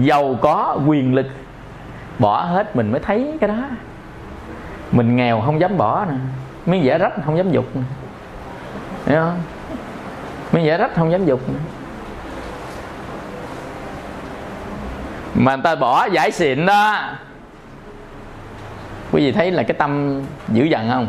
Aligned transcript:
giàu 0.00 0.38
có, 0.40 0.78
quyền 0.86 1.14
lực. 1.14 1.26
Bỏ 2.18 2.44
hết 2.44 2.76
mình 2.76 2.90
mới 2.90 3.00
thấy 3.00 3.36
cái 3.40 3.48
đó. 3.48 3.62
Mình 4.92 5.16
nghèo 5.16 5.40
không 5.40 5.60
dám 5.60 5.76
bỏ 5.76 6.04
nè. 6.04 6.16
Miếng 6.66 6.84
dễ 6.84 6.98
rách 6.98 7.12
không 7.24 7.36
dám 7.36 7.50
dục 7.52 7.66
nè. 7.74 7.82
Hiểu 9.06 9.20
không? 9.20 9.40
Miếng 10.52 10.66
vẽ 10.66 10.78
rách 10.78 10.94
không 10.94 11.12
dám 11.12 11.26
dục 11.26 11.40
nè. 11.48 11.54
Mà 15.34 15.54
người 15.56 15.62
ta 15.62 15.74
bỏ 15.74 16.06
giải 16.06 16.30
xịn 16.30 16.66
đó. 16.66 16.98
Quý 19.12 19.24
vị 19.24 19.32
thấy 19.32 19.50
là 19.50 19.62
cái 19.62 19.74
tâm 19.78 20.22
dữ 20.48 20.64
dằn 20.64 20.90
không? 20.90 21.08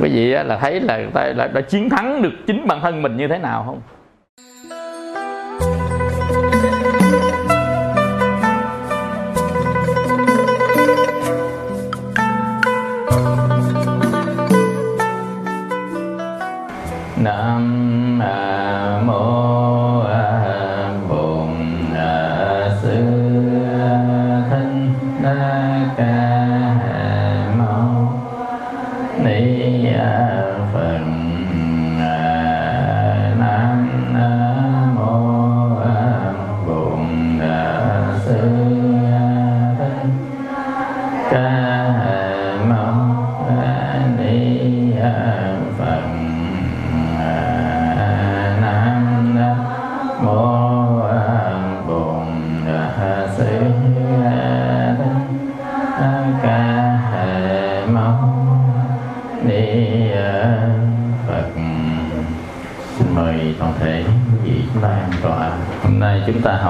Quý 0.00 0.08
vị 0.08 0.26
là 0.26 0.58
thấy 0.60 0.80
là 0.80 0.96
người 0.96 1.10
ta 1.14 1.32
đã 1.52 1.60
chiến 1.60 1.90
thắng 1.90 2.22
được 2.22 2.32
chính 2.46 2.66
bản 2.66 2.80
thân 2.80 3.02
mình 3.02 3.16
như 3.16 3.28
thế 3.28 3.38
nào 3.38 3.62
không? 3.66 3.80
Nam 17.24 17.83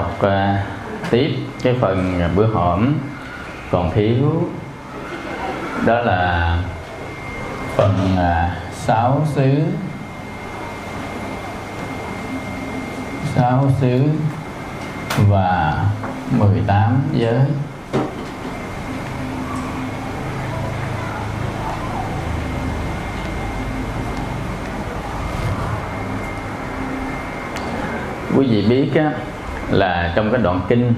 học 0.05 0.19
uh, 0.23 1.11
tiếp 1.11 1.37
cái 1.63 1.75
phần 1.81 2.21
bữa 2.37 2.47
hổm. 2.47 2.95
Còn 3.71 3.91
thiếu 3.95 4.49
đó 5.87 6.01
là 6.01 6.59
phần 7.77 8.17
à, 8.19 8.57
uh, 8.59 8.75
sáu 8.75 9.27
xứ. 9.35 9.51
Sáu 13.35 13.71
xứ 13.81 14.03
và 15.29 15.85
18 16.39 17.03
giới. 17.13 17.41
Quý 28.37 28.47
vị 28.47 28.63
biết 28.69 28.91
á, 28.95 29.13
là 29.75 30.12
trong 30.17 30.30
cái 30.33 30.41
đoạn 30.42 30.61
kinh 30.69 30.94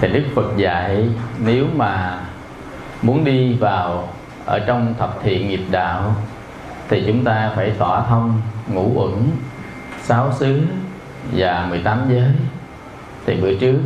thì 0.00 0.08
Đức 0.08 0.24
Phật 0.34 0.56
dạy, 0.56 1.08
nếu 1.38 1.66
mà 1.76 2.20
muốn 3.02 3.24
đi 3.24 3.54
vào 3.54 4.08
ở 4.46 4.58
trong 4.58 4.94
thập 4.98 5.18
thiện 5.22 5.48
nghiệp 5.48 5.60
đạo 5.70 6.14
thì 6.88 7.04
chúng 7.06 7.24
ta 7.24 7.52
phải 7.56 7.70
tỏa 7.70 8.02
thông, 8.08 8.40
ngũ 8.68 8.92
uẩn, 8.94 9.12
sáu 10.02 10.32
xứ 10.32 10.60
và 11.32 11.66
18 11.70 12.00
giới. 12.08 12.28
Thì 13.26 13.40
bữa 13.40 13.54
trước 13.54 13.78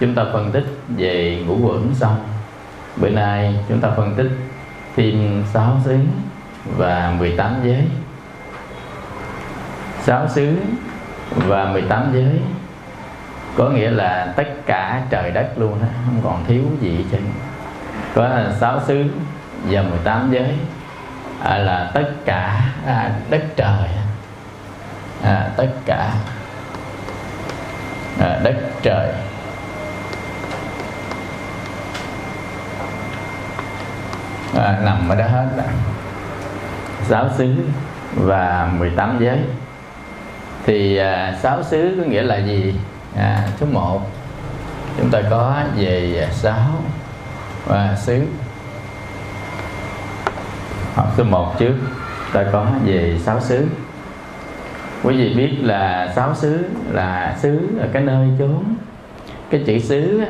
chúng 0.00 0.14
ta 0.14 0.24
phân 0.32 0.52
tích 0.52 0.66
về 0.88 1.42
ngũ 1.46 1.68
uẩn 1.68 1.94
xong, 1.94 2.16
bữa 2.96 3.10
nay 3.10 3.54
chúng 3.68 3.80
ta 3.80 3.90
phân 3.96 4.14
tích 4.14 4.30
thêm 4.96 5.44
sáu 5.52 5.76
xứ 5.84 5.98
và 6.76 7.14
18 7.18 7.54
giới. 7.64 7.84
Sáu 10.02 10.28
xứ 10.28 10.56
và 11.30 11.72
18 11.72 12.10
giới 12.12 12.40
có 13.56 13.68
nghĩa 13.68 13.90
là 13.90 14.32
tất 14.36 14.48
cả 14.66 15.02
trời 15.10 15.30
đất 15.30 15.48
luôn 15.56 15.78
đó, 15.80 15.86
không 16.04 16.20
còn 16.24 16.44
thiếu 16.46 16.62
gì 16.80 17.04
trên 17.12 17.22
có 18.14 18.28
sáu 18.60 18.80
xứ 18.86 19.04
và 19.64 19.82
18 19.82 20.30
giới. 20.32 20.54
À, 21.42 21.58
là 21.58 21.90
tất 21.94 22.08
cả 22.24 22.60
à, 22.86 23.10
đất 23.30 23.42
trời. 23.56 23.88
À, 25.22 25.50
tất 25.56 25.68
cả 25.86 26.10
à, 28.20 28.40
đất 28.42 28.54
trời. 28.82 29.12
À, 34.56 34.78
nằm 34.84 35.08
ở 35.08 35.16
đó 35.16 35.24
hết 35.26 35.48
đó. 35.56 35.64
sáu 37.02 37.28
xứ 37.36 37.54
và 38.14 38.70
18 38.78 39.18
giới. 39.20 39.38
Thì 40.66 40.96
à, 40.96 41.34
sáu 41.42 41.62
xứ 41.62 41.96
có 42.00 42.10
nghĩa 42.10 42.22
là 42.22 42.36
gì? 42.36 42.74
À, 43.16 43.48
số 43.60 43.66
một 43.66 44.00
chúng 44.98 45.10
ta 45.10 45.22
có 45.30 45.62
về 45.76 46.28
sáu 46.32 46.68
và 47.66 47.96
xứ. 47.96 48.22
Học 50.94 51.06
số 51.16 51.24
1 51.24 51.54
trước 51.58 51.74
ta 52.32 52.44
có 52.52 52.66
về 52.84 53.18
sáu 53.24 53.40
xứ. 53.40 53.66
Quý 55.02 55.16
vị 55.16 55.34
biết 55.34 55.56
là 55.60 56.12
sáu 56.16 56.34
xứ 56.34 56.64
là 56.90 57.36
xứ 57.42 57.68
là 57.76 57.86
cái 57.92 58.02
nơi 58.02 58.28
chốn. 58.38 58.64
Cái 59.50 59.62
chữ 59.66 59.78
xứ 59.78 60.22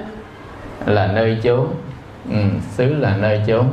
là 0.87 1.06
nơi 1.06 1.41
chốn. 1.43 1.75
Ừ, 2.31 2.37
xứ 2.71 2.94
là 2.94 3.17
nơi 3.17 3.43
chốn. 3.47 3.67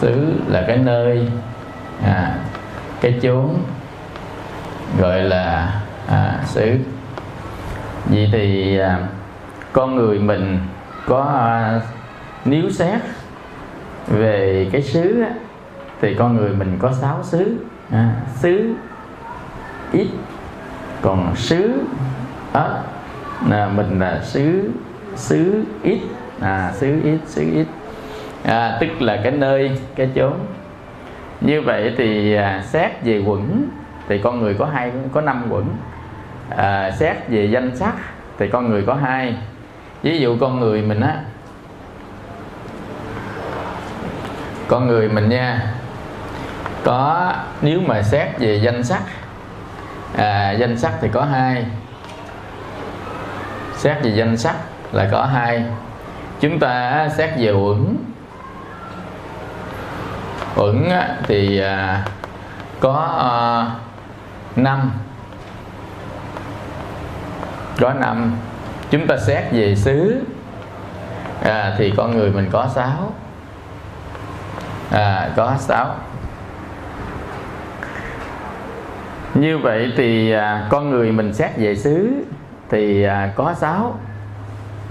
Xứ 0.00 0.32
là 0.48 0.64
cái 0.66 0.76
nơi 0.76 1.28
à, 2.04 2.38
cái 3.00 3.18
chốn 3.22 3.58
gọi 4.98 5.22
là 5.22 5.80
à, 6.08 6.40
xứ. 6.46 6.78
Vậy 8.04 8.28
thì 8.32 8.78
à, 8.78 8.98
con 9.72 9.96
người 9.96 10.18
mình 10.18 10.58
có 11.06 11.22
à, 11.22 11.80
nếu 12.44 12.70
xét 12.70 13.00
về 14.06 14.68
cái 14.72 14.82
xứ 14.82 15.22
á, 15.22 15.30
thì 16.00 16.14
con 16.14 16.36
người 16.36 16.50
mình 16.50 16.78
có 16.78 16.92
sáu 16.92 17.22
xứ. 17.22 17.56
À, 17.90 18.14
xứ 18.34 18.74
ít 19.92 20.08
còn 21.02 21.36
xứ 21.36 21.82
ít 22.52 22.70
là 23.48 23.68
mình 23.68 24.00
là 24.00 24.20
xứ 24.22 24.70
xứ 25.16 25.64
ít. 25.82 25.98
À 26.40 26.72
xứ 26.74 27.00
ít 27.04 27.18
xứ 27.26 27.42
ít. 27.52 27.66
À, 28.44 28.76
tức 28.80 29.02
là 29.02 29.20
cái 29.22 29.32
nơi 29.32 29.78
cái 29.96 30.10
chốn. 30.14 30.32
Như 31.40 31.60
vậy 31.60 31.94
thì 31.98 32.34
à, 32.34 32.62
xét 32.66 33.04
về 33.04 33.22
quẩn 33.26 33.68
thì 34.08 34.18
con 34.18 34.40
người 34.40 34.54
có 34.54 34.66
hai 34.66 34.92
có 35.12 35.20
năm 35.20 35.44
quẩn 35.50 35.64
à, 36.50 36.90
xét 36.90 37.16
về 37.28 37.44
danh 37.44 37.76
sắc 37.76 37.92
thì 38.38 38.48
con 38.48 38.70
người 38.70 38.84
có 38.86 38.94
hai. 38.94 39.36
Ví 40.02 40.18
dụ 40.18 40.36
con 40.40 40.60
người 40.60 40.82
mình 40.82 41.00
á 41.00 41.16
con 44.68 44.86
người 44.86 45.08
mình 45.08 45.28
nha 45.28 45.74
có 46.84 47.32
nếu 47.62 47.80
mà 47.80 48.02
xét 48.02 48.38
về 48.38 48.60
danh 48.64 48.84
sắc 48.84 49.02
à, 50.16 50.50
danh 50.52 50.78
sắc 50.78 50.92
thì 51.00 51.08
có 51.12 51.24
hai. 51.24 51.66
Xét 53.76 54.02
về 54.02 54.10
danh 54.10 54.36
sắc 54.36 54.56
là 54.92 55.08
có 55.12 55.24
hai. 55.24 55.64
Chúng 56.40 56.58
ta 56.58 57.08
xét 57.16 57.30
về 57.38 57.50
uẩn. 57.52 57.96
Uẩn 60.56 60.88
thì 61.22 61.58
à, 61.58 62.04
có 62.80 62.92
ờ, 63.18 63.70
năm 64.56 64.90
có 67.80 67.92
năm 67.92 68.36
chúng 68.90 69.06
ta 69.06 69.16
xét 69.16 69.52
về 69.52 69.76
xứ. 69.76 70.22
À, 71.42 71.74
thì 71.78 71.92
con 71.96 72.16
người 72.16 72.30
mình 72.30 72.48
có 72.52 72.68
sáu. 72.74 73.12
À, 74.90 75.30
có 75.36 75.54
sáu. 75.58 75.94
Như 79.34 79.58
vậy 79.58 79.92
thì 79.96 80.32
à, 80.32 80.66
con 80.70 80.90
người 80.90 81.12
mình 81.12 81.34
xét 81.34 81.50
về 81.56 81.76
xứ 81.76 82.12
thì 82.70 83.02
à, 83.02 83.32
có 83.36 83.54
sáu. 83.54 83.98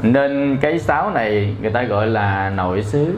Nên 0.02 0.58
cái 0.62 0.80
sáu 0.80 1.10
này 1.10 1.56
người 1.62 1.72
ta 1.72 1.84
gọi 1.84 2.08
là 2.08 2.50
nội 2.50 2.84
xứ. 2.84 3.18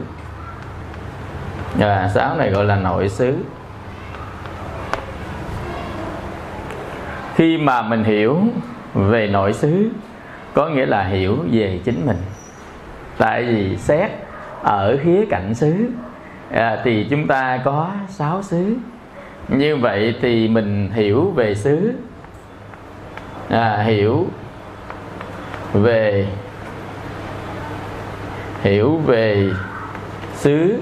À, 1.80 2.10
sáu 2.14 2.36
này 2.36 2.50
gọi 2.50 2.64
là 2.64 2.76
nội 2.76 3.08
xứ. 3.08 3.34
Khi 7.34 7.58
mà 7.58 7.82
mình 7.82 8.04
hiểu 8.04 8.42
về 8.96 9.26
nội 9.26 9.52
xứ 9.52 9.90
có 10.54 10.68
nghĩa 10.68 10.86
là 10.86 11.04
hiểu 11.04 11.36
về 11.50 11.80
chính 11.84 12.06
mình. 12.06 12.16
Tại 13.18 13.44
vì 13.44 13.76
xét 13.76 14.10
ở 14.62 14.96
khía 15.02 15.24
cạnh 15.30 15.54
xứ 15.54 15.88
à, 16.50 16.78
thì 16.84 17.06
chúng 17.10 17.26
ta 17.26 17.60
có 17.64 17.90
sáu 18.08 18.42
xứ. 18.42 18.76
Như 19.48 19.76
vậy 19.76 20.14
thì 20.20 20.48
mình 20.48 20.90
hiểu 20.92 21.30
về 21.30 21.54
xứ 21.54 21.92
à, 23.48 23.82
hiểu 23.82 24.26
về 25.72 26.26
hiểu 28.62 28.96
về 28.96 29.50
xứ 30.34 30.78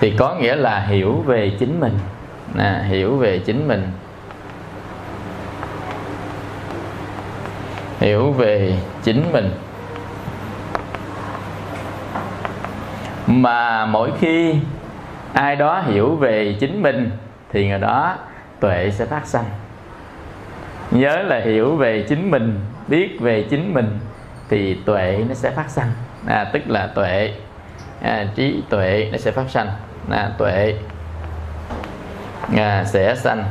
thì 0.00 0.14
có 0.18 0.34
nghĩa 0.34 0.56
là 0.56 0.80
hiểu 0.80 1.12
về 1.12 1.56
chính 1.58 1.80
mình. 1.80 1.98
À, 2.56 2.84
hiểu 2.88 3.16
về 3.16 3.38
chính 3.38 3.68
mình. 3.68 3.82
Hiểu 8.00 8.32
về 8.32 8.78
chính 9.02 9.32
mình. 9.32 9.50
Mà 13.26 13.86
mỗi 13.86 14.12
khi 14.18 14.54
ai 15.32 15.56
đó 15.56 15.80
hiểu 15.80 16.16
về 16.16 16.56
chính 16.60 16.82
mình 16.82 17.10
thì 17.52 17.68
người 17.68 17.78
đó 17.78 18.16
tuệ 18.60 18.90
sẽ 18.90 19.04
phát 19.04 19.26
sanh. 19.26 19.44
Nhớ 20.90 21.22
là 21.22 21.40
hiểu 21.40 21.76
về 21.76 22.04
chính 22.08 22.30
mình 22.30 22.60
biết 22.88 23.20
về 23.20 23.46
chính 23.50 23.74
mình 23.74 23.98
thì 24.48 24.74
tuệ 24.74 25.24
nó 25.28 25.34
sẽ 25.34 25.50
phát 25.50 25.70
sanh. 25.70 25.90
À, 26.26 26.50
tức 26.52 26.62
là 26.66 26.86
tuệ 26.86 27.32
à, 28.02 28.26
trí 28.34 28.62
tuệ 28.68 29.08
nó 29.12 29.18
sẽ 29.18 29.30
phát 29.30 29.50
sanh. 29.50 29.68
À, 30.10 30.30
tuệ 30.38 30.74
à, 32.56 32.84
sẽ 32.84 33.14
sanh. 33.14 33.44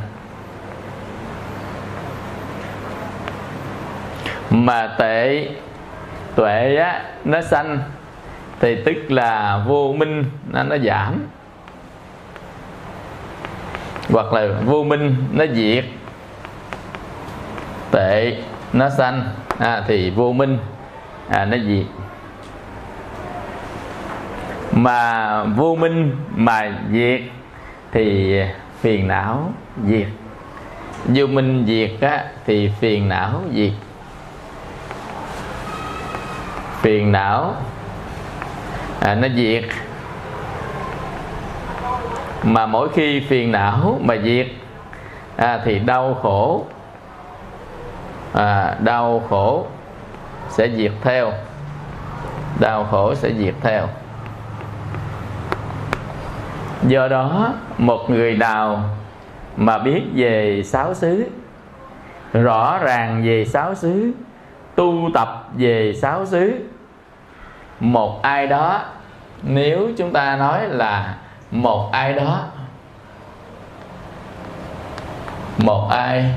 Mà 4.50 4.94
tệ 4.98 5.48
tuệ 6.34 6.76
á 6.76 7.02
nó 7.24 7.40
sanh 7.42 7.78
thì 8.60 8.84
tức 8.84 8.96
là 9.08 9.62
vô 9.66 9.94
minh 9.98 10.24
nó 10.50 10.62
nó 10.62 10.76
giảm. 10.78 11.26
Hoặc 14.10 14.32
là 14.32 14.48
vô 14.64 14.84
minh 14.84 15.16
nó 15.32 15.44
diệt. 15.54 15.84
Tệ 17.90 18.36
nó 18.72 18.90
sanh 18.90 19.24
à, 19.58 19.82
thì 19.86 20.10
vô 20.10 20.32
minh 20.32 20.58
à, 21.28 21.44
nó 21.44 21.56
diệt. 21.56 21.86
Mà 24.72 25.44
vô 25.44 25.74
minh 25.74 26.16
mà 26.34 26.72
diệt 26.92 27.20
thì 27.92 28.36
phiền 28.80 29.08
não 29.08 29.52
diệt. 29.86 30.06
Vô 31.04 31.26
minh 31.26 31.64
diệt 31.66 31.90
á, 32.00 32.24
thì 32.46 32.70
phiền 32.80 33.08
não 33.08 33.42
diệt 33.52 33.72
phiền 36.86 37.12
não. 37.12 37.54
À, 39.00 39.14
nó 39.14 39.28
diệt. 39.36 39.64
Mà 42.42 42.66
mỗi 42.66 42.88
khi 42.88 43.20
phiền 43.20 43.52
não 43.52 43.98
mà 44.02 44.16
diệt 44.24 44.46
à, 45.36 45.60
thì 45.64 45.78
đau 45.78 46.18
khổ 46.22 46.64
à, 48.32 48.76
đau 48.80 49.22
khổ 49.30 49.66
sẽ 50.48 50.68
diệt 50.76 50.92
theo. 51.02 51.32
Đau 52.60 52.86
khổ 52.90 53.14
sẽ 53.14 53.30
diệt 53.38 53.54
theo. 53.62 53.88
Do 56.88 57.08
đó 57.08 57.54
một 57.78 58.10
người 58.10 58.36
nào 58.36 58.82
mà 59.56 59.78
biết 59.78 60.02
về 60.14 60.62
sáu 60.64 60.94
xứ 60.94 61.24
rõ 62.32 62.78
ràng 62.78 63.22
về 63.24 63.44
sáu 63.44 63.74
xứ 63.74 64.12
tu 64.74 65.10
tập 65.14 65.48
về 65.56 65.92
sáu 66.02 66.26
xứ 66.26 66.52
một 67.80 68.22
ai 68.22 68.46
đó, 68.46 68.84
nếu 69.42 69.88
chúng 69.96 70.12
ta 70.12 70.36
nói 70.36 70.68
là 70.68 71.14
một 71.50 71.88
ai 71.92 72.12
đó, 72.12 72.44
một 75.58 75.88
ai 75.90 76.34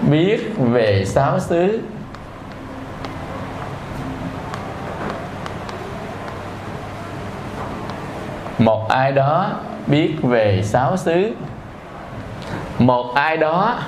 biết 0.00 0.40
về 0.56 1.04
sáu 1.04 1.40
xứ, 1.40 1.80
một 8.58 8.88
ai 8.88 9.12
đó 9.12 9.50
biết 9.86 10.16
về 10.22 10.62
sáu 10.62 10.96
xứ, 10.96 11.32
một 12.78 13.12
ai 13.14 13.36
đó 13.36 13.78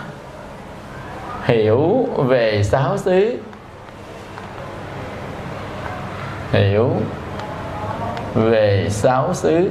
hiểu 1.44 2.08
về 2.16 2.62
sáu 2.62 2.98
xứ 2.98 3.38
hiểu 6.52 6.92
về 8.34 8.86
sáu 8.90 9.34
xứ. 9.34 9.70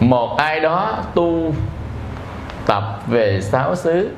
Một 0.00 0.36
ai 0.38 0.60
đó 0.60 0.98
tu 1.14 1.54
tập 2.66 2.82
về 3.06 3.40
sáu 3.40 3.74
xứ. 3.74 4.10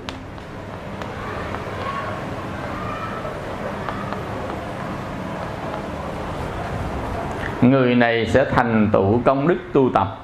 Người 7.63 7.95
này 7.95 8.27
sẽ 8.27 8.45
thành 8.55 8.91
tựu 8.93 9.21
công 9.25 9.49
đức 9.49 9.59
tu 9.73 9.91
tập. 9.95 10.19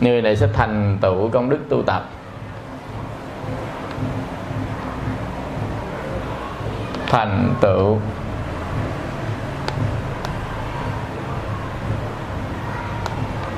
Người 0.00 0.22
này 0.22 0.36
sẽ 0.36 0.48
thành 0.52 0.98
tựu 1.00 1.30
công 1.30 1.50
đức 1.50 1.58
tu 1.68 1.82
tập. 1.82 2.08
Thành 7.14 7.54
tựu. 7.60 7.98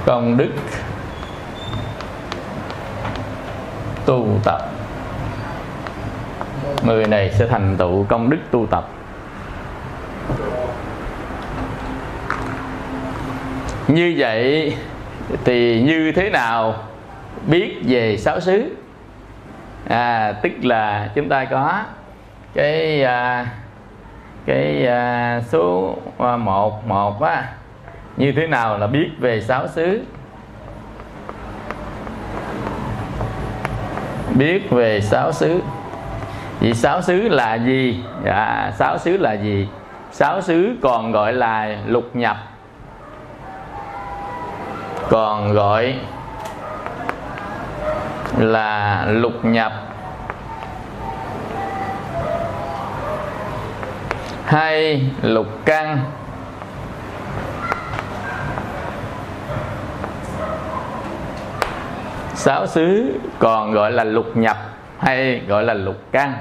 Công 0.06 0.36
đức 0.36 0.50
tu 4.06 4.40
tập. 4.44 4.70
Người 6.82 7.06
này 7.06 7.32
sẽ 7.38 7.46
thành 7.46 7.76
tựu 7.78 8.04
công 8.04 8.30
đức 8.30 8.38
tu 8.50 8.66
tập. 8.66 8.88
Như 13.88 14.14
vậy 14.18 14.76
thì 15.44 15.82
như 15.82 16.12
thế 16.12 16.30
nào 16.30 16.74
biết 17.46 17.82
về 17.86 18.16
sáu 18.16 18.40
xứ? 18.40 18.76
À, 19.88 20.32
tức 20.42 20.52
là 20.62 21.10
chúng 21.14 21.28
ta 21.28 21.44
có 21.44 21.82
cái 22.56 23.02
à, 23.02 23.46
cái 24.46 24.86
à, 24.86 25.40
số 25.48 25.96
à, 26.18 26.36
một 26.36 26.86
một 26.86 27.22
á 27.22 27.44
như 28.16 28.32
thế 28.32 28.46
nào 28.46 28.78
là 28.78 28.86
biết 28.86 29.10
về 29.18 29.40
sáu 29.40 29.68
xứ? 29.68 30.04
Biết 34.34 34.70
về 34.70 35.00
sáu 35.00 35.32
xứ. 35.32 35.60
Vậy 36.60 36.74
sáu 36.74 37.02
xứ 37.02 37.28
là 37.28 37.54
gì? 37.54 38.04
Dạ 38.24 38.72
sáu 38.78 38.98
xứ 38.98 39.16
là 39.16 39.32
gì? 39.32 39.68
Sáu 40.12 40.40
xứ 40.40 40.76
còn 40.82 41.12
gọi 41.12 41.32
là 41.32 41.76
lục 41.86 42.16
nhập. 42.16 42.36
Còn 45.08 45.52
gọi 45.52 45.94
là 48.38 49.04
lục 49.08 49.44
nhập. 49.44 49.72
Hay 54.46 55.06
lục 55.22 55.46
căn 55.64 56.00
sáu 62.34 62.66
xứ 62.66 63.18
còn 63.38 63.72
gọi 63.72 63.92
là 63.92 64.04
lục 64.04 64.36
nhập 64.36 64.56
hay 64.98 65.42
gọi 65.48 65.64
là 65.64 65.74
lục 65.74 65.96
căn 66.12 66.34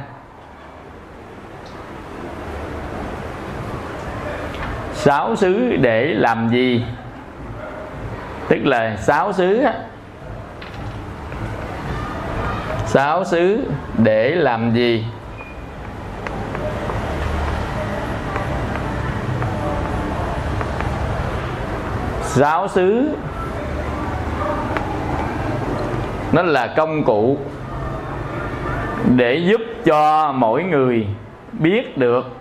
sáu 4.93 5.35
xứ 5.35 5.75
để 5.81 6.05
làm 6.05 6.49
gì? 6.49 6.85
Tức 8.47 8.65
là 8.65 8.97
sáu 8.97 9.33
xứ 9.33 9.63
sáu 12.85 13.25
xứ 13.25 13.71
để 13.97 14.29
làm 14.29 14.73
gì? 14.73 15.05
giáo 22.35 22.67
xứ 22.67 23.15
nó 26.31 26.41
là 26.41 26.67
công 26.67 27.03
cụ 27.03 27.37
để 29.15 29.35
giúp 29.35 29.61
cho 29.85 30.31
mỗi 30.31 30.63
người 30.63 31.07
biết 31.51 31.97
được 31.97 32.37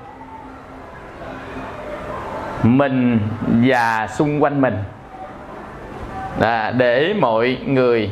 mình 2.63 3.21
và 3.47 4.09
xung 4.15 4.43
quanh 4.43 4.61
mình. 4.61 4.77
Là 6.39 6.71
để 6.71 7.15
mọi 7.21 7.59
người 7.67 8.11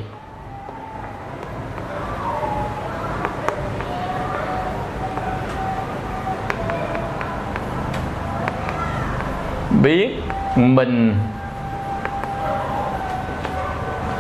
biết 9.83 10.23
mình 10.57 11.15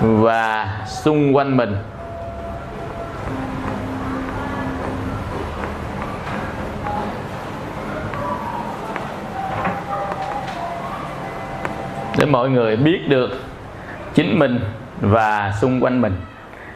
và 0.02 0.68
xung 0.86 1.36
quanh 1.36 1.56
mình. 1.56 1.76
Để 12.18 12.26
mọi 12.26 12.50
người 12.50 12.76
biết 12.76 13.08
được 13.08 13.30
chính 14.14 14.38
mình 14.38 14.60
và 15.00 15.52
xung 15.60 15.80
quanh 15.80 16.00
mình. 16.00 16.16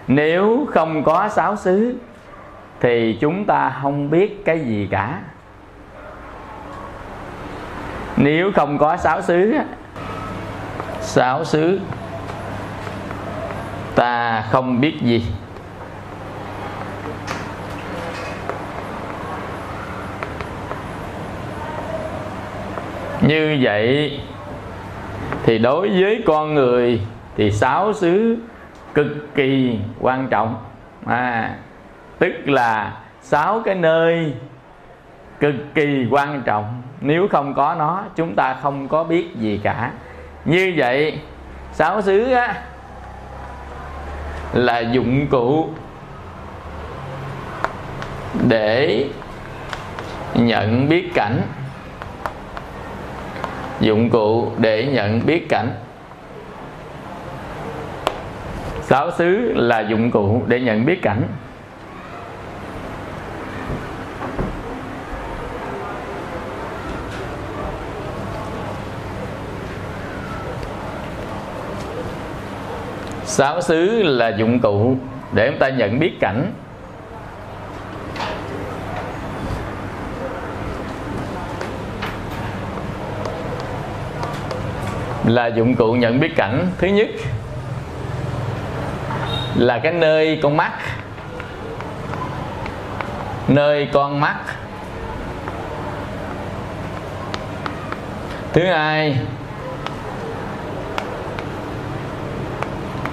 Nếu 0.08 0.66
không 0.70 1.04
có 1.04 1.28
sáu 1.28 1.56
xứ 1.56 1.94
thì 2.80 3.18
chúng 3.20 3.44
ta 3.44 3.72
không 3.82 4.10
biết 4.10 4.44
cái 4.44 4.58
gì 4.60 4.88
cả. 4.90 5.18
Nếu 8.16 8.52
không 8.54 8.78
có 8.78 8.96
sáu 8.96 9.22
xứ 9.22 9.54
sáu 11.00 11.44
xứ 11.44 11.80
ta 13.96 14.44
không 14.50 14.80
biết 14.80 15.02
gì. 15.02 15.26
Như 23.20 23.58
vậy 23.60 24.20
thì 25.42 25.58
đối 25.58 25.88
với 25.88 26.22
con 26.26 26.54
người 26.54 27.00
thì 27.36 27.50
sáu 27.50 27.92
xứ 27.92 28.36
cực 28.94 29.34
kỳ 29.34 29.78
quan 30.00 30.28
trọng. 30.30 30.56
À, 31.06 31.56
tức 32.18 32.32
là 32.44 32.96
sáu 33.20 33.62
cái 33.64 33.74
nơi 33.74 34.34
cực 35.40 35.54
kỳ 35.74 36.06
quan 36.10 36.42
trọng. 36.44 36.82
Nếu 37.00 37.28
không 37.28 37.54
có 37.54 37.74
nó 37.78 38.04
chúng 38.16 38.34
ta 38.34 38.54
không 38.62 38.88
có 38.88 39.04
biết 39.04 39.36
gì 39.36 39.60
cả. 39.62 39.90
Như 40.44 40.74
vậy 40.76 41.18
sáu 41.72 42.02
xứ 42.02 42.32
á 42.32 42.54
là 44.52 44.78
dụng 44.78 45.26
cụ 45.26 45.68
để 48.48 49.04
nhận 50.34 50.88
biết 50.88 51.14
cảnh. 51.14 51.42
Dụng 53.80 54.10
cụ 54.10 54.52
để 54.58 54.86
nhận 54.86 55.26
biết 55.26 55.48
cảnh. 55.48 55.70
Sáu 58.82 59.10
xứ 59.18 59.52
là 59.54 59.80
dụng 59.80 60.10
cụ 60.10 60.42
để 60.46 60.60
nhận 60.60 60.86
biết 60.86 61.02
cảnh. 61.02 61.22
Sáu 73.36 73.60
xứ 73.60 74.02
là 74.02 74.28
dụng 74.28 74.60
cụ 74.60 74.96
để 75.32 75.50
chúng 75.50 75.58
ta 75.58 75.68
nhận 75.68 75.98
biết 75.98 76.12
cảnh. 76.20 76.52
Là 85.26 85.46
dụng 85.46 85.74
cụ 85.74 85.92
nhận 85.92 86.20
biết 86.20 86.36
cảnh. 86.36 86.66
Thứ 86.78 86.86
nhất 86.88 87.08
là 89.56 89.78
cái 89.78 89.92
nơi 89.92 90.40
con 90.42 90.56
mắt. 90.56 90.72
Nơi 93.48 93.88
con 93.92 94.20
mắt. 94.20 94.36
Thứ 98.52 98.66
hai 98.66 99.18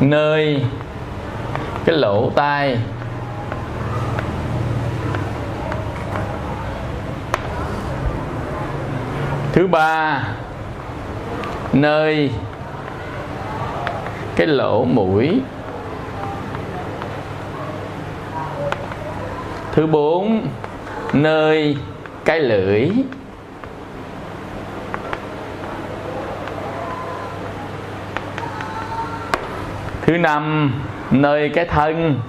nơi 0.09 0.63
cái 1.85 1.95
lỗ 1.95 2.29
tai. 2.35 2.77
Thứ 9.53 9.67
ba, 9.67 10.23
nơi 11.73 12.31
cái 14.35 14.47
lỗ 14.47 14.85
mũi. 14.85 15.41
Thứ 19.71 19.87
bốn, 19.87 20.47
nơi 21.13 21.77
cái 22.25 22.39
lưỡi. 22.39 22.89
Thứ 30.05 30.17
năm, 30.17 30.73
nơi 31.11 31.49
cái 31.49 31.65
thân. 31.65 32.19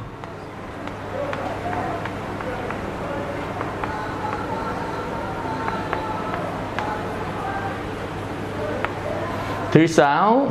Thứ 9.73 9.87
sáu 9.87 10.47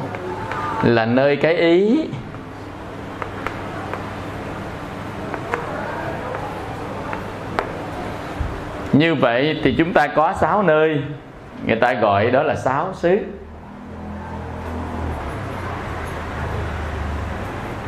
là 0.84 1.06
nơi 1.06 1.36
cái 1.36 1.56
ý. 1.56 2.10
Như 8.94 9.15
vậy 9.15 9.60
thì 9.63 9.75
chúng 9.77 9.94
ta 9.94 10.08
có 10.08 10.34
sáu 10.34 10.63
nơi. 10.63 11.01
Người 11.65 11.75
ta 11.75 11.94
gọi 11.94 12.32
đó 12.32 12.44
là 12.44 12.56
sáu 12.56 12.94
xứ. 12.94 13.18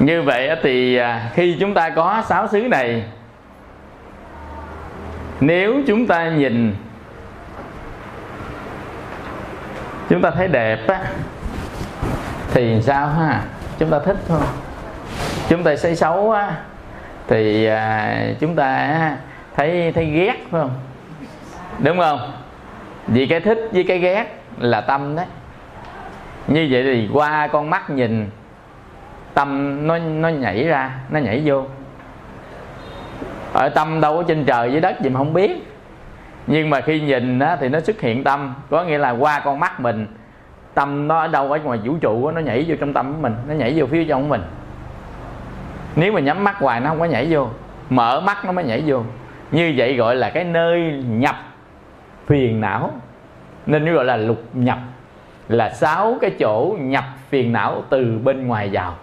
Như 0.06 0.22
vậy 0.22 0.50
thì 0.64 0.96
à, 0.96 1.30
khi 1.34 1.58
chúng 1.60 1.74
ta 1.74 1.90
có 1.90 2.24
sáu 2.28 2.48
xứ 2.48 2.62
này, 2.62 3.04
nếu 5.40 5.82
chúng 5.88 6.08
ta 6.08 6.30
nhìn, 6.30 6.76
chúng 10.10 10.22
ta 10.22 10.32
thấy 10.32 10.48
đẹp 10.48 10.88
á, 10.88 11.02
thì 12.54 12.82
sao 12.82 13.08
ha? 13.08 13.42
Chúng 13.80 13.90
ta 13.90 14.00
thích 14.00 14.18
thôi. 14.28 14.42
Chúng 15.50 15.64
ta 15.64 15.72
thấy 15.82 15.96
xấu 15.96 16.32
á, 16.32 16.56
thì 17.28 17.66
à, 17.66 18.18
chúng 18.40 18.56
ta 18.56 19.18
thấy 19.56 19.92
thấy 19.96 20.06
ghét 20.06 20.36
phải 20.52 20.62
không? 20.62 20.72
Đúng 21.80 22.00
không? 22.00 22.32
Vì 23.08 23.28
cái 23.28 23.40
thích 23.40 23.70
với 23.72 23.84
cái 23.88 24.00
ghét 24.00 24.44
là 24.58 24.82
tâm 24.82 25.16
đấy. 25.16 25.26
Như 26.48 26.68
vậy 26.72 26.84
thì 26.84 27.10
qua 27.14 27.48
con 27.48 27.70
mắt 27.70 27.90
nhìn 27.90 28.30
tâm 29.36 29.80
nó 29.88 29.98
nó 29.98 30.30
nhảy 30.30 30.64
ra 30.64 31.00
nó 31.10 31.20
nhảy 31.20 31.42
vô. 31.46 31.66
Ở 33.54 33.70
tâm 33.70 34.02
đâu 34.02 34.18
có 34.18 34.24
trên 34.24 34.46
trời 34.46 34.72
dưới 34.72 34.82
đất 34.82 35.02
gì 35.02 35.10
mà 35.10 35.18
không 35.18 35.34
biết. 35.34 35.72
Nhưng 36.48 36.70
mà 36.70 36.82
khi 36.82 37.02
nhìn 37.02 37.40
á, 37.40 37.56
thì 37.56 37.70
nó 37.70 37.80
xuất 37.80 38.02
hiện 38.02 38.24
tâm 38.24 38.56
có 38.70 38.84
nghĩa 38.84 38.98
là 38.98 39.10
qua 39.10 39.42
con 39.46 39.60
mắt 39.60 39.80
mình 39.80 40.08
tâm 40.74 41.08
nó 41.08 41.20
ở 41.20 41.28
đâu 41.28 41.52
ở 41.52 41.60
ngoài 41.60 41.80
vũ 41.84 41.98
trụ 42.02 42.32
nó 42.32 42.42
nhảy 42.42 42.66
vô 42.68 42.76
trong 42.80 42.94
tâm 42.94 43.14
của 43.14 43.22
mình 43.22 43.36
nó 43.48 43.54
nhảy 43.54 43.74
vô 43.76 43.86
phía 43.86 44.06
trong 44.06 44.22
của 44.22 44.28
mình. 44.28 44.42
Nếu 45.96 46.14
mà 46.14 46.20
nhắm 46.20 46.44
mắt 46.44 46.58
hoài 46.58 46.80
nó 46.80 46.90
không 46.90 47.00
có 47.00 47.06
nhảy 47.06 47.28
vô 47.30 47.48
mở 47.90 48.20
mắt 48.20 48.46
nó 48.46 48.52
mới 48.52 48.66
nhảy 48.66 48.84
vô. 48.86 49.04
Như 49.52 49.74
vậy 49.78 49.96
gọi 49.96 50.16
là 50.16 50.30
cái 50.30 50.44
nơi 50.44 51.04
nhập 51.08 51.36
phiền 52.28 52.62
não. 52.62 52.92
Nên 53.66 53.86
nó 53.86 53.94
gọi 53.94 54.06
là 54.06 54.18
lục 54.18 54.44
nhập 54.54 54.78
là 55.48 55.70
sáu 55.70 56.18
cái 56.22 56.32
chỗ 56.40 56.76
nhập 56.80 57.04
phiền 57.30 57.54
não 57.54 57.84
từ 57.90 58.20
bên 58.24 58.48
ngoài 58.48 58.70
vào 58.72 58.96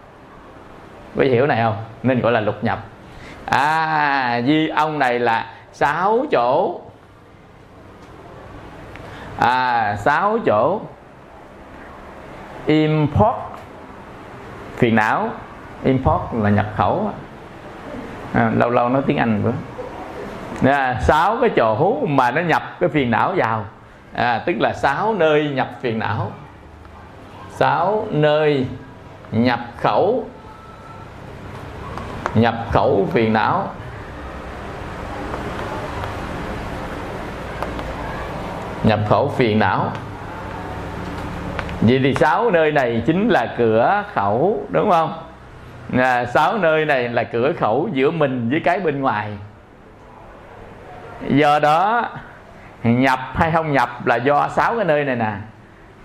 có 1.17 1.23
hiểu 1.23 1.47
này 1.47 1.63
không? 1.63 1.77
Nên 2.03 2.21
gọi 2.21 2.33
là 2.33 2.41
lục 2.41 2.65
nhập. 2.65 2.79
À 3.47 4.41
di 4.47 4.69
ông 4.69 4.99
này 4.99 5.19
là 5.19 5.47
sáu 5.73 6.25
chỗ. 6.31 6.81
À 9.39 9.97
sáu 9.97 10.39
chỗ. 10.47 10.81
Import 12.67 13.37
phiền 14.77 14.95
não. 14.95 15.31
Import 15.85 16.23
là 16.33 16.51
nhập 16.51 16.67
khẩu. 16.77 17.11
À, 18.35 18.51
lâu 18.55 18.71
lâu 18.71 18.89
nói 18.89 19.03
tiếng 19.07 19.17
anh 19.17 19.43
nữa. 19.43 19.53
À, 20.71 20.99
sáu 21.01 21.37
cái 21.41 21.51
chỗ 21.57 22.01
mà 22.07 22.31
nó 22.31 22.41
nhập 22.41 22.63
cái 22.81 22.89
phiền 22.89 23.11
não 23.11 23.33
vào. 23.37 23.65
À, 24.15 24.43
tức 24.47 24.57
là 24.61 24.73
sáu 24.73 25.15
nơi 25.15 25.49
nhập 25.49 25.71
phiền 25.81 25.99
não. 25.99 26.33
Sáu 27.51 28.07
nơi 28.11 28.67
nhập 29.33 29.61
khẩu 29.77 30.25
nhập 32.35 32.55
khẩu 32.71 33.09
phiền 33.13 33.33
não. 33.33 33.69
Nhập 38.83 39.01
khẩu 39.09 39.29
phiền 39.29 39.59
não. 39.59 39.91
Vậy 41.81 42.01
thì 42.03 42.15
sáu 42.15 42.51
nơi 42.51 42.73
này 42.73 43.03
chính 43.07 43.29
là 43.29 43.55
cửa 43.59 44.05
khẩu 44.15 44.67
đúng 44.71 44.91
không? 44.91 45.23
À, 45.99 46.25
sáu 46.25 46.59
nơi 46.59 46.85
này 46.85 47.09
là 47.09 47.25
cửa 47.25 47.53
khẩu 47.53 47.89
giữa 47.93 48.11
mình 48.11 48.51
với 48.51 48.61
cái 48.61 48.81
bên 48.81 49.01
ngoài. 49.01 49.31
Do 51.29 51.59
đó 51.59 52.09
nhập 52.83 53.19
hay 53.35 53.51
không 53.51 53.73
nhập 53.73 54.07
là 54.07 54.17
do 54.17 54.49
sáu 54.49 54.77
cái 54.77 54.85
nơi 54.85 55.05
này 55.05 55.17
nè. 55.17 55.33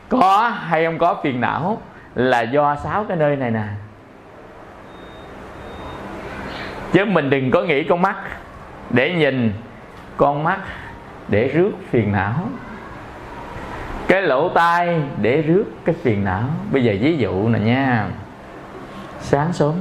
Có 0.09 0.49
hay 0.49 0.85
không 0.85 0.97
có 0.97 1.15
phiền 1.23 1.41
não 1.41 1.81
là 2.15 2.41
do 2.41 2.75
sáu 2.75 3.05
cái 3.07 3.17
nơi 3.17 3.35
này 3.35 3.51
nè 3.51 3.63
chứ 6.91 7.05
mình 7.05 7.29
đừng 7.29 7.51
có 7.51 7.61
nghĩ 7.61 7.83
con 7.83 8.01
mắt 8.01 8.15
để 8.89 9.13
nhìn, 9.13 9.53
con 10.17 10.43
mắt 10.43 10.59
để 11.27 11.47
rước 11.47 11.71
phiền 11.89 12.11
não. 12.11 12.33
Cái 14.07 14.21
lỗ 14.21 14.49
tai 14.49 15.01
để 15.21 15.41
rước 15.41 15.65
cái 15.85 15.95
phiền 16.03 16.25
não. 16.25 16.43
Bây 16.71 16.83
giờ 16.83 16.93
ví 17.01 17.17
dụ 17.17 17.49
nè 17.49 17.59
nha. 17.59 18.07
Sáng 19.19 19.53
sớm, 19.53 19.73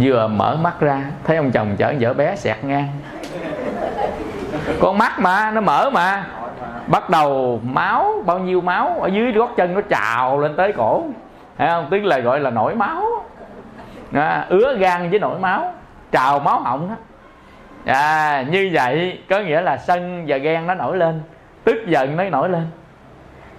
vừa 0.00 0.26
mở 0.26 0.56
mắt 0.56 0.80
ra, 0.80 1.02
thấy 1.24 1.36
ông 1.36 1.50
chồng 1.50 1.76
chở 1.78 1.94
vợ 2.00 2.12
bé 2.12 2.36
sẹt 2.36 2.64
ngang. 2.64 2.88
Con 4.80 4.98
mắt 4.98 5.20
mà, 5.20 5.50
nó 5.50 5.60
mở 5.60 5.90
mà. 5.90 6.26
Bắt 6.86 7.10
đầu 7.10 7.60
máu, 7.64 8.22
bao 8.26 8.38
nhiêu 8.38 8.60
máu, 8.60 8.98
ở 9.00 9.08
dưới 9.08 9.32
gót 9.32 9.50
chân 9.56 9.74
nó 9.74 9.80
trào 9.80 10.40
lên 10.40 10.56
tới 10.56 10.72
cổ. 10.72 11.04
Thấy 11.58 11.68
không? 11.68 11.88
Tức 11.90 12.04
là 12.04 12.18
gọi 12.18 12.40
là 12.40 12.50
nổi 12.50 12.74
máu 12.74 13.04
à, 14.14 14.46
ứa 14.48 14.76
gan 14.78 15.10
với 15.10 15.18
nổi 15.18 15.38
máu 15.38 15.72
trào 16.12 16.38
máu 16.40 16.60
họng 16.60 16.88
đó. 16.88 16.96
À, 17.84 18.42
như 18.50 18.70
vậy 18.72 19.18
có 19.28 19.40
nghĩa 19.40 19.60
là 19.60 19.76
sân 19.76 20.24
và 20.26 20.36
ghen 20.36 20.66
nó 20.66 20.74
nổi 20.74 20.96
lên 20.96 21.22
tức 21.64 21.86
giận 21.86 22.16
nó 22.16 22.24
nổi 22.24 22.48
lên. 22.48 22.66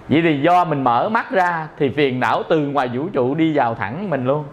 Vậy 0.08 0.22
thì 0.22 0.40
do 0.40 0.64
mình 0.64 0.84
mở 0.84 1.08
mắt 1.08 1.30
ra 1.30 1.68
thì 1.78 1.88
phiền 1.88 2.20
não 2.20 2.42
từ 2.48 2.60
ngoài 2.60 2.88
vũ 2.88 3.08
trụ 3.08 3.34
đi 3.34 3.56
vào 3.56 3.74
thẳng 3.74 4.10
mình 4.10 4.26
luôn. 4.26 4.44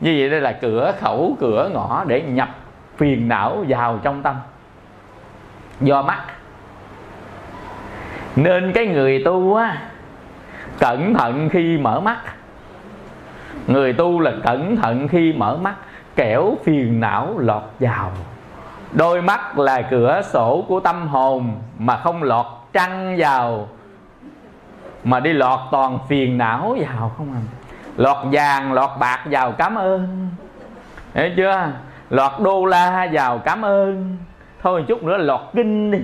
Như 0.00 0.16
vậy 0.18 0.30
đây 0.30 0.40
là 0.40 0.52
cửa 0.52 0.92
khẩu 1.00 1.36
cửa 1.40 1.70
ngõ 1.72 2.04
để 2.06 2.22
nhập 2.22 2.48
phiền 2.96 3.28
não 3.28 3.64
vào 3.68 3.98
trong 4.02 4.22
tâm. 4.22 4.36
Do 5.80 6.02
mắt. 6.02 6.20
Nên 8.36 8.72
cái 8.72 8.86
người 8.86 9.22
tu 9.24 9.54
á 9.54 9.82
cẩn 10.78 11.14
thận 11.14 11.48
khi 11.48 11.78
mở 11.78 12.00
mắt 12.00 12.18
người 13.66 13.92
tu 13.92 14.20
là 14.20 14.32
cẩn 14.42 14.76
thận 14.76 15.08
khi 15.08 15.32
mở 15.32 15.56
mắt, 15.56 15.74
kẻo 16.16 16.56
phiền 16.64 17.00
não 17.00 17.38
lọt 17.38 17.62
vào. 17.80 18.12
Đôi 18.92 19.22
mắt 19.22 19.58
là 19.58 19.82
cửa 19.82 20.20
sổ 20.24 20.64
của 20.68 20.80
tâm 20.80 21.08
hồn 21.08 21.52
mà 21.78 21.96
không 21.96 22.22
lọt 22.22 22.46
trăng 22.72 23.16
vào, 23.18 23.68
mà 25.04 25.20
đi 25.20 25.32
lọt 25.32 25.58
toàn 25.70 25.98
phiền 26.08 26.38
não 26.38 26.76
vào 26.80 27.12
không 27.16 27.32
à? 27.32 27.40
Lọt 27.96 28.16
vàng, 28.32 28.72
lọt 28.72 28.90
bạc 29.00 29.20
vào 29.24 29.52
cảm 29.52 29.74
ơn. 29.74 30.28
Hiểu 31.14 31.30
chưa? 31.36 31.68
Lọt 32.10 32.32
đô 32.40 32.64
la 32.64 33.08
vào 33.12 33.38
cảm 33.38 33.62
ơn. 33.62 34.16
Thôi 34.62 34.80
một 34.80 34.86
chút 34.88 35.02
nữa 35.02 35.16
lọt 35.16 35.40
kinh 35.54 35.90
đi. 35.90 35.98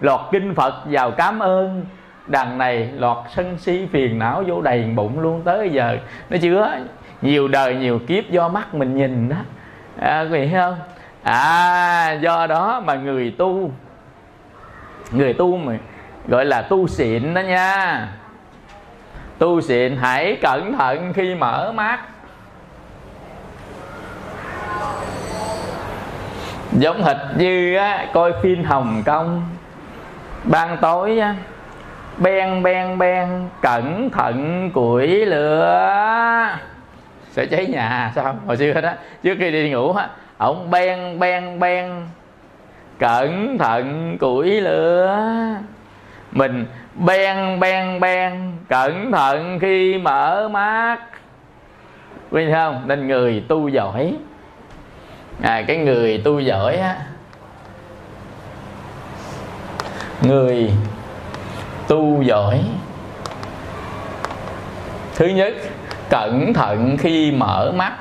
Lọt 0.00 0.20
kinh 0.32 0.54
phật 0.54 0.74
vào 0.84 1.10
cảm 1.10 1.38
ơn 1.38 1.84
đằng 2.30 2.58
này 2.58 2.90
lọt 2.96 3.16
sân 3.34 3.58
si 3.58 3.86
phiền 3.92 4.18
não 4.18 4.44
vô 4.46 4.60
đầy 4.60 4.82
bụng 4.82 5.20
luôn 5.20 5.42
tới 5.44 5.70
giờ. 5.70 5.98
Nó 6.30 6.36
chứa 6.42 6.78
nhiều 7.22 7.48
đời 7.48 7.74
nhiều 7.74 7.98
kiếp 8.06 8.30
do 8.30 8.48
mắt 8.48 8.74
mình 8.74 8.96
nhìn 8.96 9.28
đó. 9.28 9.36
À, 10.00 10.20
quý 10.22 10.28
vị 10.28 10.50
không? 10.54 10.76
À 11.22 12.12
do 12.12 12.46
đó 12.46 12.82
mà 12.84 12.94
người 12.94 13.34
tu 13.38 13.70
người 15.10 15.32
tu 15.32 15.56
mà 15.56 15.78
gọi 16.28 16.44
là 16.44 16.62
tu 16.62 16.88
xịn 16.88 17.34
đó 17.34 17.40
nha. 17.40 18.08
Tu 19.38 19.60
xịn 19.60 19.96
hãy 19.96 20.38
cẩn 20.42 20.76
thận 20.78 21.12
khi 21.12 21.34
mở 21.34 21.72
mắt. 21.72 22.00
Giống 26.72 27.02
hệt 27.02 27.16
như 27.36 27.76
á, 27.76 28.06
coi 28.12 28.32
phim 28.42 28.64
hồng 28.64 29.02
kông 29.06 29.42
ban 30.44 30.76
tối 30.80 31.18
á, 31.18 31.34
ben 32.20 32.62
ben 32.62 32.98
ben 32.98 33.48
cẩn 33.62 34.10
thận 34.10 34.70
củi 34.74 35.26
lửa. 35.26 36.58
Sẽ 37.30 37.46
cháy 37.46 37.66
nhà 37.66 38.12
sao 38.14 38.36
hồi 38.46 38.56
xưa 38.56 38.80
đó 38.80 38.90
trước 39.22 39.36
khi 39.38 39.50
đi 39.50 39.70
ngủ 39.70 39.92
á 39.92 40.08
ông 40.38 40.70
ben 40.70 41.18
ben 41.18 41.60
ben 41.60 41.90
cẩn 42.98 43.58
thận 43.58 44.16
củi 44.18 44.60
lửa. 44.60 45.18
Mình 46.32 46.66
ben 46.94 47.60
ben 47.60 48.00
ben 48.00 48.52
cẩn 48.68 49.12
thận 49.12 49.58
khi 49.60 49.98
mở 49.98 50.48
mắt. 50.48 50.98
Quý 52.30 52.52
không? 52.52 52.82
Nên 52.86 53.08
người 53.08 53.44
tu 53.48 53.68
giỏi. 53.68 54.14
À, 55.42 55.62
cái 55.66 55.76
người 55.76 56.20
tu 56.24 56.40
giỏi 56.40 56.76
á 56.76 56.96
người 60.22 60.70
tu 61.90 62.22
giỏi. 62.22 62.60
Thứ 65.14 65.26
nhất, 65.26 65.54
cẩn 66.08 66.54
thận 66.54 66.96
khi 66.98 67.32
mở 67.32 67.72
mắt. 67.76 67.92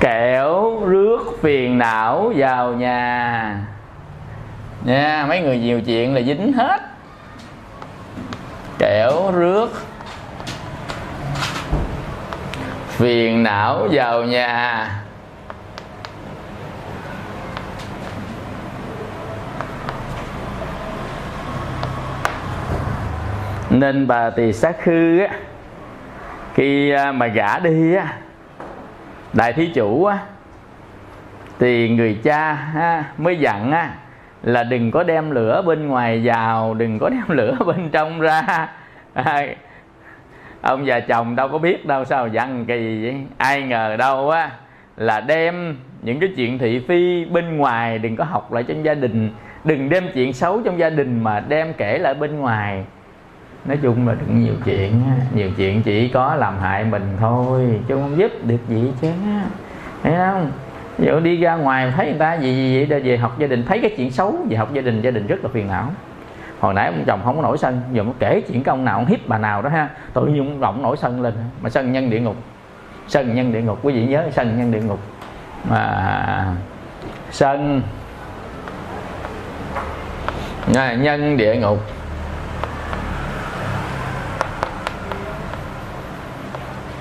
Kẻo 0.00 0.80
rước 0.86 1.18
phiền 1.42 1.78
não 1.78 2.32
vào 2.36 2.72
nhà. 2.72 3.60
Nha, 4.84 5.26
mấy 5.28 5.40
người 5.40 5.58
nhiều 5.58 5.80
chuyện 5.80 6.14
là 6.14 6.20
dính 6.20 6.52
hết. 6.52 6.80
Kẻo 8.78 9.32
rước 9.32 9.70
phiền 12.98 13.42
não 13.42 13.88
vào 13.90 14.24
nhà. 14.24 14.90
Nên 23.70 24.06
bà 24.06 24.30
tỳ 24.30 24.52
sát 24.52 24.76
khư 24.82 25.18
á 25.18 25.28
khi 26.54 26.90
à, 26.90 27.12
mà 27.12 27.26
gả 27.26 27.58
đi 27.58 27.94
á 27.94 28.12
đại 29.32 29.52
thí 29.52 29.66
chủ 29.74 30.04
á 30.04 30.18
thì 31.58 31.88
người 31.88 32.20
cha 32.24 32.56
á, 32.74 33.04
mới 33.18 33.36
dặn 33.36 33.72
á 33.72 33.90
là 34.42 34.62
đừng 34.62 34.90
có 34.90 35.02
đem 35.02 35.30
lửa 35.30 35.62
bên 35.62 35.88
ngoài 35.88 36.20
vào 36.24 36.74
đừng 36.74 36.98
có 36.98 37.08
đem 37.08 37.24
lửa 37.28 37.56
bên 37.66 37.90
trong 37.90 38.20
ra. 38.20 38.68
À, 39.14 39.46
ông 40.60 40.86
già 40.86 41.00
chồng 41.00 41.36
đâu 41.36 41.48
có 41.48 41.58
biết 41.58 41.86
đâu, 41.86 42.04
sao 42.04 42.28
dặn 42.28 42.64
kỳ 42.64 43.02
vậy? 43.02 43.16
Ai 43.36 43.62
ngờ 43.62 43.96
đâu 43.98 44.30
á, 44.30 44.50
là 44.96 45.20
đem 45.20 45.76
những 46.02 46.20
cái 46.20 46.32
chuyện 46.36 46.58
thị 46.58 46.78
phi 46.88 47.24
bên 47.24 47.56
ngoài, 47.56 47.98
đừng 47.98 48.16
có 48.16 48.24
học 48.24 48.52
lại 48.52 48.62
trong 48.62 48.84
gia 48.84 48.94
đình. 48.94 49.30
Đừng 49.64 49.88
đem 49.88 50.04
chuyện 50.14 50.32
xấu 50.32 50.60
trong 50.64 50.78
gia 50.78 50.90
đình 50.90 51.24
mà 51.24 51.40
đem 51.40 51.72
kể 51.72 51.98
lại 51.98 52.14
bên 52.14 52.38
ngoài. 52.38 52.84
Nói 53.64 53.78
chung 53.82 54.08
là 54.08 54.14
đừng 54.20 54.44
nhiều 54.44 54.54
chuyện 54.64 55.02
nhiều 55.34 55.50
chuyện 55.56 55.82
chỉ 55.82 56.08
có 56.08 56.34
làm 56.34 56.58
hại 56.58 56.84
mình 56.84 57.16
thôi, 57.20 57.80
chứ 57.88 57.94
không 57.94 58.18
giúp 58.18 58.30
được 58.44 58.68
gì 58.68 58.92
chứ. 59.00 59.08
Thấy 60.02 60.12
không? 60.16 60.50
Ví 60.98 61.06
dụ 61.06 61.20
đi 61.20 61.36
ra 61.40 61.54
ngoài 61.54 61.92
thấy 61.96 62.06
người 62.06 62.18
ta 62.18 62.34
gì 62.34 62.54
gì 62.54 62.86
vậy 62.88 63.00
về 63.00 63.16
học 63.16 63.38
gia 63.38 63.46
đình, 63.46 63.64
thấy 63.64 63.78
cái 63.78 63.94
chuyện 63.96 64.10
xấu 64.10 64.36
về 64.50 64.56
học 64.56 64.74
gia 64.74 64.82
đình 64.82 65.02
gia 65.02 65.10
đình 65.10 65.26
rất 65.26 65.36
là 65.42 65.50
phiền 65.52 65.68
não 65.68 65.90
hồi 66.60 66.74
nãy 66.74 66.86
ông 66.86 67.04
chồng 67.06 67.20
không 67.24 67.36
có 67.36 67.42
nổi 67.42 67.58
sân, 67.58 67.80
giờ 67.92 68.02
nó 68.02 68.12
kể 68.18 68.42
chuyện 68.48 68.62
cái 68.62 68.72
ông 68.72 68.84
nào, 68.84 68.94
ông 68.94 69.06
hiếp 69.06 69.28
bà 69.28 69.38
nào 69.38 69.62
đó 69.62 69.70
ha. 69.70 69.88
Tự 70.12 70.26
nhiên 70.26 70.60
ông 70.60 70.82
nổi 70.82 70.96
sân 70.96 71.22
lên, 71.22 71.34
mà 71.60 71.70
sân 71.70 71.92
nhân 71.92 72.10
địa 72.10 72.20
ngục. 72.20 72.36
Sân 73.08 73.34
nhân 73.34 73.52
địa 73.52 73.62
ngục, 73.62 73.78
quý 73.82 73.92
vị 73.92 74.06
nhớ 74.06 74.24
sân 74.32 74.58
nhân 74.58 74.72
địa 74.72 74.80
ngục. 74.80 75.00
Mà 75.64 76.54
sân 77.30 77.82
nhân 80.72 81.36
địa 81.36 81.56
ngục. 81.56 81.78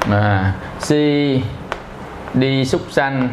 Mà 0.09 0.53
si, 0.79 1.43
đi 2.33 2.65
súc 2.65 2.81
sanh. 2.89 3.29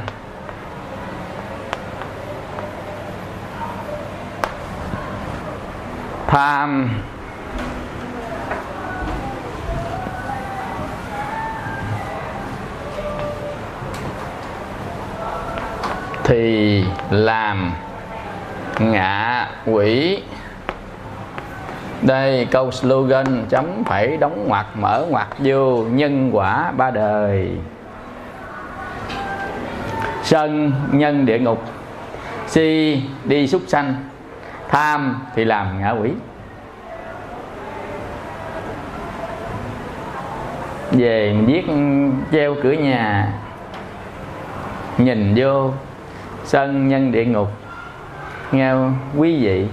Tham. 6.35 6.91
Thì 16.25 16.85
làm 17.11 17.73
ngạ 18.79 19.49
quỷ. 19.67 20.23
Đây 22.03 22.47
câu 22.51 22.71
slogan, 22.71 23.45
chấm 23.49 23.85
phẩy 23.85 24.17
đóng 24.17 24.45
ngoặc, 24.49 24.67
mở 24.77 25.07
ngoặc 25.11 25.29
vô 25.39 25.85
nhân 25.85 26.31
quả 26.33 26.73
ba 26.77 26.91
đời. 26.91 27.51
Sân, 30.23 30.73
nhân 30.93 31.27
địa 31.27 31.39
ngục. 31.39 31.63
Si, 32.47 33.03
đi 33.25 33.49
súc 33.49 33.63
sanh 33.67 33.95
tham 34.75 35.21
thì 35.35 35.45
làm 35.45 35.81
ngạ 35.81 35.91
quỷ. 35.91 36.11
Về 40.93 41.37
viết 41.47 41.67
treo 42.33 42.55
cửa 42.63 42.73
nhà 42.73 43.33
nhìn 44.99 45.35
vô 45.37 45.73
sân 46.45 46.89
nhân 46.89 47.13
địa 47.13 47.25
ngục 47.25 47.49
nghe 48.53 48.73
quý 49.17 49.45
vị. 49.45 49.67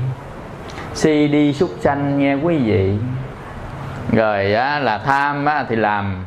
CD 0.93 1.59
súc 1.59 1.69
sanh 1.79 2.19
nghe 2.19 2.33
quý 2.33 2.57
vị. 2.57 2.97
Rồi 4.11 4.53
á, 4.53 4.79
là 4.79 4.97
tham 4.97 5.45
á, 5.45 5.65
thì 5.69 5.75
làm 5.75 6.25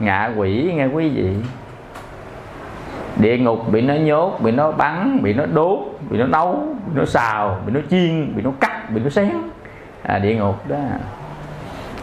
ngạ 0.00 0.30
quỷ 0.36 0.72
nghe 0.74 0.86
quý 0.86 1.08
vị 1.08 1.30
địa 3.22 3.38
ngục 3.38 3.72
bị 3.72 3.80
nó 3.80 3.94
nhốt 3.94 4.40
bị 4.40 4.52
nó 4.52 4.72
bắn 4.72 5.22
bị 5.22 5.34
nó 5.34 5.46
đốt 5.46 5.78
bị 6.10 6.18
nó 6.18 6.26
nấu 6.26 6.76
bị 6.86 7.00
nó 7.00 7.04
xào 7.04 7.60
bị 7.66 7.72
nó 7.72 7.80
chiên 7.90 8.36
bị 8.36 8.42
nó 8.42 8.50
cắt 8.60 8.90
bị 8.90 9.00
nó 9.04 9.10
xén 9.10 9.32
à, 10.02 10.18
địa 10.18 10.34
ngục 10.34 10.68
đó 10.68 10.76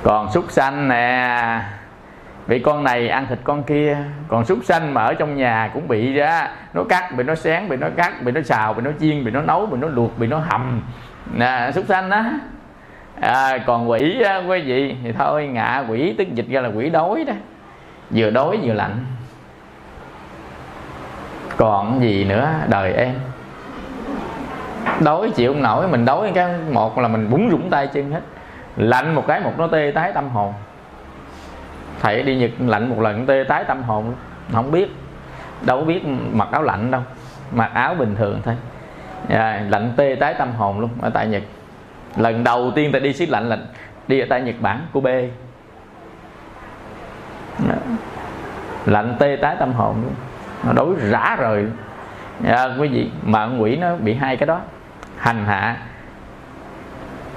còn 0.04 0.32
súc 0.32 0.52
sanh 0.52 0.88
nè 0.88 1.62
bị 2.48 2.60
con 2.60 2.84
này 2.84 3.10
ăn 3.10 3.26
thịt 3.30 3.40
con 3.44 3.64
kia 3.64 3.98
còn 4.28 4.46
súc 4.46 4.60
sanh 4.64 4.94
mà 4.94 5.04
ở 5.04 5.14
trong 5.14 5.36
nhà 5.36 5.72
cũng 5.74 5.88
bị 5.88 6.14
ra 6.14 6.50
nó 6.74 6.84
cắt 6.84 7.16
bị 7.18 7.24
nó 7.24 7.36
xén 7.36 7.70
bị 7.70 7.78
nó 7.78 7.88
cắt 7.98 8.24
bị 8.24 8.32
nó 8.32 8.42
xào 8.42 8.74
bị 8.74 8.82
nó 8.82 8.92
chiên 9.00 9.26
bị 9.26 9.32
nó 9.32 9.42
nấu 9.42 9.66
bị 9.66 9.78
nó 9.82 9.88
luộc 9.88 10.20
bị 10.20 10.28
nó 10.28 10.40
hầm 10.40 10.82
nè 11.34 11.72
súc 11.76 11.86
sanh 11.88 12.10
đó 12.10 12.24
à, 13.22 13.58
còn 13.58 13.90
quỷ 13.90 14.22
á, 14.22 14.38
quý 14.48 14.62
vị 14.62 14.96
thì 15.04 15.12
thôi 15.12 15.48
ngạ 15.48 15.84
quỷ 15.90 16.16
tức 16.18 16.28
dịch 16.34 16.48
ra 16.50 16.62
là 16.62 16.70
quỷ 16.70 16.90
đói 16.90 17.24
đó 17.24 17.34
vừa 18.12 18.30
đói 18.30 18.60
vừa 18.64 18.74
lạnh 18.74 19.06
còn 21.60 22.02
gì 22.02 22.24
nữa? 22.24 22.50
Đời 22.68 22.94
em. 22.94 23.16
Đói 25.00 25.32
chịu 25.36 25.54
không 25.54 25.64
nổi 25.64 25.88
mình 25.88 26.06
đói 26.06 26.32
cái 26.36 26.54
một 26.72 26.98
là 26.98 27.08
mình 27.08 27.30
búng 27.30 27.50
rủng 27.52 27.70
tay 27.70 27.88
chân 27.88 28.12
hết. 28.12 28.22
Lạnh 28.76 29.16
một 29.16 29.24
cái 29.28 29.40
một 29.40 29.54
nó 29.58 29.68
tê 29.68 29.92
tái 29.96 30.12
tâm 30.14 30.30
hồn. 30.30 30.54
Thầy 32.00 32.24
đi 32.24 32.36
nhật 32.36 32.52
lạnh 32.60 32.90
một 32.90 33.00
lần 33.00 33.26
tê 33.26 33.44
tái 33.48 33.64
tâm 33.64 33.84
hồn. 33.84 34.14
Không 34.54 34.72
biết 34.72 34.96
đâu 35.62 35.80
có 35.80 35.86
biết 35.86 36.02
mặc 36.32 36.48
áo 36.52 36.64
lạnh 36.64 36.92
đâu. 36.92 37.02
Mặc 37.52 37.72
áo 37.74 37.96
bình 37.96 38.16
thường 38.16 38.42
thôi. 38.46 38.56
À, 39.30 39.64
lạnh 39.70 39.94
tê 39.98 40.16
tái 40.20 40.34
tâm 40.34 40.52
hồn 40.52 40.80
luôn 40.80 40.90
ở 41.02 41.10
tại 41.10 41.28
nhật. 41.28 41.44
Lần 42.18 42.44
đầu 42.44 42.72
tiên 42.76 42.90
thầy 42.92 43.02
đi 43.02 43.14
xí 43.14 43.26
lạnh 43.26 43.50
là 43.50 43.58
đi 44.08 44.20
ở 44.20 44.26
tại 44.30 44.42
nhật 44.42 44.56
bản 44.60 44.88
của 44.94 45.02
b 45.02 45.08
lạnh 48.86 49.16
tê 49.20 49.36
tái 49.42 49.56
tâm 49.60 49.74
hồn 49.74 49.96
luôn 50.02 50.14
nó 50.64 50.74
đối 50.74 50.96
rã 50.96 51.36
rồi 51.40 51.68
à, 52.46 52.66
quý 52.80 52.88
vị 52.88 53.12
mà 53.24 53.50
quỷ 53.60 53.76
nó 53.76 53.96
bị 53.96 54.14
hai 54.14 54.38
cái 54.38 54.48
đó. 54.48 54.62
Hành 55.18 55.46
hạ 55.46 55.78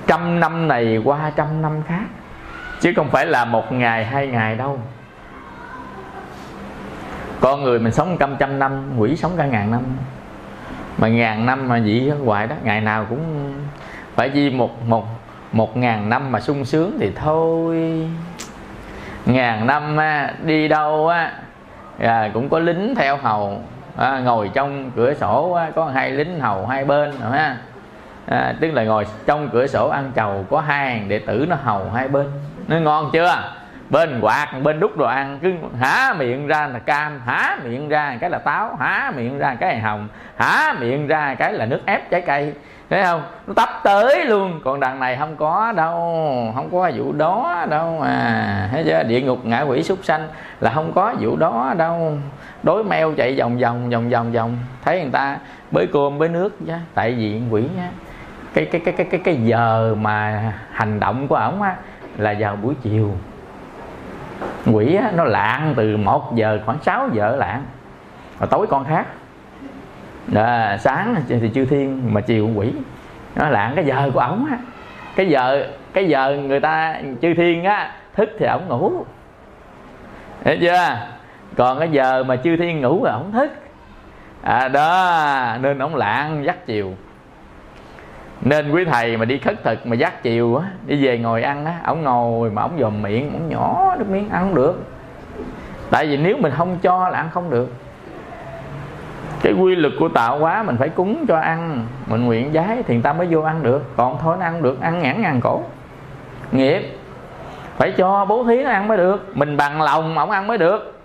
trăm 0.06 0.40
năm 0.40 0.68
này 0.68 1.02
qua 1.04 1.32
trăm 1.37 1.62
năm 1.62 1.82
khác. 1.88 2.04
Chứ 2.80 2.92
không 2.96 3.08
phải 3.11 3.26
là 3.26 3.44
một 3.44 3.72
ngày 3.72 4.04
hai 4.04 4.26
ngày 4.26 4.56
đâu. 4.56 4.80
Con 7.40 7.62
người 7.62 7.78
mình 7.78 7.92
sống 7.92 8.16
trăm 8.20 8.37
trăm 8.37 8.58
năm 8.58 8.98
quỷ 8.98 9.16
sống 9.16 9.32
cả 9.37 9.46
ngàn 9.46 9.70
năm. 9.70 9.82
Mà 10.98 11.08
ngàn 11.08 11.46
năm 11.46 11.68
mà 11.68 11.80
vậy 11.85 12.12
hoài 12.24 12.46
đó 12.46 12.56
ngày 12.62 12.80
nào 12.80 13.06
cũng 13.11 13.54
phải 14.14 14.30
chi 14.30 14.50
một 14.50 14.82
một 14.82 15.06
một 15.52 15.76
ngàn 15.76 16.08
năm 16.08 16.32
mà 16.32 16.40
sung 16.40 16.64
sướng 16.64 16.96
thì 17.00 17.12
thôi. 17.16 18.08
Ngàn 19.26 19.66
năm 19.66 19.96
á, 19.96 20.35
đi 20.42 20.68
đâu 20.68 21.08
á 21.08 21.32
à, 21.98 22.31
cũng 22.35 22.48
có 22.48 22.59
lính 22.59 22.94
theo 22.94 23.16
hầu. 23.16 23.62
À, 23.96 24.20
ngồi 24.24 24.50
trong 24.55 24.90
cửa 24.96 25.14
sổ 25.14 25.52
à, 25.52 25.70
có 25.74 25.85
hai 25.85 26.11
lính 26.11 26.40
hầu 26.40 26.66
hai 26.66 26.85
bên 26.85 27.12
ha. 27.33 27.57
À, 28.26 28.55
tức 28.61 28.70
là 28.70 28.85
ngồi 28.85 29.07
trong 29.26 29.48
cửa 29.52 29.66
sổ 29.66 29.88
ăn 29.88 30.12
chầu 30.16 30.46
có 30.50 30.61
hai 30.61 30.98
đệ 31.09 31.18
tử 31.18 31.46
nó 31.48 31.57
hầu 31.62 31.90
hai 31.90 32.09
bên. 32.09 32.26
Nó 32.68 32.78
ngon 32.78 33.11
chưa? 33.12 33.42
Bên 33.90 34.20
quạt 34.20 34.48
bên 34.62 34.81
đút 34.81 34.96
đồ 34.96 35.07
ăn 35.07 35.38
cứ 35.42 35.52
há 35.81 36.14
miệng 36.18 36.46
ra 36.46 36.66
là 36.66 36.78
cam 36.78 37.20
há 37.26 37.57
miệng 37.64 37.88
ra 37.88 38.16
cái 38.20 38.31
là 38.31 38.38
táo 38.38 38.76
há 38.81 39.12
miệng 39.16 39.38
ra 39.38 39.57
cái 39.61 39.74
là 39.74 39.83
hồng 39.83 40.09
há 40.37 40.74
miệng 40.81 41.07
ra 41.07 41.35
cái 41.35 41.52
là 41.52 41.66
nước 41.66 41.81
ép 41.87 42.11
trái 42.11 42.20
cây 42.20 42.52
thấy 42.92 43.05
không? 43.05 43.22
Nó 43.46 43.55
tấp 43.55 43.68
tới 43.83 44.24
luôn. 44.24 44.61
Còn 44.64 44.81
đằng 44.81 45.00
này 45.00 45.16
không 45.16 45.37
có 45.37 45.72
đâu. 45.76 45.96
Không 46.55 46.68
có 46.72 46.90
vụ 46.96 47.12
đó 47.12 47.66
đâu 47.70 47.98
mà 48.00 48.68
thấy 48.72 48.85
chưa? 48.85 49.02
Địa 49.02 49.20
ngục 49.20 49.38
ngã 49.44 49.61
quỷ 49.61 49.83
súc 49.83 49.98
sanh 50.02 50.28
là 50.61 50.70
không 50.74 50.92
có 50.92 51.14
vụ 51.20 51.37
đó 51.37 51.74
đâu. 51.78 52.18
Đối 52.62 52.85
meo 52.85 53.12
chạy 53.16 53.37
vòng 53.38 53.59
vòng 53.59 53.90
vòng 53.90 54.11
vòng 54.11 54.33
vòng. 54.33 54.59
Thấy 54.85 55.00
người 55.00 55.11
ta 55.11 55.38
bới 55.70 55.87
cơm 55.92 56.18
bới 56.18 56.28
nước 56.28 56.59
chứ 56.66 56.72
tại 56.94 57.12
vì 57.12 57.40
quỷ 57.50 57.68
á 57.78 57.88
cái 58.55 58.64
cái 58.64 58.81
cái 58.85 58.94
cái 58.96 59.07
cái 59.11 59.20
cái 59.24 59.37
giờ 59.37 59.94
mà 60.00 60.52
hành 60.72 61.00
động 61.00 61.28
của 61.28 61.35
ổng 61.35 61.62
á 61.62 61.76
là 62.16 62.35
vào 62.38 62.57
buổi 62.57 62.74
chiều. 62.83 63.11
Quỷ 64.72 64.94
á, 64.94 65.11
nó 65.14 65.24
lạng 65.24 65.74
từ 65.76 65.96
1 65.96 66.37
giờ 66.37 66.59
khoảng 66.66 66.78
6 66.83 67.09
giờ 67.12 67.37
lạng. 67.37 67.62
Rồi 68.40 68.48
tối 68.50 68.66
con 68.70 68.85
khác 68.85 69.07
đó, 70.26 70.76
sáng 70.78 71.16
thì 71.28 71.50
chư 71.54 71.64
thiên 71.64 72.14
mà 72.14 72.20
chiều 72.20 72.50
quỷ. 72.54 72.72
Nó 73.37 73.48
lạng 73.48 73.72
cái 73.76 73.85
giờ 73.85 74.11
của 74.14 74.20
ổng 74.20 74.46
á. 74.50 74.58
Cái 75.16 75.28
giờ 75.28 75.66
cái 75.92 76.08
giờ 76.08 76.37
người 76.37 76.61
ta, 76.61 76.96
chư 77.22 77.35
thiên 77.35 77.64
á, 77.64 77.92
thức 78.14 78.30
thì 78.38 78.46
ổng 78.46 78.68
ngủ. 78.68 78.92
Hiểu 80.44 80.56
chưa? 80.61 80.96
Còn 81.56 81.78
cái 81.78 81.88
giờ 81.88 82.24
mà 82.24 82.37
chư 82.37 82.56
thiên 82.56 82.80
ngủ 82.80 83.04
là 83.04 83.12
ổng 83.12 83.32
thức. 83.32 83.52
À 84.42 84.68
đó, 84.68 85.56
nên 85.61 85.78
ổng 85.78 85.94
lạng 85.94 86.44
dắt 86.44 86.66
chiều. 86.66 86.92
Nên 88.40 88.70
quý 88.70 88.85
thầy 88.85 89.16
mà 89.16 89.24
đi 89.24 89.38
khất 89.38 89.64
thực 89.64 89.87
mà 89.87 89.96
dắt 89.96 90.22
chiều 90.22 90.56
á, 90.56 90.66
đi 90.87 91.06
về 91.06 91.18
ngồi 91.18 91.42
ăn 91.42 91.64
á, 91.64 91.80
ổng 91.87 92.02
ngồi 92.02 92.50
mà 92.50 92.62
ổng 92.62 92.72
dòm 92.80 93.02
miệng, 93.02 93.32
ổng 93.32 93.48
nhỏ 93.48 93.94
nước 93.98 94.04
miếng 94.11 94.28
ăn 94.28 94.42
không 94.42 94.54
được. 94.54 94.85
Tại 95.90 96.06
vì 96.06 96.16
nếu 96.16 96.37
mình 96.37 96.52
không 96.56 96.78
cho 96.82 97.08
là 97.08 97.18
ăn 97.18 97.30
không 97.30 97.50
được 97.50 97.72
cái 99.42 99.52
quy 99.52 99.74
luật 99.74 99.92
của 99.98 100.09
tạo 100.09 100.38
hóa 100.38 100.62
mình 100.62 100.76
phải 100.76 100.88
cúng 100.88 101.24
cho 101.28 101.38
ăn. 101.38 101.87
Mình 102.07 102.24
nguyện 102.24 102.50
giái 102.55 102.83
thì 102.87 102.94
người 102.94 103.02
ta 103.02 103.12
mới 103.12 103.26
vô 103.31 103.40
ăn 103.42 103.62
được. 103.62 103.96
Còn 103.96 104.18
thôi 104.20 104.37
nó 104.40 104.46
ăn 104.46 104.62
được, 104.62 104.81
ăn 104.81 104.98
ngãn 104.98 105.22
ngàn 105.22 105.40
cổ 105.40 105.62
nghiệp. 106.52 106.98
Phải 107.76 107.92
cho 107.92 108.24
bố 108.24 108.44
thí 108.44 108.64
nó 108.64 108.70
ăn 108.70 108.88
mới 108.88 108.96
được. 108.96 109.37
Mình 109.37 109.57
bằng 109.57 109.83
lòng, 109.83 110.18
ổng 110.18 110.31
ăn 110.31 110.46
mới 110.46 110.59
được. 110.59 111.00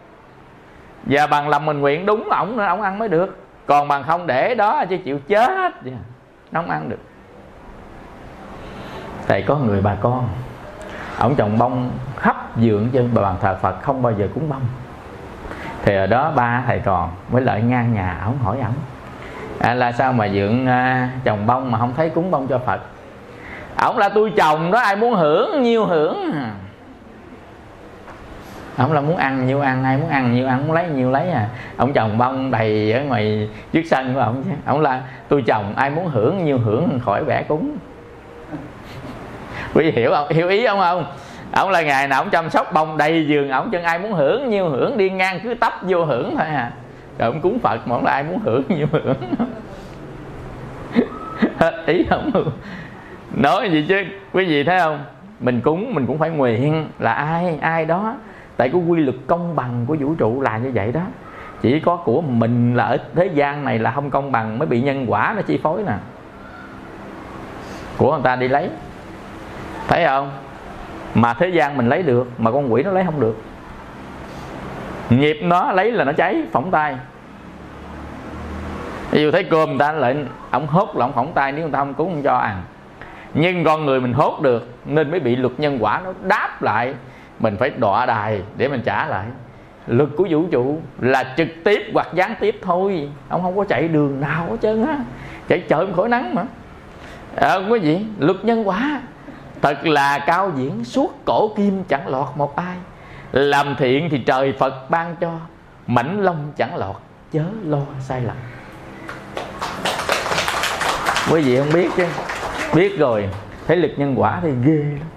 Và 1.04 1.28
bằng 1.28 1.50
lòng 1.50 1.66
mình 1.66 1.80
nguyện 1.80 2.06
đúng 2.06 2.30
ổng 2.30 2.58
nữa, 2.58 2.66
ổng 2.66 2.82
ăn 2.82 3.00
mới 3.00 3.10
được. 3.10 3.38
Còn 3.66 3.88
bằng 3.88 4.04
không 4.04 4.28
để 4.28 4.56
đó, 4.56 4.86
chứ 4.90 4.98
chịu 4.98 5.20
chết. 5.28 5.74
Nó 6.52 6.62
không 6.62 6.70
ăn 6.70 6.90
được. 6.90 7.00
Tại 9.28 9.42
có 9.48 9.56
người 9.56 9.82
bà 9.82 9.96
con. 10.02 10.30
Ông 11.20 11.36
trồng 11.36 11.58
bông 11.58 11.92
hấp 12.16 12.36
dưỡng 12.58 12.90
trên 12.94 13.14
bàn 13.14 13.36
thờ 13.42 13.58
phật, 13.62 13.82
không 13.82 14.02
bao 14.02 14.14
giờ 14.14 14.28
cúng 14.34 14.50
bông 14.50 14.62
thì 15.84 15.96
ở 15.96 16.08
đó 16.08 16.32
ba 16.36 16.64
thầy 16.68 16.80
còn 16.80 17.10
mới 17.32 17.42
lại 17.42 17.62
ngang 17.62 17.94
nhà 17.94 18.18
ông 18.24 18.38
hỏi 18.38 18.58
ổng 18.62 18.74
à, 19.60 19.74
là 19.74 19.92
sao 19.92 20.14
mà 20.14 20.30
dưỡng 20.30 20.68
à, 20.68 21.10
trồng 21.24 21.46
bông 21.46 21.72
mà 21.72 21.80
không 21.80 21.94
thấy 21.98 22.10
cúng 22.10 22.32
bông 22.32 22.48
cho 22.48 22.60
phật? 22.60 22.80
Ổng 23.82 23.98
là 23.98 24.10
tôi 24.10 24.34
chồng 24.38 24.72
đó 24.72 24.80
ai 24.80 24.96
muốn 24.96 25.16
hưởng 25.16 25.64
nhiêu 25.64 25.86
hưởng. 25.86 26.32
Ông 28.78 28.94
là 28.94 29.02
muốn 29.02 29.18
ăn 29.18 29.48
nhiêu 29.48 29.62
ăn 29.62 29.84
ai 29.84 29.98
muốn 29.98 30.10
ăn 30.10 30.34
nhiêu 30.34 30.48
ăn 30.48 30.68
muốn 30.68 30.76
lấy 30.76 30.90
nhiêu 30.90 31.12
lấy 31.12 31.30
à. 31.30 31.50
Ông 31.78 31.94
chồng 31.94 32.18
bông 32.18 32.52
đầy 32.52 32.92
ở 32.92 33.02
ngoài 33.02 33.50
trước 33.72 33.82
sân 33.86 34.14
của 34.14 34.20
ông 34.20 34.44
chứ. 34.44 34.52
Ông 34.66 34.82
là 34.82 35.02
tôi 35.28 35.44
chồng 35.48 35.74
ai 35.76 35.90
muốn 35.90 36.08
hưởng 36.08 36.46
nhiêu 36.46 36.58
hưởng 36.58 37.00
khỏi 37.06 37.24
bẻ 37.24 37.44
cúng. 37.44 37.78
Quý 39.74 39.92
hiểu 39.92 40.12
không? 40.12 40.28
Hiểu 40.30 40.50
ý 40.50 40.66
ông 40.66 40.80
không? 40.80 41.06
Ông 41.52 41.70
là 41.70 41.82
ngày 41.82 42.08
nào 42.08 42.22
ông 42.22 42.30
chăm 42.30 42.50
sóc 42.50 42.74
bông 42.74 42.98
đầy 42.98 43.28
giường, 43.28 43.50
ông 43.50 43.72
chân 43.72 43.84
ai 43.84 44.00
muốn 44.00 44.14
hưởng 44.14 44.50
nhiêu 44.50 44.70
hưởng 44.70 44.98
đi 44.98 45.10
ngang 45.10 45.40
cứ 45.44 45.54
tấp 45.54 45.74
vô 45.82 46.06
hưởng 46.06 46.36
thôi 46.38 46.48
à. 46.48 46.72
Rồi 47.20 47.30
ông 47.32 47.42
cúng 47.42 47.60
phật 47.60 47.88
mà 47.88 47.96
ổng 47.96 48.06
là 48.06 48.12
ai 48.12 48.24
muốn 48.24 48.40
hưởng 48.40 48.64
nhiêu 48.70 48.88
hưởng. 48.92 49.16
Hết 51.58 51.84
ý 51.86 52.06
không 52.10 52.32
nói 53.34 53.70
gì 53.72 53.86
chứ, 53.90 54.04
quý 54.34 54.46
vị 54.46 54.64
thấy 54.64 54.80
không? 54.80 55.04
Mình 55.40 55.62
cúng, 55.62 55.94
mình 55.94 56.06
cũng 56.06 56.18
phải 56.18 56.30
nguyện 56.30 56.88
là 57.00 57.14
ai 57.14 57.58
ai 57.62 57.86
đó. 57.86 58.16
Tại 58.58 58.70
cái 58.70 58.82
quy 58.82 59.00
luật 59.00 59.16
công 59.28 59.56
bằng 59.56 59.86
của 59.88 59.96
vũ 60.00 60.16
trụ 60.16 60.42
là 60.42 60.58
như 60.58 60.72
vậy 60.74 60.92
đó. 60.92 61.02
Chỉ 61.62 61.80
có 61.80 61.96
của 61.96 62.22
mình 62.22 62.76
là 62.76 62.84
ở 62.84 62.98
thế 63.16 63.30
gian 63.34 63.66
này 63.66 63.80
là 63.80 63.92
không 63.92 64.10
công 64.10 64.32
bằng 64.32 64.60
mới 64.60 64.68
bị 64.68 64.82
nhân 64.82 65.06
quả 65.08 65.34
nó 65.36 65.42
chi 65.42 65.60
phối 65.64 65.84
nè. 65.84 65.94
Của 67.98 68.12
người 68.12 68.24
ta 68.24 68.36
đi 68.36 68.48
lấy. 68.48 68.70
Thấy 69.88 70.06
không? 70.06 70.32
Mà 71.16 71.34
thế 71.34 71.50
gian 71.50 71.78
mình 71.78 71.90
lấy 71.90 72.04
được 72.04 72.32
mà 72.38 72.52
con 72.52 72.74
quỷ 72.74 72.84
nó 72.84 72.92
lấy 72.92 73.06
không 73.06 73.20
được. 73.20 73.38
Nghiệp 75.10 75.38
nó 75.44 75.72
lấy 75.72 75.92
là 75.92 76.04
nó 76.04 76.12
cháy 76.12 76.44
phỏng 76.52 76.72
tay. 76.72 76.96
Ví 79.12 79.24
dụ 79.24 79.32
thấy 79.32 79.44
cơm 79.44 79.70
người 79.70 79.80
ta 79.80 79.92
lại 79.92 80.16
ông 80.52 80.68
hốt 80.68 80.96
là 80.96 81.06
ông 81.06 81.14
phỏng 81.14 81.34
tay 81.34 81.52
nếu 81.52 81.62
người 81.62 81.72
ta 81.72 81.80
không 81.80 81.94
cúng 81.94 82.14
không 82.14 82.24
cho 82.24 82.38
ăn. 82.38 82.62
Nhưng 83.34 83.64
con 83.64 83.86
người 83.86 84.02
mình 84.02 84.14
hốt 84.14 84.42
được 84.42 84.70
nên 84.86 85.12
mới 85.12 85.20
bị 85.20 85.36
luật 85.36 85.60
nhân 85.60 85.78
quả 85.80 86.02
nó 86.04 86.14
đáp 86.24 86.62
lại. 86.62 86.94
Mình 87.40 87.56
phải 87.60 87.70
đọa 87.70 88.06
đài 88.06 88.42
để 88.58 88.68
mình 88.68 88.82
trả 88.86 89.06
lại. 89.06 89.26
Luật 89.88 90.10
của 90.18 90.28
vũ 90.30 90.46
trụ 90.52 90.80
là 91.00 91.34
trực 91.38 91.48
tiếp 91.64 91.82
hoặc 91.94 92.08
gián 92.14 92.36
tiếp 92.40 92.60
thôi. 92.62 93.10
Ông 93.30 93.42
không 93.42 93.58
có 93.58 93.64
chạy 93.64 93.88
đường 93.88 94.22
nào 94.22 94.48
hết 94.50 94.58
trơn 94.62 94.86
á. 94.86 94.98
Chạy 95.48 95.60
chợ 95.60 95.88
khỏi 95.96 96.10
nắng 96.10 96.36
mà. 96.36 96.44
À, 97.36 97.56
quý 97.70 97.80
vị 97.80 98.00
luật 98.20 98.46
nhân 98.46 98.68
quả 98.68 99.02
thật 99.62 99.86
là 99.86 100.20
cao 100.20 100.52
diễn, 100.56 100.86
suốt 100.86 101.26
cổ 101.26 101.54
kim 101.58 101.84
chẳng 101.84 102.08
lọt 102.08 102.28
một 102.36 102.56
ai. 102.56 102.78
Làm 103.32 103.76
thiện 103.80 104.10
thì 104.12 104.18
trời 104.18 104.54
phật 104.60 104.90
ban 104.90 105.16
cho, 105.16 105.32
mảnh 105.88 106.20
lông 106.22 106.52
chẳng 106.58 106.76
lọt, 106.76 106.96
chớ 107.32 107.44
lo 107.64 107.82
sai 108.00 108.22
lầm. 108.22 108.36
Quý 111.32 111.42
vị 111.42 111.58
không 111.58 111.74
biết 111.74 111.90
chứ? 111.98 112.06
Biết 112.76 113.00
rồi 113.00 113.30
thấy 113.68 113.78
lực 113.78 113.92
nhân 113.98 114.14
quả 114.18 114.40
thì 114.42 114.52
ghê 114.64 114.84
lắm. 114.84 115.10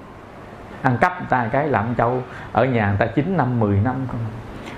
Ăn 0.82 0.98
cắp 1.00 1.18
người 1.18 1.26
ta 1.30 1.48
cái 1.52 1.68
làm 1.68 1.94
châu 1.94 2.22
ở 2.52 2.64
nhà 2.64 2.88
người 2.88 2.96
ta 2.98 3.06
9 3.06 3.36
năm 3.36 3.60
10 3.60 3.76
năm 3.76 3.94
không? 4.08 4.20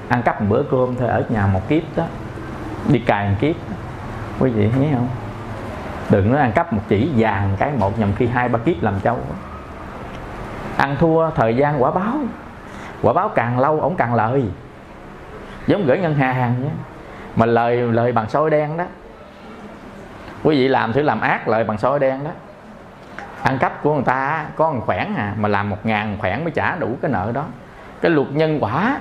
Ăn 0.09 0.23
cắp 0.23 0.41
một 0.41 0.47
bữa 0.51 0.63
cơm 0.63 0.97
thôi, 0.97 1.09
ở 1.09 1.25
nhà 1.29 1.47
một 1.47 1.69
kiếp 1.69 1.83
đó. 1.97 2.05
Đi 2.89 2.99
cài 2.99 3.29
một 3.29 3.37
kiếp 3.41 3.55
đó. 3.71 3.77
quý 4.39 4.51
vị 4.51 4.69
thấy 4.75 4.89
không? 4.93 5.09
Đừng 6.11 6.33
nói 6.33 6.41
ăn 6.41 6.53
cắp 6.53 6.73
một 6.73 6.83
chỉ 6.89 7.09
vàng 7.17 7.57
cái, 7.59 7.73
một 7.79 7.99
nhầm 7.99 8.13
khi 8.17 8.27
hai, 8.27 8.49
ba 8.49 8.59
kiếp 8.59 8.83
làm 8.83 9.01
châu 9.01 9.19
ăn 10.83 10.97
thua, 11.01 11.31
thời 11.31 11.57
gian 11.57 11.83
quả 11.83 11.91
báo. 11.91 12.15
Quả 13.03 13.13
báo 13.13 13.29
càng 13.29 13.59
lâu, 13.59 13.81
ổng 13.81 13.97
càng 13.97 14.15
lợi 14.15 14.45
giống 15.67 15.87
gửi 15.87 15.99
ngân 15.99 16.15
hàng 16.15 16.63
nhé 16.63 16.69
mà 17.37 17.47
lời 17.47 17.77
lời 17.77 18.13
bằng 18.13 18.29
soi 18.29 18.51
đen 18.51 18.77
đó. 18.77 18.85
Quý 20.43 20.57
vị 20.57 20.69
làm 20.69 20.93
thử 20.93 21.03
làm 21.03 21.21
ác 21.21 21.49
lời 21.49 21.65
bằng 21.65 21.79
soi 21.79 21.99
đen 21.99 22.25
đó. 22.25 22.31
Ăn 23.43 23.59
cắp 23.59 23.83
của 23.83 23.95
người 23.95 24.03
ta 24.03 24.47
có 24.57 24.73
một 24.73 24.83
khoản 24.87 25.15
à 25.17 25.35
mà 25.39 25.49
làm 25.49 25.71
một 25.71 25.87
ngàn 25.87 26.17
khoản 26.19 26.45
mới 26.45 26.51
trả 26.51 26.77
đủ 26.77 26.97
cái 27.03 27.11
nợ 27.11 27.31
đó. 27.35 27.45
Cái 28.01 28.11
luật 28.11 28.29
nhân 28.33 28.59
quả. 28.61 29.01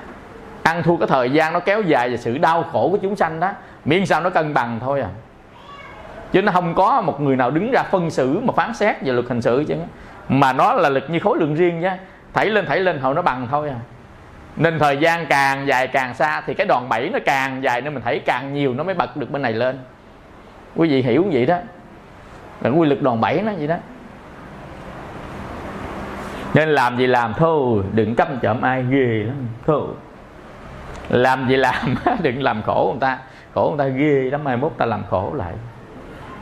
Ăn 0.63 0.83
thua 0.83 0.97
cái 0.97 1.07
thời 1.07 1.31
gian 1.31 1.53
nó 1.53 1.59
kéo 1.59 1.81
dài 1.81 2.09
và 2.09 2.17
sự 2.17 2.37
đau 2.37 2.63
khổ 2.71 2.89
của 2.91 2.97
chúng 2.97 3.15
sanh 3.15 3.39
đó, 3.39 3.51
miễn 3.85 4.05
sao 4.05 4.21
nó 4.21 4.29
cân 4.29 4.53
bằng 4.53 4.79
thôi 4.79 5.01
à. 5.01 5.09
Chứ 6.31 6.41
nó 6.41 6.51
không 6.51 6.75
có 6.75 7.01
một 7.01 7.21
người 7.21 7.35
nào 7.35 7.51
đứng 7.51 7.71
ra 7.71 7.83
phân 7.83 8.09
xử 8.09 8.39
mà 8.39 8.53
phán 8.55 8.73
xét 8.73 9.01
về 9.01 9.13
luật 9.13 9.25
hình 9.29 9.41
sự 9.41 9.63
chứ 9.67 9.75
mà 10.31 10.53
nó 10.53 10.73
là 10.73 10.89
lực 10.89 11.09
như 11.09 11.19
khối 11.19 11.37
lượng 11.37 11.55
riêng 11.55 11.79
nhá. 11.79 11.97
Thảy 12.33 12.45
lên 12.45 12.65
thảy 12.65 12.79
lên, 12.79 12.99
hồi 12.99 13.15
nó 13.15 13.21
bằng 13.21 13.47
thôi 13.51 13.69
à. 13.69 13.79
Nên 14.55 14.79
thời 14.79 14.97
gian 14.97 15.25
càng 15.25 15.67
dài 15.67 15.87
càng 15.87 16.13
xa 16.13 16.41
thì 16.45 16.53
cái 16.53 16.67
đòn 16.67 16.89
bẩy 16.89 17.09
nó 17.09 17.19
càng 17.25 17.63
dài 17.63 17.81
nên 17.81 17.93
mình 17.93 18.03
thấy 18.03 18.21
càng 18.25 18.53
nhiều 18.53 18.73
nó 18.73 18.83
mới 18.83 18.93
bật 18.93 19.17
được 19.17 19.31
bên 19.31 19.41
này 19.41 19.53
lên. 19.53 19.79
Quý 20.75 20.89
vị 20.89 21.01
hiểu 21.01 21.25
vậy 21.31 21.45
đó. 21.45 21.57
Là 22.61 22.69
quy 22.69 22.87
lực 22.87 23.01
đòn 23.01 23.21
bẩy 23.21 23.41
nó 23.41 23.51
vậy 23.57 23.67
đó. 23.67 23.75
Nên 26.53 26.69
làm 26.69 26.97
gì 26.97 27.07
làm 27.07 27.33
thôi 27.33 27.83
đừng 27.93 28.15
căm 28.15 28.39
chậm, 28.41 28.61
ai 28.61 28.83
ghê 28.89 29.23
lắm 29.23 29.47
thôi 29.67 29.87
làm 31.09 31.47
gì 31.49 31.55
làm, 31.55 31.95
đừng 32.21 32.43
làm 32.43 32.61
khổ 32.61 32.89
người 32.91 32.99
ta. 33.01 33.19
Khổ 33.55 33.75
người 33.77 33.87
ta 33.87 33.97
ghê 33.97 34.29
lắm, 34.31 34.43
mai 34.43 34.57
mốt 34.57 34.71
ta 34.77 34.85
làm 34.85 35.03
khổ 35.09 35.33
lại 35.35 35.53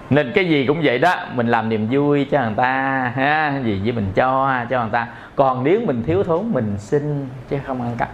nên 0.10 0.32
cái 0.36 0.50
gì 0.50 0.65
cũng 0.67 0.82
vậy 0.84 1.00
đó 1.00 1.15
mình 1.34 1.48
làm 1.48 1.69
niềm 1.69 1.88
vui 1.91 2.28
cho 2.32 2.41
người 2.41 2.56
ta 2.56 2.72
ha 3.15 3.60
gì 3.63 3.82
với 3.84 3.91
mình 3.91 4.12
cho 4.15 4.56
cho 4.69 4.82
người 4.82 4.91
ta. 4.91 5.08
Còn 5.36 5.63
nếu 5.63 5.82
mình 5.86 6.04
thiếu 6.04 6.24
thốn 6.24 6.52
mình 6.54 6.76
xin 6.78 7.28
chứ 7.50 7.58
không 7.67 7.82
ăn 7.82 7.95
cắp. 7.98 8.10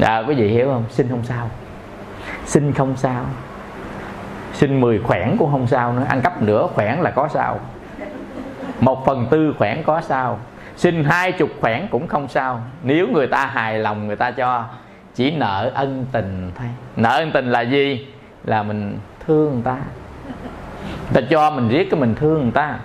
À, 0.00 0.18
quý 0.28 0.34
vị 0.34 0.48
hiểu 0.48 0.66
không? 0.66 0.84
Xin 0.90 1.08
không 1.08 1.24
sao. 1.24 1.50
Xin 2.46 2.72
không 2.72 2.96
sao. 2.96 3.24
Xin 4.52 4.80
10 4.80 4.98
khoản 4.98 5.36
cũng 5.38 5.50
không 5.50 5.66
sao 5.66 5.92
nữa. 5.92 6.04
Ăn 6.08 6.20
cắp 6.20 6.42
nửa 6.42 6.66
khoản 6.74 7.00
là 7.00 7.10
có 7.10 7.28
sao. 7.28 7.60
Một 8.80 9.06
phần 9.06 9.26
tư 9.30 9.54
khoản 9.58 9.82
có 9.82 10.00
sao. 10.00 10.38
Xin 10.76 11.04
hai 11.04 11.32
chục 11.32 11.50
khoản 11.60 11.88
cũng 11.90 12.06
không 12.06 12.28
sao. 12.28 12.60
Nếu 12.82 13.08
người 13.08 13.26
ta 13.26 13.46
hài 13.46 13.78
lòng 13.78 14.06
người 14.06 14.16
ta 14.16 14.30
cho. 14.30 14.64
Chỉ 15.14 15.30
nợ 15.30 15.70
ân 15.74 16.06
tình 16.12 16.50
thôi. 16.54 16.68
Nợ 16.96 17.18
ân 17.18 17.30
tình 17.32 17.52
là 17.52 17.60
gì? 17.60 18.06
Là 18.44 18.62
mình 18.62 18.98
thương 19.26 19.52
người 19.52 19.62
ta 19.64 19.76
ta 21.14 21.20
cho 21.30 21.50
mình 21.50 21.68
riết 21.68 21.90
cái 21.90 22.00
mình 22.00 22.14
thương 22.14 22.42
người 22.42 22.52
ta. 22.52 22.78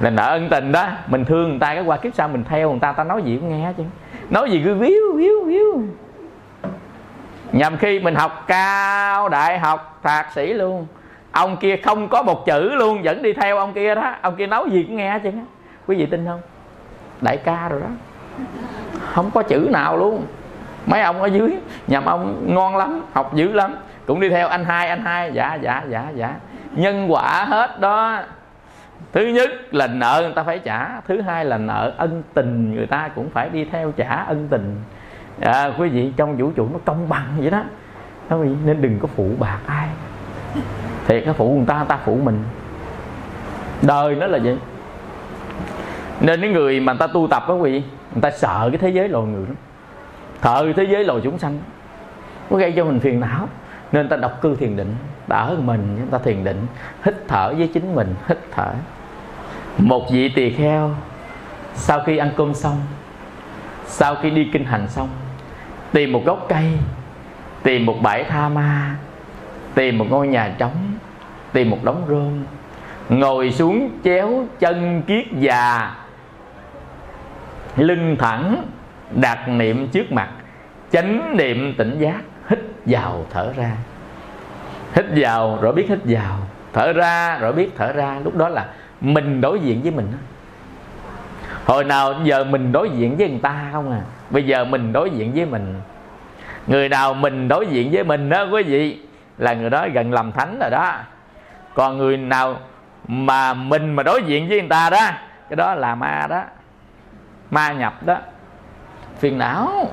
Là 0.00 0.10
nợ 0.10 0.28
ân 0.28 0.48
tình 0.48 0.72
đó, 0.72 0.86
mình 1.06 1.24
thương 1.24 1.48
người 1.48 1.58
ta, 1.58 1.74
cái 1.74 1.84
qua 1.84 1.96
kiếp 1.96 2.14
sau 2.14 2.28
mình 2.28 2.44
theo 2.48 2.70
người 2.70 2.80
ta 2.80 2.92
ta 2.92 3.04
nói 3.04 3.22
gì 3.22 3.36
cũng 3.36 3.48
nghe 3.48 3.72
chứ. 3.76 3.82
Nói 4.30 4.50
gì 4.50 4.62
cứ 4.64 4.74
víu 4.74 5.16
víu 5.16 5.44
víu. 5.46 5.82
Nhằm 7.52 7.76
khi 7.76 8.00
mình 8.00 8.14
học 8.14 8.44
cao 8.46 9.28
đại 9.28 9.58
học, 9.58 9.98
thạc 10.02 10.32
sĩ 10.34 10.52
luôn. 10.52 10.86
Ông 11.32 11.56
kia 11.56 11.76
không 11.76 12.08
có 12.08 12.22
một 12.22 12.46
chữ 12.46 12.74
luôn, 12.74 13.02
vẫn 13.02 13.22
đi 13.22 13.32
theo 13.32 13.56
ông 13.56 13.72
kia 13.72 13.94
đó. 13.94 14.14
Ông 14.22 14.36
kia 14.36 14.46
nói 14.46 14.70
gì 14.70 14.82
cũng 14.82 14.96
nghe 14.96 15.18
chứ. 15.22 15.30
Quý 15.86 15.96
vị 15.96 16.06
tin 16.06 16.26
không? 16.26 16.40
Đại 17.20 17.36
ca 17.36 17.68
rồi 17.68 17.80
đó. 17.80 17.88
Không 19.12 19.30
có 19.34 19.42
chữ 19.42 19.68
nào 19.72 19.96
luôn. 19.96 20.26
Mấy 20.86 21.02
ông 21.02 21.22
ở 21.22 21.26
dưới 21.26 21.50
nhằm 21.86 22.04
ông 22.04 22.54
ngon 22.54 22.76
lắm, 22.76 23.02
học 23.12 23.34
dữ 23.34 23.52
lắm. 23.52 23.76
Cũng 24.06 24.20
đi 24.20 24.28
theo 24.28 24.48
anh 24.48 24.64
hai 24.64 24.88
anh 24.88 25.04
hai 25.04 25.32
dạ 25.34 25.58
dạ 25.62 25.82
dạ 25.88 26.04
dạ 26.14 26.34
nhân 26.74 27.12
quả 27.12 27.44
hết 27.44 27.80
đó. 27.80 28.22
Thứ 29.12 29.26
nhất 29.26 29.50
là 29.74 29.86
nợ 29.86 30.20
người 30.24 30.32
ta 30.32 30.42
phải 30.42 30.58
trả 30.58 31.00
thứ 31.08 31.20
hai 31.20 31.44
là 31.44 31.58
nợ 31.58 31.92
ân 31.96 32.22
tình 32.34 32.74
người 32.74 32.86
ta 32.86 33.08
cũng 33.14 33.30
phải 33.30 33.48
đi 33.48 33.64
theo 33.64 33.92
trả 33.92 34.14
ân 34.14 34.48
tình. 34.50 34.76
À, 35.40 35.70
quý 35.78 35.88
vị 35.88 36.12
trong 36.16 36.36
vũ 36.36 36.50
trụ 36.50 36.68
nó 36.72 36.78
công 36.84 37.08
bằng 37.08 37.26
vậy 37.38 37.50
đó. 37.50 37.62
Nên 38.64 38.82
đừng 38.82 38.98
có 38.98 39.08
phụ 39.16 39.30
bạc 39.38 39.58
ai. 39.66 39.88
Thiệt 41.06 41.22
cái 41.24 41.34
phụ 41.34 41.54
người 41.56 41.66
ta 41.66 41.76
người 41.76 41.86
ta 41.88 41.98
phụ 42.04 42.18
mình. 42.22 42.44
Đời 43.82 44.14
nó 44.14 44.26
là 44.26 44.38
vậy. 44.44 44.58
Nên 46.20 46.40
những 46.40 46.52
người 46.52 46.80
mà 46.80 46.92
người 46.92 46.98
ta 46.98 47.06
tu 47.06 47.28
tập 47.30 47.44
đó 47.48 47.54
quý 47.54 47.72
vị 47.72 47.82
người 48.12 48.22
ta 48.22 48.30
sợ 48.30 48.68
cái 48.72 48.78
thế 48.78 48.88
giới 48.88 49.08
loài 49.08 49.26
người 49.26 49.46
lắm. 49.46 49.56
Thợ 50.40 50.72
thế 50.76 50.84
giới 50.84 51.04
loài 51.04 51.20
chúng 51.24 51.38
sanh. 51.38 51.58
Nó 52.50 52.56
gây 52.56 52.72
cho 52.76 52.84
mình 52.84 53.00
phiền 53.00 53.20
não 53.20 53.48
nên 53.92 54.08
ta 54.08 54.16
đọc 54.16 54.38
cư 54.40 54.56
thiền 54.56 54.76
định 54.76 54.94
đỡ 55.26 55.56
mình 55.58 55.96
chúng 55.98 56.10
ta 56.10 56.18
thiền 56.18 56.44
định, 56.44 56.66
hít 57.04 57.14
thở 57.28 57.54
với 57.58 57.70
chính 57.74 57.94
mình, 57.94 58.14
hít 58.28 58.38
thở. 58.50 58.72
Một 59.78 60.10
vị 60.12 60.28
tỳ 60.28 60.50
kheo, 60.50 60.90
sau 61.74 62.00
khi 62.06 62.16
ăn 62.16 62.30
cơm 62.36 62.54
xong, 62.54 62.80
sau 63.86 64.14
khi 64.14 64.30
đi 64.30 64.50
kinh 64.52 64.64
hành 64.64 64.88
xong, 64.88 65.08
tìm 65.92 66.12
một 66.12 66.22
gốc 66.24 66.46
cây, 66.48 66.78
tìm 67.62 67.86
một 67.86 67.96
bãi 68.02 68.24
tha 68.24 68.48
ma, 68.48 68.96
tìm 69.74 69.98
một 69.98 70.06
ngôi 70.10 70.28
nhà 70.28 70.54
trống, 70.58 70.92
tìm 71.52 71.70
một 71.70 71.78
đống 71.84 72.02
rơm, 72.08 72.44
ngồi 73.18 73.52
xuống 73.52 73.90
chéo 74.04 74.46
chân 74.58 75.02
kiết 75.06 75.26
già, 75.32 75.94
lưng 77.76 78.16
thẳng, 78.18 78.64
đặt 79.14 79.48
niệm 79.48 79.88
trước 79.88 80.12
mặt, 80.12 80.28
chánh 80.92 81.36
niệm 81.36 81.74
tỉnh 81.78 81.98
giác 81.98 82.20
vào, 82.86 83.26
thở 83.30 83.52
ra. 83.56 83.70
Hít 84.94 85.06
vào, 85.16 85.58
rồi 85.62 85.72
biết 85.72 85.88
hít 85.88 85.98
vào. 86.04 86.36
Thở 86.72 86.92
ra, 86.92 87.38
rồi 87.38 87.52
biết 87.52 87.70
thở 87.76 87.92
ra. 87.92 88.18
Lúc 88.24 88.36
đó 88.36 88.48
là 88.48 88.66
mình 89.00 89.40
đối 89.40 89.60
diện 89.60 89.82
với 89.82 89.90
mình 89.90 90.12
hồi 91.64 91.84
nào 91.84 92.14
giờ 92.24 92.44
mình 92.44 92.72
đối 92.72 92.90
diện 92.90 93.16
với 93.16 93.30
người 93.30 93.40
ta 93.42 93.68
không 93.72 93.92
à? 93.92 94.00
Bây 94.30 94.46
giờ 94.46 94.64
mình 94.64 94.92
đối 94.92 95.10
diện 95.10 95.32
với 95.34 95.46
mình. 95.46 95.80
Người 96.66 96.88
nào 96.88 97.14
mình 97.14 97.48
đối 97.48 97.66
diện 97.66 97.90
với 97.92 98.04
mình 98.04 98.28
đó, 98.28 98.46
quý 98.52 98.62
vị, 98.62 99.00
là 99.38 99.54
người 99.54 99.70
đó 99.70 99.86
gần 99.92 100.12
làm 100.12 100.32
thánh 100.32 100.58
rồi 100.60 100.70
đó. 100.70 100.94
Còn 101.74 101.98
người 101.98 102.16
nào 102.16 102.56
mà 103.08 103.54
mình 103.54 103.94
mà 103.94 104.02
đối 104.02 104.22
diện 104.22 104.48
với 104.48 104.60
người 104.60 104.68
ta 104.68 104.90
đó, 104.90 105.10
cái 105.48 105.56
đó 105.56 105.74
là 105.74 105.94
ma 105.94 106.26
đó. 106.30 106.42
Ma 107.50 107.72
nhập 107.72 108.06
đó. 108.06 108.16
Phiền 109.18 109.38
não 109.38 109.88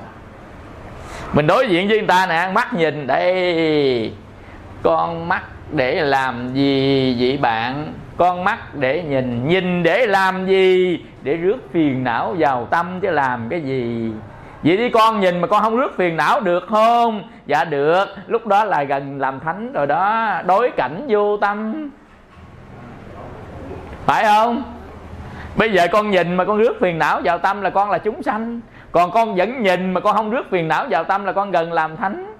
mình 1.32 1.46
đối 1.46 1.68
diện 1.68 1.88
với 1.88 1.98
người 1.98 2.06
ta 2.06 2.26
nè, 2.26 2.50
mắt 2.54 2.74
nhìn, 2.74 3.06
đây, 3.06 4.12
con 4.82 5.28
mắt 5.28 5.42
để 5.72 6.00
làm 6.00 6.48
gì 6.54 7.16
vậy 7.20 7.36
bạn? 7.36 7.92
Con 8.16 8.44
mắt 8.44 8.74
để 8.74 9.02
nhìn 9.02 9.48
nhìn 9.48 9.82
để 9.82 10.06
làm 10.06 10.46
gì? 10.46 10.98
Để 11.22 11.36
rước 11.36 11.72
phiền 11.72 12.04
não 12.04 12.34
vào 12.38 12.66
tâm 12.70 13.00
chứ 13.00 13.10
làm 13.10 13.48
cái 13.48 13.60
gì? 13.60 14.12
Vậy 14.62 14.76
đi 14.76 14.90
con, 14.90 15.20
nhìn 15.20 15.40
mà 15.40 15.46
con 15.46 15.62
không 15.62 15.76
rước 15.76 15.96
phiền 15.96 16.16
não 16.16 16.40
được 16.40 16.64
không? 16.68 17.22
Dạ 17.46 17.64
được, 17.64 18.04
lúc 18.26 18.46
đó 18.46 18.64
là 18.64 18.82
gần 18.82 19.20
làm 19.20 19.40
thánh 19.40 19.72
rồi 19.72 19.86
đó, 19.86 20.32
đối 20.46 20.70
cảnh 20.70 21.06
vô 21.08 21.36
tâm. 21.36 21.90
Phải 24.06 24.24
không? 24.24 24.62
Bây 25.56 25.72
giờ 25.72 25.86
con 25.92 26.10
nhìn 26.10 26.36
mà 26.36 26.44
con 26.44 26.58
rước 26.58 26.76
phiền 26.80 26.98
não 26.98 27.20
vào 27.24 27.38
tâm 27.38 27.60
là 27.60 27.70
con 27.70 27.90
là 27.90 27.98
chúng 27.98 28.22
sanh 28.22 28.60
còn 28.92 29.10
con 29.10 29.34
vẫn 29.34 29.62
nhìn 29.62 29.92
mà 29.92 30.00
con 30.00 30.16
không 30.16 30.30
rước 30.30 30.50
phiền 30.50 30.68
não 30.68 30.86
vào 30.90 31.04
tâm 31.04 31.24
là 31.24 31.32
con 31.32 31.50
gần 31.50 31.72
làm 31.72 31.96
thánh. 31.96 32.34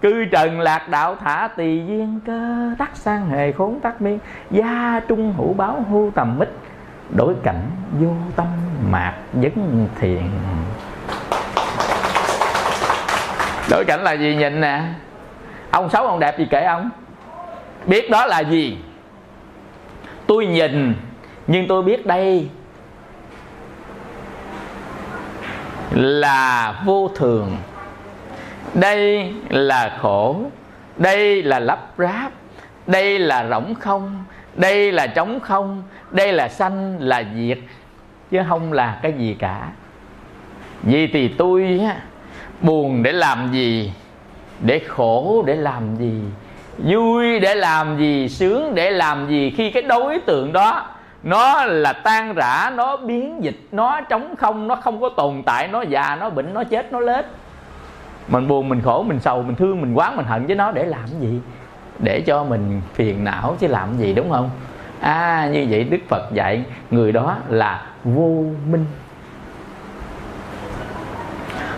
Cư 0.00 0.24
trần 0.24 0.60
lạc 0.60 0.88
đạo 0.88 1.16
thả 1.16 1.48
tỳ 1.56 1.82
duyên 1.86 2.20
cơ, 2.26 2.70
tắc 2.78 2.96
sang 2.96 3.28
hề 3.28 3.52
khốn 3.52 3.80
tắc 3.80 4.02
miên. 4.02 4.18
Gia 4.50 5.00
trung 5.08 5.34
hữu 5.38 5.54
báo 5.54 5.84
hưu 5.90 6.10
tầm 6.14 6.38
mít 6.38 6.48
đổi 7.16 7.34
cảnh 7.42 7.70
vô 8.00 8.10
tâm 8.36 8.46
mạc 8.90 9.14
vấn 9.32 9.88
thiện 10.00 10.30
đổi 13.70 13.84
cảnh 13.84 14.02
là 14.02 14.12
gì 14.12 14.36
nhìn 14.36 14.60
nè? 14.60 14.82
Ông 15.70 15.90
xấu 15.90 16.06
ông 16.06 16.20
đẹp 16.20 16.38
gì 16.38 16.46
kể 16.50 16.64
ông? 16.64 16.90
Biết 17.86 18.10
đó 18.10 18.26
là 18.26 18.40
gì? 18.40 18.78
Tôi 20.26 20.46
nhìn, 20.46 20.94
nhưng 21.46 21.68
tôi 21.68 21.82
biết 21.82 22.06
đây 22.06 22.48
là 25.90 26.74
vô 26.84 27.10
thường. 27.14 27.56
Đây 28.74 29.32
là 29.48 29.98
khổ, 30.00 30.36
đây 30.96 31.42
là 31.42 31.58
lắp 31.58 31.88
ráp, 31.98 32.32
đây 32.86 33.18
là 33.18 33.46
rỗng 33.50 33.74
không, 33.74 34.24
đây 34.54 34.92
là 34.92 35.06
trống 35.06 35.40
không, 35.40 35.82
đây 36.10 36.32
là 36.32 36.48
sanh, 36.48 36.96
là 37.00 37.24
diệt, 37.36 37.58
chứ 38.30 38.38
không 38.48 38.72
là 38.72 38.98
cái 39.02 39.12
gì 39.12 39.36
cả. 39.38 39.68
Vì 40.82 41.06
thì 41.06 41.28
tôi 41.28 41.80
buồn 42.60 43.02
để 43.02 43.12
làm 43.12 43.52
gì, 43.52 43.92
để 44.60 44.78
khổ 44.78 45.44
để 45.46 45.56
làm 45.56 45.96
gì, 45.96 46.20
vui 46.78 47.40
để 47.40 47.54
làm 47.54 47.98
gì, 47.98 48.28
sướng 48.28 48.74
để 48.74 48.90
làm 48.90 49.28
gì 49.28 49.54
khi 49.56 49.70
cái 49.70 49.82
đối 49.82 50.18
tượng 50.18 50.52
đó 50.52 50.86
nó 51.26 51.64
là 51.64 51.92
tan 51.92 52.34
rã, 52.34 52.72
nó 52.74 52.96
biến 52.96 53.44
dịch, 53.44 53.60
nó 53.72 54.00
trống 54.00 54.34
không, 54.36 54.68
nó 54.68 54.76
không 54.76 55.00
có 55.00 55.08
tồn 55.08 55.42
tại, 55.46 55.68
nó 55.68 55.82
già, 55.82 56.16
nó 56.20 56.30
bệnh, 56.30 56.54
nó 56.54 56.64
chết, 56.64 56.92
nó 56.92 57.00
lết. 57.00 57.24
Mình 58.28 58.48
buồn, 58.48 58.68
mình 58.68 58.82
khổ, 58.84 59.02
mình 59.02 59.20
sầu, 59.20 59.42
mình 59.42 59.56
thương, 59.56 59.80
mình 59.80 59.94
quán, 59.94 60.16
mình 60.16 60.26
hận 60.26 60.46
với 60.46 60.56
nó 60.56 60.72
để 60.72 60.84
làm 60.84 61.06
gì? 61.20 61.40
Để 61.98 62.20
cho 62.20 62.44
mình 62.44 62.82
phiền 62.94 63.24
não 63.24 63.56
chứ 63.60 63.66
làm 63.66 63.98
gì, 63.98 64.14
đúng 64.14 64.30
không? 64.30 64.50
À 65.00 65.48
như 65.52 65.66
vậy 65.70 65.84
đức 65.84 65.98
phật 66.08 66.32
dạy, 66.32 66.64
người 66.90 67.12
đó 67.12 67.36
là 67.48 67.86
vô 68.04 68.44
minh. 68.70 68.86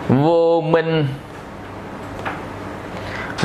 Vô 0.08 0.60
minh. 0.60 1.06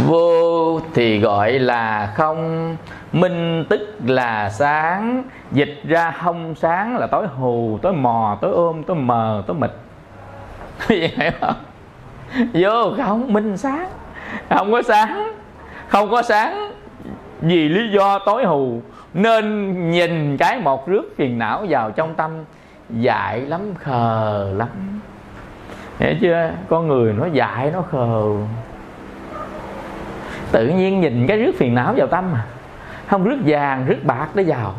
Vô 0.08 0.80
thì 0.94 1.20
gọi 1.20 1.52
là 1.52 2.14
không, 2.16 2.76
minh 3.12 3.66
tức 3.70 3.98
là 4.06 4.50
sáng 4.50 5.24
dịch 5.54 5.82
ra 5.84 6.12
không 6.12 6.56
sáng 6.56 6.98
là 6.98 7.08
tối 7.08 7.28
hù, 7.28 7.80
tối 7.82 7.94
mò, 7.94 8.38
tối 8.42 8.52
ôm, 8.52 8.84
tối 8.84 8.98
mờ, 8.98 9.44
tối 9.48 9.58
mịt. 9.60 9.72
Hiểu 10.88 11.32
không? 11.42 11.56
Vô, 12.54 12.94
không, 12.98 13.34
minh 13.34 13.58
sáng. 13.58 13.90
Không 14.50 14.72
có 14.72 14.82
sáng, 14.82 15.34
không 15.88 16.12
có 16.12 16.22
sáng. 16.22 16.72
Vì 17.42 17.70
lý 17.70 17.92
do 17.92 18.20
tối 18.20 18.46
hù, 18.46 18.82
nên 19.14 19.92
nhìn 19.92 20.38
cái 20.38 20.60
một 20.60 20.88
rước 20.88 21.14
phiền 21.18 21.40
não 21.40 21.66
vào 21.70 21.92
trong 21.92 22.16
tâm, 22.16 22.32
dại 22.90 23.42
lắm, 23.42 23.62
khờ 23.80 24.52
lắm. 24.56 24.70
Hiểu 26.00 26.14
chưa? 26.22 26.52
Con 26.70 26.88
người 26.88 27.14
nó 27.14 27.26
dại, 27.26 27.72
nó 27.74 27.82
khờ. 27.82 28.24
Tự 30.52 30.68
nhiên 30.68 31.02
nhìn 31.02 31.28
cái 31.28 31.38
rước 31.38 31.52
phiền 31.58 31.76
não 31.76 31.94
vào 31.98 32.08
tâm 32.08 32.32
mà 32.34 32.46
không, 33.08 33.24
rước 33.24 33.38
vàng, 33.46 33.86
rước 33.88 34.00
bạc 34.04 34.28
để 34.34 34.44
vào 34.44 34.74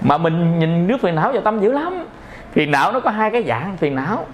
mà 0.00 0.18
mình 0.18 0.58
nhìn 0.58 0.86
nước 0.86 0.96
phiền 1.00 1.14
não 1.14 1.32
vào 1.32 1.42
tâm 1.42 1.60
dữ 1.60 1.72
lắm. 1.72 2.06
Phiền 2.52 2.70
não 2.70 2.92
nó 2.92 3.00
có 3.00 3.10
hai 3.10 3.30
cái 3.30 3.44
dạng 3.44 3.76
phiền 3.76 3.94
não. 3.94 4.26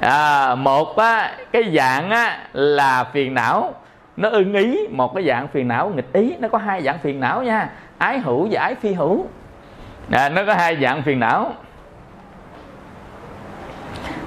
À, 0.00 0.54
một 0.54 0.96
á, 0.96 1.32
cái 1.52 1.76
dạng 1.76 2.10
á, 2.10 2.38
là 2.52 3.04
phiền 3.04 3.34
não 3.34 3.74
nó 4.16 4.28
ưng 4.28 4.54
ý. 4.54 4.86
Một 4.90 5.14
cái 5.14 5.24
dạng 5.26 5.48
phiền 5.48 5.68
não 5.68 5.88
nghịch 5.88 6.12
ý 6.12 6.36
nó 6.38 6.48
có 6.48 6.58
hai 6.58 6.82
dạng 6.82 6.98
phiền 6.98 7.20
não 7.20 7.42
nha. 7.42 7.70
Ái 7.98 8.18
hữu 8.18 8.48
và 8.50 8.60
ái 8.60 8.74
phi 8.74 8.92
hữu. 8.92 9.26
À, 10.10 10.28
nó 10.28 10.42
có 10.46 10.54
hai 10.54 10.76
dạng 10.82 11.02
phiền 11.02 11.20
não. 11.20 11.52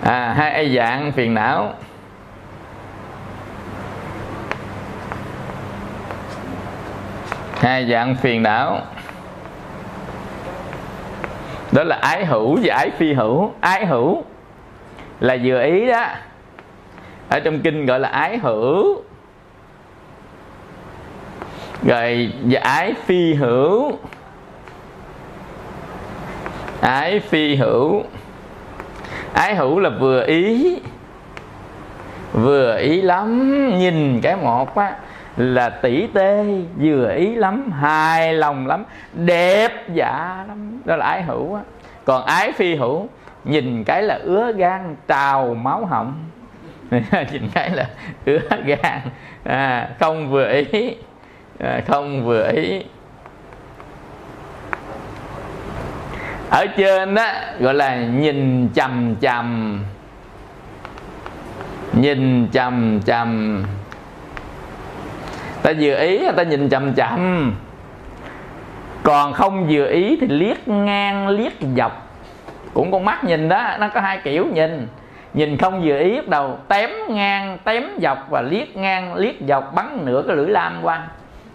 À, 0.04 0.34
hai 0.38 0.76
dạng 0.76 1.12
phiền 1.12 1.34
não. 1.34 1.74
Hai 7.60 7.90
dạng 7.92 8.16
phiền 8.16 8.44
não 8.44 8.82
đó 11.74 11.84
là 11.84 11.96
ái 11.96 12.26
hữu 12.26 12.60
và 12.64 12.76
ái 12.76 12.92
phi 12.98 13.14
hữu. 13.14 13.52
Ái 13.60 13.86
hữu 13.86 14.24
là 15.20 15.38
vừa 15.44 15.64
ý 15.64 15.86
đó. 15.86 16.06
Ở 17.30 17.40
trong 17.40 17.60
kinh 17.60 17.86
gọi 17.86 18.00
là 18.00 18.10
ái 18.10 18.38
hữu. 18.38 19.02
Rồi, 21.84 22.34
và 22.44 22.60
ái 22.60 22.94
phi 23.06 23.34
hữu. 23.34 23.92
Ái 26.82 27.20
phi 27.20 27.56
hữu. 27.56 28.04
Ái 29.34 29.56
hữu 29.56 29.80
là 29.80 29.90
vừa 29.90 30.26
ý. 30.26 30.78
Vừa 32.34 32.78
ý 32.78 33.02
lắm. 33.02 33.70
Nhìn 33.80 34.22
cái 34.22 34.36
một 34.36 34.76
á 34.76 34.96
là 35.38 35.70
tỷ 35.70 36.08
tê 36.08 36.46
vừa 36.78 37.14
ý 37.16 37.36
lắm 37.36 37.72
hài 37.72 38.34
lòng 38.34 38.68
lắm 38.68 38.86
đẹp 39.14 39.72
dạ 39.94 40.46
lắm. 40.48 40.82
Đó 40.86 40.96
là 40.96 41.06
ái 41.06 41.24
hữu 41.24 41.56
á. 41.56 41.62
Còn 42.06 42.26
ái 42.26 42.52
phi 42.52 42.76
hữu 42.76 43.08
nhìn 43.44 43.84
cái 43.84 44.04
là 44.04 44.20
ứa 44.24 44.52
gan 44.52 44.96
trào 45.08 45.54
máu 45.54 45.86
họng. 45.86 46.14
Nhìn 47.32 47.50
cái 47.54 47.70
là 47.70 47.86
ứa 48.26 48.40
gan 48.66 49.00
à, 49.44 49.90
không 50.00 50.32
vừa 50.32 50.52
ý 50.72 50.96
à, 51.60 51.82
không 51.88 52.26
vừa 52.26 52.52
ý. 52.52 52.84
Ở 56.50 56.66
trên 56.78 57.16
đó 57.16 57.26
gọi 57.60 57.74
là 57.74 57.96
nhìn 57.96 58.70
chầm 58.76 59.16
chầm 59.22 59.80
nhìn 61.94 62.48
chầm 62.52 63.02
chầm 63.06 63.64
ta 65.64 65.72
vừa 65.80 65.96
ý 65.96 66.22
ta 66.36 66.44
nhìn 66.44 66.70
chậm 66.70 66.94
chậm 66.94 67.54
còn 69.04 69.34
không 69.34 69.68
vừa 69.70 69.88
ý 69.88 70.18
thì 70.22 70.28
liếc 70.28 70.68
ngang 70.68 71.28
liếc 71.28 71.54
dọc. 71.78 72.10
Cũng 72.74 72.92
con 72.92 73.06
mắt 73.06 73.24
nhìn 73.24 73.50
đó 73.50 73.78
nó 73.80 73.88
có 73.88 74.02
hai 74.02 74.20
kiểu 74.24 74.46
nhìn. 74.54 74.88
Nhìn 75.34 75.58
không 75.58 75.82
vừa 75.86 76.00
ý 76.00 76.16
bắt 76.16 76.28
đầu 76.28 76.58
tém 76.68 76.90
ngang 77.10 77.58
tém 77.64 77.84
dọc 78.02 78.28
và 78.30 78.42
liếc 78.42 78.76
ngang 78.76 79.16
liếc 79.16 79.36
dọc 79.48 79.76
bắn 79.76 80.06
nửa 80.06 80.24
cái 80.28 80.36
lưỡi 80.36 80.48
lam 80.48 80.80
qua. 80.82 81.08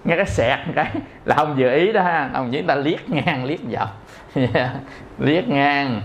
Nghe 0.04 0.16
cái 0.16 0.26
sẹt 0.26 0.58
cái 0.74 0.86
là 1.24 1.36
không 1.36 1.54
vừa 1.58 1.70
ý 1.70 1.92
đó 1.92 2.02
ha. 2.02 2.30
Ông 2.34 2.48
chỉ 2.52 2.62
ta 2.62 2.74
liếc 2.74 3.10
ngang 3.10 3.44
liếc 3.44 3.60
dọc. 3.70 4.02
Liếc 5.18 5.48
ngang. 5.48 6.00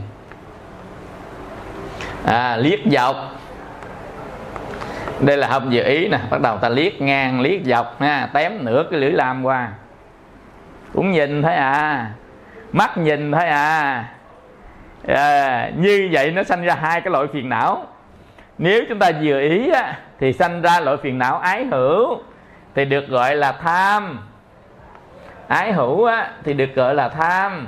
À, 2.26 2.58
liếc 2.58 2.80
dọc 2.86 3.16
đây 5.26 5.38
là 5.38 5.48
không 5.48 5.70
vừa 5.72 5.84
ý 5.84 6.08
nè 6.08 6.20
bắt 6.30 6.42
đầu 6.42 6.58
ta 6.58 6.70
liếc 6.70 7.02
ngang 7.02 7.42
liếc 7.42 7.64
dọc 7.64 8.02
ha 8.02 8.30
tém 8.34 8.66
nửa 8.66 8.84
cái 8.92 9.00
lưỡi 9.00 9.12
lam 9.12 9.44
qua. 9.44 9.70
Cũng 10.94 11.12
nhìn 11.12 11.42
thấy 11.42 11.56
à 11.56 12.08
mắt 12.74 12.98
nhìn 12.98 13.32
thấy 13.32 13.48
à. 13.48 14.06
À, 15.08 15.70
như 15.78 16.10
vậy 16.12 16.32
nó 16.32 16.44
sanh 16.44 16.64
ra 16.64 16.76
hai 16.76 17.02
cái 17.02 17.12
loại 17.12 17.28
phiền 17.34 17.50
não. 17.50 17.88
Nếu 18.58 18.84
chúng 18.90 19.00
ta 19.00 19.12
vừa 19.22 19.40
ý 19.40 19.70
á, 19.70 19.98
thì 20.20 20.34
sanh 20.34 20.62
ra 20.62 20.80
loại 20.80 20.98
phiền 20.98 21.18
não 21.18 21.38
ái 21.38 21.66
hữu 21.66 22.22
thì 22.76 22.86
được 22.86 23.08
gọi 23.08 23.36
là 23.36 23.52
tham. 23.52 24.20
Ái 25.48 25.74
hữu 25.74 26.06
á, 26.06 26.32
thì 26.44 26.54
được 26.54 26.76
gọi 26.76 26.96
là 26.96 27.10
tham. 27.10 27.68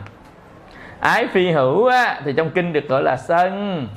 Ái 1.00 1.28
phi 1.28 1.52
hữu 1.52 1.88
á, 1.88 2.22
thì 2.26 2.34
trong 2.38 2.50
kinh 2.50 2.74
được 2.74 2.88
gọi 2.90 3.04
là 3.04 3.18
sân. 3.18 3.88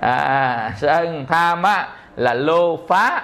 À, 0.00 0.72
sân 0.76 1.26
tham 1.28 1.62
á, 1.62 1.88
là 2.16 2.34
lô 2.34 2.78
phá. 2.88 3.22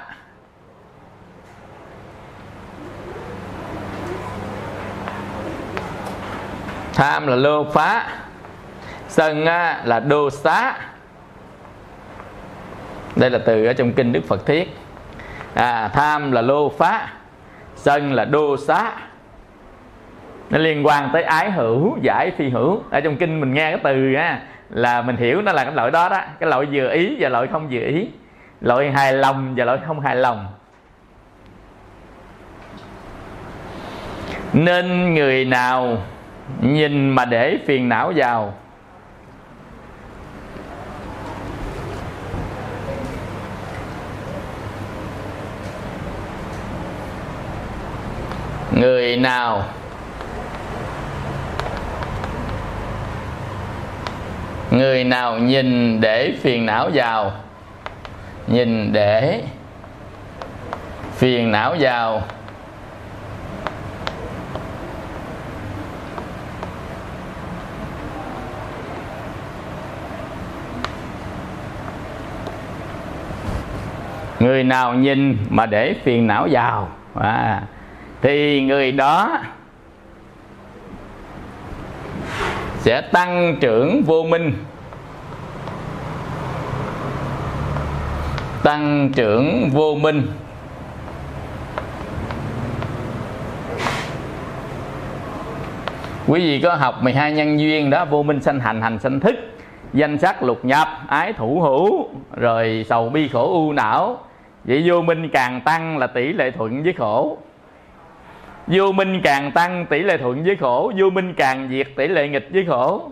Tham 6.94 7.26
là 7.26 7.36
lô 7.36 7.64
phá. 7.64 8.06
Sân 9.08 9.44
là 9.84 10.00
đô 10.08 10.30
xá. 10.30 10.74
Đây 13.16 13.30
là 13.30 13.38
từ 13.46 13.66
ở 13.66 13.72
trong 13.72 13.92
kinh 13.92 14.12
đức 14.12 14.20
phật 14.28 14.46
thiết. 14.46 14.76
À, 15.54 15.88
tham 15.88 16.32
là 16.32 16.42
lô 16.42 16.68
phá. 16.68 17.08
Sân 17.76 18.12
là 18.12 18.24
đô 18.24 18.56
xá. 18.56 18.92
Nó 20.50 20.58
liên 20.58 20.86
quan 20.86 21.10
tới 21.12 21.22
ái 21.22 21.50
hữu 21.50 21.98
giải 22.02 22.32
phi 22.38 22.48
hữu. 22.48 22.82
Ở 22.90 23.00
trong 23.00 23.16
kinh 23.16 23.40
mình 23.40 23.54
nghe 23.54 23.70
cái 23.70 23.80
từ 23.84 24.14
á, 24.14 24.40
là 24.70 25.02
mình 25.02 25.16
hiểu 25.16 25.42
nó 25.42 25.52
là 25.52 25.64
cái 25.64 25.74
loại 25.74 25.90
đó 25.90 26.08
đó. 26.08 26.20
Cái 26.40 26.50
loại 26.50 26.66
vừa 26.72 26.90
ý 26.90 27.16
và 27.20 27.28
loại 27.28 27.46
không 27.46 27.68
vừa 27.70 27.80
ý 27.80 28.08
lỗi 28.62 28.90
hài 28.90 29.12
lòng 29.12 29.54
và 29.56 29.64
lỗi 29.64 29.78
không 29.86 30.00
hài 30.00 30.16
lòng. 30.16 30.46
Nên 34.52 35.14
người 35.14 35.44
nào 35.44 35.96
nhìn 36.60 37.10
mà 37.10 37.24
để 37.24 37.58
phiền 37.66 37.88
não 37.88 38.12
vào, 38.16 38.54
người 48.72 49.16
nào 49.16 49.64
người 54.70 55.04
nào 55.04 55.38
nhìn 55.38 56.00
để 56.00 56.34
phiền 56.42 56.66
não 56.66 56.90
vào 56.94 57.32
nhìn 58.46 58.92
để 58.92 59.42
phiền 61.12 61.52
não 61.52 61.76
vào. 61.80 62.22
Người 74.40 74.64
nào 74.64 74.94
nhìn 74.94 75.38
mà 75.50 75.66
để 75.66 75.94
phiền 76.04 76.26
não 76.26 76.48
vào? 76.50 76.88
À, 77.14 77.62
thì 78.22 78.62
người 78.62 78.92
đó 78.92 79.38
sẽ 82.78 83.00
tăng 83.00 83.56
trưởng 83.60 84.02
vô 84.02 84.22
minh. 84.22 84.52
Tăng 88.62 89.10
trưởng 89.14 89.70
vô 89.72 89.94
minh. 89.94 90.26
Quý 96.26 96.40
vị 96.40 96.60
có 96.62 96.74
học 96.74 97.02
12 97.02 97.32
nhân 97.32 97.60
duyên 97.60 97.90
đó, 97.90 98.04
vô 98.04 98.22
minh 98.22 98.40
sanh 98.40 98.60
hành 98.60 98.82
hành 98.82 98.98
sanh 98.98 99.20
thức, 99.20 99.34
danh 99.92 100.18
sắc 100.18 100.42
lục 100.42 100.64
nhập, 100.64 100.88
ái 101.08 101.32
thủ 101.32 101.60
hữu, 101.60 102.08
rồi 102.36 102.86
sầu 102.88 103.08
bi 103.08 103.28
khổ 103.28 103.52
u 103.52 103.72
não. 103.72 104.18
Vậy 104.64 104.82
vô 104.86 105.02
minh 105.02 105.28
càng 105.28 105.60
tăng 105.60 105.98
là 105.98 106.06
tỷ 106.06 106.32
lệ 106.32 106.50
thuận 106.50 106.82
với 106.82 106.92
khổ. 106.92 107.38
Vô 108.66 108.92
minh 108.92 109.20
càng 109.24 109.52
tăng 109.52 109.86
tỷ 109.86 109.98
lệ 109.98 110.18
thuận 110.18 110.44
với 110.44 110.56
khổ, 110.56 110.92
vô 110.98 111.10
minh 111.10 111.34
càng 111.34 111.68
diệt 111.70 111.88
tỷ 111.96 112.08
lệ 112.08 112.28
nghịch 112.28 112.48
với 112.52 112.64
khổ. 112.68 113.10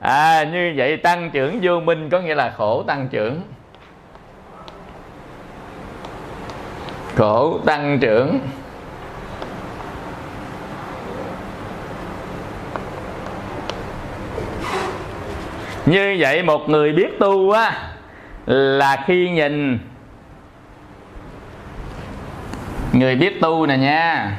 À 0.00 0.44
như 0.44 0.72
vậy 0.76 0.96
tăng 0.96 1.30
trưởng 1.30 1.58
vô 1.62 1.80
minh 1.80 2.08
có 2.10 2.20
nghĩa 2.20 2.34
là 2.34 2.54
khổ 2.56 2.82
tăng 2.82 3.08
trưởng. 3.10 3.40
Khổ 7.16 7.60
tăng 7.66 7.98
trưởng. 8.00 8.40
Như 15.86 16.16
vậy 16.18 16.42
một 16.42 16.68
người 16.68 16.92
biết 16.92 17.18
tu 17.18 17.50
á, 17.50 17.72
là 18.46 19.04
khi 19.06 19.30
nhìn. 19.30 19.78
Người 22.92 23.16
biết 23.16 23.40
tu 23.40 23.66
nè 23.66 23.76
nha. 23.76 24.36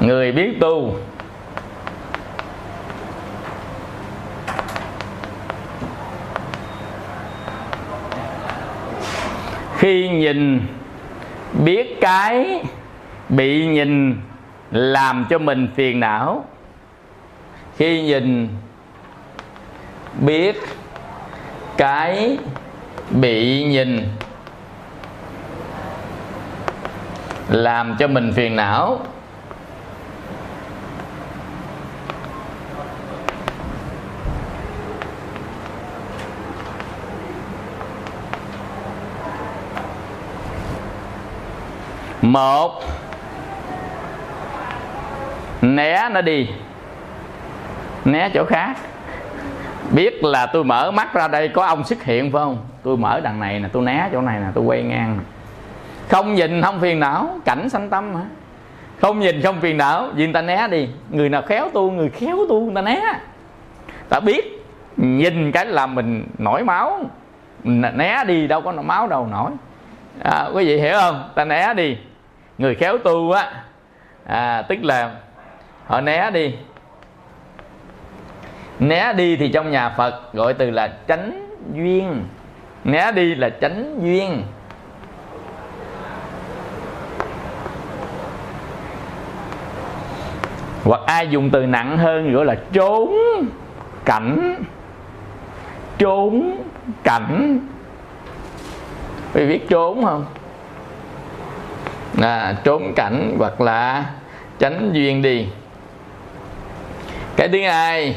Người 0.00 0.32
biết 0.32 0.60
tu. 0.60 0.96
Khi 9.82 10.08
nhìn 10.08 10.60
biết 11.64 12.00
cái 12.00 12.62
bị 13.28 13.66
nhìn 13.66 14.20
làm 14.70 15.26
cho 15.30 15.38
mình 15.38 15.68
phiền 15.76 16.00
não, 16.00 16.44
khi 17.76 18.02
nhìn 18.02 18.48
biết 20.20 20.56
cái 21.76 22.38
bị 23.10 23.64
nhìn 23.64 24.08
làm 27.48 27.96
cho 27.98 28.08
mình 28.08 28.32
phiền 28.32 28.56
não 28.56 29.00
một. 42.22 42.82
Né 45.62 46.08
nó 46.10 46.20
đi. 46.20 46.48
Né 48.04 48.28
chỗ 48.34 48.44
khác. 48.44 48.76
Biết 49.90 50.24
là 50.24 50.46
tôi 50.46 50.64
mở 50.64 50.90
mắt 50.90 51.14
ra 51.14 51.28
đây 51.28 51.48
có 51.48 51.64
ông 51.64 51.84
xuất 51.84 52.02
hiện 52.02 52.32
phải 52.32 52.42
không? 52.42 52.58
Tôi 52.82 52.96
mở 52.96 53.20
đằng 53.20 53.40
này 53.40 53.60
nè 53.60 53.68
tôi 53.72 53.84
né 53.84 54.08
chỗ 54.12 54.20
này 54.20 54.40
nè 54.40 54.46
tôi 54.54 54.64
quay 54.64 54.82
ngang 54.82 55.20
không 56.12 56.34
nhìn 56.34 56.62
không 56.62 56.80
phiền 56.80 57.00
não 57.00 57.38
cảnh 57.44 57.68
sanh 57.68 57.90
tâm 57.90 58.14
hả? 58.14 58.22
Không 59.00 59.20
nhìn 59.20 59.42
không 59.42 59.60
phiền 59.60 59.76
não 59.76 60.08
vì 60.14 60.24
người 60.24 60.34
ta 60.34 60.42
né 60.42 60.68
đi. 60.68 60.88
Người 61.10 61.28
nào 61.28 61.42
khéo 61.42 61.70
tu 61.74 61.90
người 61.90 62.10
khéo 62.10 62.36
tu 62.48 62.60
người 62.60 62.74
ta 62.74 62.82
né. 62.82 63.00
Ta 64.08 64.20
biết 64.20 64.64
nhìn 64.96 65.52
cái 65.52 65.66
là 65.66 65.86
mình 65.86 66.26
nổi 66.38 66.64
máu. 66.64 67.00
Né 67.64 68.24
đi 68.26 68.46
đâu 68.46 68.60
có 68.60 68.72
máu 68.72 69.06
đâu 69.06 69.26
nổi. 69.30 69.50
À, 70.22 70.48
quý 70.54 70.64
vị 70.64 70.76
hiểu 70.80 70.94
không? 71.00 71.30
Ta 71.34 71.44
né 71.44 71.74
đi 71.74 71.96
người 72.62 72.74
khéo 72.74 72.98
tu 72.98 73.30
á. 73.30 73.64
À, 74.26 74.62
tức 74.68 74.78
là 74.82 75.10
họ 75.86 76.00
né 76.00 76.30
đi. 76.30 76.54
Né 78.78 79.12
đi 79.16 79.36
thì 79.36 79.48
trong 79.48 79.70
nhà 79.70 79.94
phật 79.96 80.32
gọi 80.32 80.54
từ 80.54 80.70
là 80.70 80.92
tránh 81.06 81.48
duyên. 81.74 82.24
Né 82.84 83.12
đi 83.12 83.34
là 83.34 83.48
tránh 83.48 84.00
duyên. 84.02 84.42
Hoặc 90.84 91.00
ai 91.06 91.28
dùng 91.28 91.50
từ 91.50 91.66
nặng 91.66 91.98
hơn 91.98 92.32
gọi 92.32 92.44
là 92.44 92.56
trốn 92.72 93.16
cảnh. 94.04 94.64
Trốn 95.98 96.56
cảnh. 97.04 97.60
Quý 99.34 99.46
biết 99.46 99.68
trốn 99.68 100.04
không? 100.04 100.24
À, 102.20 102.56
trốn 102.64 102.92
cảnh 102.96 103.36
hoặc 103.38 103.60
là 103.60 104.04
tránh 104.58 104.90
duyên 104.92 105.22
đi. 105.22 105.46
Cái 107.36 107.48
thứ 107.48 107.62
hai 107.62 108.16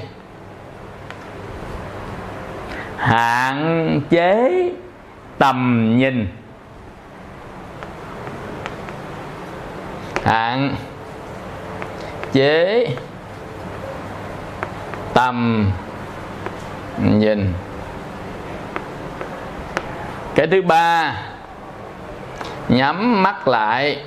hạn 2.98 4.02
chế 4.10 4.70
tầm 5.38 5.94
nhìn. 5.98 6.28
Hạn 10.24 10.76
chế 12.34 12.88
tầm 15.14 15.72
nhìn. 16.98 17.54
Cái 20.36 20.48
thứ 20.48 20.62
ba 20.62 21.16
nhắm 22.68 23.24
mắt 23.24 23.48
lại. 23.48 24.04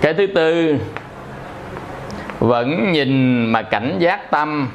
Cái 0.00 0.14
thứ 0.14 0.26
tư 0.34 0.76
vẫn 2.38 2.92
nhìn 2.92 3.46
mà 3.46 3.62
cảnh 3.62 3.96
giác 3.98 4.30
tâm. 4.30 4.68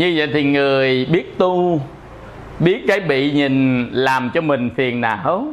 Như 0.00 0.14
vậy 0.16 0.30
thì 0.32 0.44
người 0.44 1.06
biết 1.10 1.38
tu, 1.38 1.80
biết 2.58 2.84
cái 2.88 3.00
bị 3.00 3.32
nhìn 3.32 3.88
làm 3.92 4.30
cho 4.34 4.40
mình 4.40 4.70
phiền 4.76 5.00
não, 5.00 5.46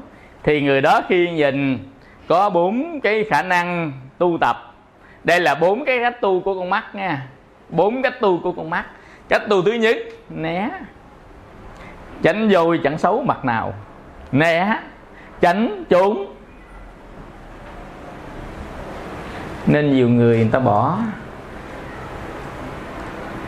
thì 0.43 0.61
người 0.61 0.81
đó 0.81 1.01
khi 1.09 1.29
nhìn 1.29 1.79
có 2.27 2.49
bốn 2.49 3.01
cái 3.01 3.23
khả 3.29 3.43
năng 3.43 3.91
tu 4.17 4.37
tập. 4.41 4.73
Đây 5.23 5.39
là 5.39 5.55
bốn 5.55 5.85
cái 5.85 5.99
cách 5.99 6.21
tu 6.21 6.39
của 6.39 6.55
con 6.59 6.69
mắt 6.69 6.95
nha. 6.95 7.27
Bốn 7.69 8.01
cách 8.01 8.13
tu 8.21 8.39
của 8.43 8.51
con 8.51 8.69
mắt. 8.69 8.85
Cách 9.29 9.41
tu 9.49 9.61
thứ 9.61 9.71
nhất, 9.71 9.97
né. 10.29 10.69
Tránh 12.23 12.49
vui 12.49 12.79
chẳng 12.83 12.97
xấu 12.97 13.23
mặt 13.23 13.45
nào. 13.45 13.73
Né, 14.31 14.79
tránh 15.41 15.83
trốn. 15.89 16.25
Nên 19.65 19.95
nhiều 19.95 20.09
người 20.09 20.37
người 20.37 20.49
ta 20.51 20.59
bỏ 20.59 20.97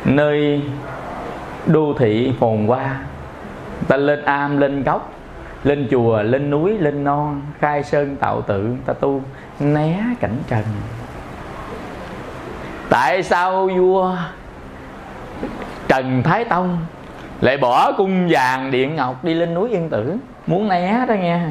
nơi 0.06 0.62
đô 1.66 1.94
thị 2.00 2.34
phồn 2.40 2.68
hoa. 2.68 3.00
Ta 3.88 3.98
lên 3.98 4.26
am, 4.26 4.58
lên 4.58 4.84
góc 4.84 5.14
lên 5.64 5.88
chùa, 5.92 6.22
lên 6.22 6.50
núi, 6.50 6.78
lên 6.78 7.04
non, 7.04 7.42
khai 7.60 7.84
sơn 7.84 8.16
tạo 8.16 8.42
tự, 8.42 8.76
ta 8.86 8.94
tu 8.94 9.22
né 9.60 10.04
cảnh 10.20 10.36
trần. 10.48 10.64
Tại 12.90 13.24
sao 13.24 13.68
vua 13.68 14.16
trần 15.88 16.24
thái 16.24 16.46
tông 16.46 16.78
lại 17.42 17.58
bỏ 17.58 17.92
cung 17.92 18.28
vàng 18.30 18.72
điện 18.72 18.96
ngọc 18.96 19.24
đi 19.24 19.34
lên 19.34 19.54
núi 19.54 19.70
yên 19.70 19.90
tử? 19.90 20.16
Muốn 20.48 20.68
né 20.68 21.06
đó 21.08 21.14
nghe 21.14 21.42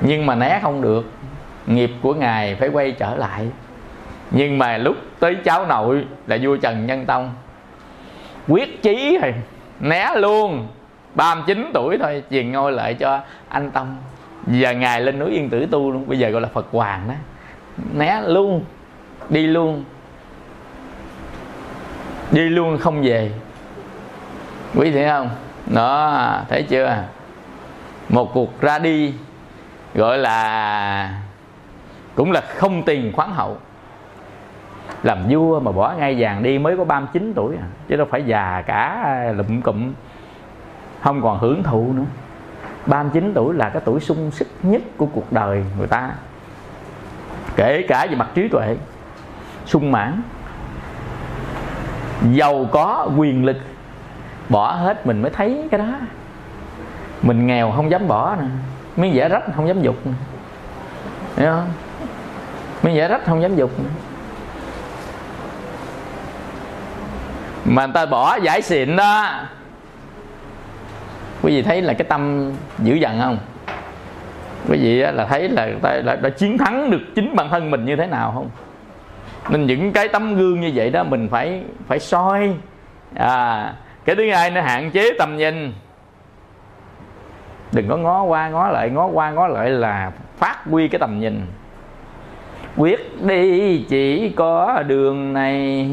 nhưng 0.00 0.26
mà 0.26 0.34
né 0.34 0.60
không 0.62 0.82
được. 0.82 1.10
Nghiệp 1.66 1.90
của 2.02 2.14
ngài 2.14 2.54
phải 2.54 2.68
quay 2.68 2.92
trở 2.92 3.16
lại. 3.16 3.48
Nhưng 4.30 4.58
mà 4.58 4.76
lúc 4.76 4.96
tới 5.18 5.36
cháu 5.44 5.66
nội 5.66 6.04
là 6.26 6.38
vua 6.42 6.56
trần 6.56 6.86
nhân 6.86 7.06
tông 7.06 7.34
quyết 8.48 8.82
chí 8.82 9.18
rồi 9.22 9.34
né 9.80 10.10
luôn. 10.16 10.66
39 11.14 11.70
tuổi 11.74 11.98
thôi 11.98 12.22
truyền 12.30 12.52
ngôi 12.52 12.72
lại 12.72 12.94
cho 12.94 13.20
anh 13.48 13.70
Tông 13.70 13.96
giờ 14.46 14.72
ngài 14.72 15.00
lên 15.00 15.18
núi 15.18 15.30
Yên 15.30 15.50
Tử 15.50 15.66
tu 15.70 15.92
luôn, 15.92 16.08
bây 16.08 16.18
giờ 16.18 16.28
gọi 16.28 16.40
là 16.40 16.48
Phật 16.48 16.66
Hoàng 16.72 17.08
đó. 17.08 17.14
Né 17.94 18.20
luôn, 18.26 18.64
đi 19.28 19.46
luôn. 19.46 19.84
Đi 22.30 22.40
luôn 22.40 22.78
không 22.78 23.02
về. 23.02 23.32
Quý 24.74 24.92
thấy 24.92 25.08
không? 25.08 25.30
Đó, 25.66 26.40
thấy 26.48 26.62
chưa? 26.62 27.04
Một 28.08 28.34
cuộc 28.34 28.60
ra 28.60 28.78
đi 28.78 29.14
gọi 29.94 30.18
là 30.18 31.20
cũng 32.14 32.32
là 32.32 32.40
không 32.40 32.82
tiền 32.82 33.12
khoáng 33.12 33.34
hậu 33.34 33.56
làm 35.02 35.18
vua 35.28 35.60
mà 35.60 35.72
bỏ 35.72 35.94
ngay 35.98 36.16
vàng 36.18 36.42
đi 36.42 36.58
mới 36.58 36.76
có 36.76 36.84
39 36.84 37.32
tuổi 37.36 37.56
à. 37.56 37.66
Chứ 37.88 37.96
đâu 37.96 38.06
phải 38.10 38.22
già 38.26 38.62
cả, 38.66 39.14
lụm 39.36 39.60
cụm. 39.60 39.92
Không 41.02 41.22
còn 41.22 41.38
hưởng 41.38 41.62
thụ 41.62 41.92
nữa. 41.92 42.04
39 42.86 43.32
tuổi 43.34 43.54
là 43.54 43.68
cái 43.68 43.82
tuổi 43.84 44.00
sung 44.00 44.30
sức 44.30 44.48
nhất 44.62 44.82
của 44.96 45.06
cuộc 45.06 45.32
đời 45.32 45.64
người 45.78 45.86
ta. 45.86 46.10
Kể 47.56 47.84
cả 47.88 48.06
về 48.10 48.16
mặt 48.16 48.28
trí 48.34 48.48
tuệ, 48.48 48.76
sung 49.66 49.92
mãn. 49.92 50.22
Giàu 52.32 52.66
có, 52.72 53.10
quyền 53.16 53.44
lực. 53.44 53.56
Bỏ 54.48 54.72
hết 54.72 55.06
mình 55.06 55.22
mới 55.22 55.30
thấy 55.30 55.68
cái 55.70 55.78
đó. 55.78 55.98
Mình 57.22 57.46
nghèo 57.46 57.70
không 57.70 57.90
dám 57.90 58.08
bỏ 58.08 58.36
nè. 58.36 58.46
Miếng 58.96 59.14
dẻ 59.14 59.28
rách 59.28 59.42
không 59.56 59.68
dám 59.68 59.82
dục 59.82 59.96
nè. 60.04 60.12
Hiểu 61.36 61.52
không? 61.52 61.68
Miếng 62.82 62.94
dẻ 62.96 63.08
rách 63.08 63.26
không 63.26 63.42
dám 63.42 63.56
dục 63.56 63.70
nè. 63.78 64.07
Mà 67.68 67.86
người 67.86 67.92
ta 67.94 68.06
bỏ 68.06 68.36
giải 68.36 68.62
xịn 68.62 68.96
đó. 68.96 69.40
Quý 71.42 71.56
vị 71.56 71.62
thấy 71.62 71.82
là 71.82 71.92
cái 71.92 72.04
tâm 72.04 72.52
dữ 72.78 72.94
dằn 72.94 73.20
không? 73.20 73.38
Quý 74.68 74.78
vị 74.78 74.98
là 74.98 75.26
thấy 75.26 75.48
là 75.48 75.68
ta 75.82 76.00
đã, 76.04 76.16
đã 76.16 76.30
chiến 76.30 76.58
thắng 76.58 76.90
được 76.90 77.00
chính 77.14 77.36
bản 77.36 77.48
thân 77.50 77.70
mình 77.70 77.84
như 77.84 77.96
thế 77.96 78.06
nào 78.06 78.32
không? 78.34 78.50
Nên 79.50 79.66
những 79.66 79.92
cái 79.92 80.08
tấm 80.08 80.36
gương 80.36 80.60
như 80.60 80.72
vậy 80.74 80.90
đó 80.90 81.02
mình 81.02 81.28
phải 81.30 81.62
phải 81.86 81.98
soi. 81.98 82.54
À 83.14 83.74
cái 84.04 84.16
thứ 84.16 84.30
hai 84.30 84.50
nó 84.50 84.60
hạn 84.60 84.90
chế 84.90 85.10
tầm 85.18 85.36
nhìn. 85.36 85.72
Đừng 87.72 87.88
có 87.88 87.96
ngó 87.96 88.22
qua 88.22 88.48
ngó 88.48 88.68
lại 88.68 88.90
ngó 88.90 89.06
qua 89.06 89.30
ngó 89.30 89.46
lại 89.46 89.70
là 89.70 90.12
phát 90.36 90.56
huy 90.70 90.88
cái 90.88 90.98
tầm 90.98 91.20
nhìn. 91.20 91.46
Quyết 92.76 93.22
đi 93.22 93.78
chỉ 93.88 94.32
có 94.36 94.82
đường 94.86 95.32
này 95.32 95.88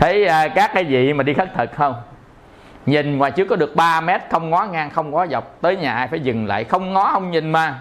thấy 0.00 0.26
à, 0.26 0.48
các 0.48 0.70
cái 0.74 0.86
gì 0.86 1.12
mà 1.12 1.22
đi 1.22 1.34
khất 1.34 1.54
thực 1.54 1.72
không? 1.76 1.94
Nhìn 2.86 3.18
ngoài 3.18 3.30
trước 3.30 3.44
có 3.44 3.56
được 3.56 3.76
3 3.76 4.00
mét 4.00 4.20
không 4.30 4.50
ngó 4.50 4.66
ngang 4.72 4.90
không 4.90 5.10
ngó 5.10 5.26
dọc. 5.26 5.60
Tới 5.60 5.76
nhà 5.76 5.92
ai 5.92 6.08
phải 6.08 6.20
dừng 6.20 6.46
lại 6.46 6.64
không 6.64 6.92
ngó 6.92 7.10
không 7.12 7.30
nhìn 7.30 7.52
mà. 7.52 7.80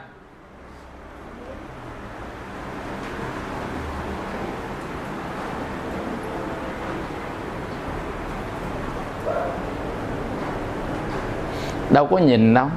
Đâu 11.89 12.07
có 12.07 12.17
nhìn 12.17 12.53
đâu. 12.53 12.67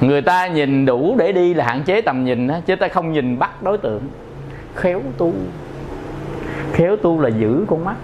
Người 0.00 0.22
ta 0.22 0.46
nhìn 0.46 0.86
đủ 0.86 1.16
để 1.18 1.32
đi 1.32 1.54
là 1.54 1.64
hạn 1.64 1.82
chế 1.82 2.00
tầm 2.00 2.24
nhìn 2.24 2.46
đó, 2.46 2.54
chứ 2.66 2.76
ta 2.76 2.88
không 2.88 3.12
nhìn 3.12 3.38
bắt 3.38 3.62
đối 3.62 3.78
tượng. 3.78 4.02
Khéo 4.74 5.00
tu 5.18 5.32
khéo 6.72 6.96
tu 6.96 7.20
là 7.20 7.28
giữ 7.28 7.64
con 7.68 7.84
mắt. 7.84 7.94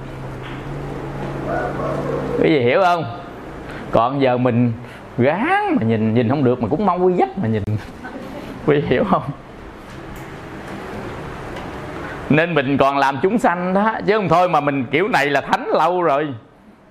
Cái 2.43 2.53
gì 2.53 2.61
hiểu 2.61 2.83
không? 2.83 3.05
Còn 3.91 4.23
giờ 4.23 4.39
mình 4.39 4.73
gán 5.19 5.77
mà 5.81 5.87
nhìn 5.87 6.15
nhìn 6.15 6.29
không 6.29 6.45
được 6.45 6.63
mà 6.63 6.69
cũng 6.69 6.87
mong 6.87 7.05
quy 7.05 7.15
dắt 7.15 7.29
mà 7.39 7.49
nhìn. 7.49 7.63
Quý 8.67 8.83
hiểu 8.89 9.05
không? 9.05 9.23
Nên 12.31 12.55
mình 12.55 12.79
còn 12.79 12.99
làm 12.99 13.19
chúng 13.23 13.39
sanh 13.39 13.75
đó 13.75 13.99
chứ 14.07 14.17
không 14.17 14.29
thôi 14.29 14.49
mà 14.49 14.61
mình 14.61 14.85
kiểu 14.91 15.09
này 15.09 15.27
là 15.27 15.41
thánh 15.41 15.67
lâu 15.69 16.03
rồi. 16.03 16.29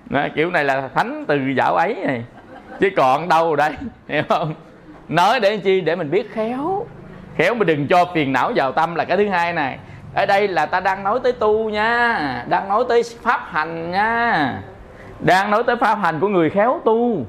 Đó, 0.09 0.27
kiểu 0.35 0.51
này 0.51 0.63
là 0.63 0.89
thánh 0.95 1.25
từ 1.27 1.39
dạo 1.57 1.75
ấy 1.75 1.95
này. 2.05 2.23
Chứ 2.79 2.89
còn 2.95 3.29
đâu 3.29 3.55
đây 3.55 3.71
hiểu 4.07 4.23
không? 4.29 4.53
Nói 5.09 5.39
để 5.39 5.57
chi? 5.57 5.81
Để 5.81 5.95
mình 5.95 6.11
biết 6.11 6.33
khéo. 6.33 6.85
Khéo 7.35 7.55
mà 7.55 7.63
đừng 7.63 7.87
cho 7.87 8.05
phiền 8.13 8.33
não 8.33 8.51
vào 8.55 8.71
tâm 8.71 8.95
là 8.95 9.05
cái 9.05 9.17
thứ 9.17 9.27
hai 9.27 9.53
này 9.53 9.77
ở 10.13 10.25
đây 10.25 10.47
là 10.47 10.65
ta 10.65 10.79
đang 10.79 11.03
nói 11.03 11.19
tới 11.23 11.31
tu 11.31 11.69
nha. 11.69 12.45
Đang 12.49 12.69
nói 12.69 12.83
tới 12.89 13.03
pháp 13.21 13.41
hành 13.45 13.91
nha. 13.91 14.61
Đang 15.19 15.51
nói 15.51 15.63
tới 15.63 15.75
pháp 15.75 15.95
hành 15.95 16.19
của 16.19 16.27
người 16.27 16.49
khéo 16.49 16.81
tu. 16.85 17.25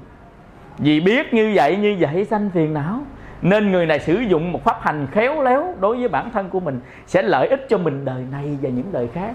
Vì 0.78 1.00
biết 1.00 1.34
như 1.34 1.52
vậy 1.54 1.76
như 1.76 1.96
vậy 2.00 2.24
sanh 2.24 2.50
phiền 2.54 2.74
não. 2.74 3.00
Nên 3.42 3.72
người 3.72 3.86
này 3.86 4.00
sử 4.00 4.14
dụng 4.14 4.52
một 4.52 4.64
pháp 4.64 4.82
hành 4.82 5.06
khéo 5.12 5.42
léo 5.42 5.74
đối 5.80 5.96
với 5.96 6.08
bản 6.08 6.30
thân 6.30 6.48
của 6.48 6.60
mình 6.60 6.80
sẽ 7.06 7.22
lợi 7.22 7.48
ích 7.48 7.66
cho 7.68 7.78
mình 7.78 8.04
đời 8.04 8.24
này 8.32 8.58
và 8.62 8.68
những 8.68 8.92
đời 8.92 9.08
khác. 9.14 9.32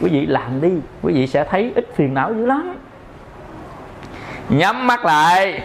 Quý 0.00 0.10
vị 0.10 0.26
làm 0.26 0.60
đi, 0.60 0.70
quý 1.02 1.12
vị 1.14 1.26
sẽ 1.26 1.44
thấy 1.44 1.72
ít 1.74 1.88
phiền 1.94 2.14
não 2.14 2.34
dữ 2.34 2.46
lắm. 2.46 2.76
Nhắm 4.48 4.86
mắt 4.86 5.04
lại. 5.04 5.62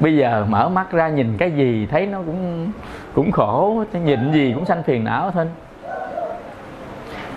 Bây 0.00 0.16
giờ 0.16 0.46
mở 0.48 0.68
mắt 0.68 0.92
ra 0.92 1.08
nhìn 1.08 1.36
cái 1.38 1.50
gì 1.50 1.86
thấy 1.90 2.06
nó 2.06 2.18
cũng 2.26 2.72
cũng 3.14 3.32
khổ, 3.32 3.84
nhìn 3.92 4.32
gì 4.32 4.52
cũng 4.54 4.64
sanh 4.64 4.82
phiền 4.82 5.04
não 5.04 5.30
thôi 5.30 5.46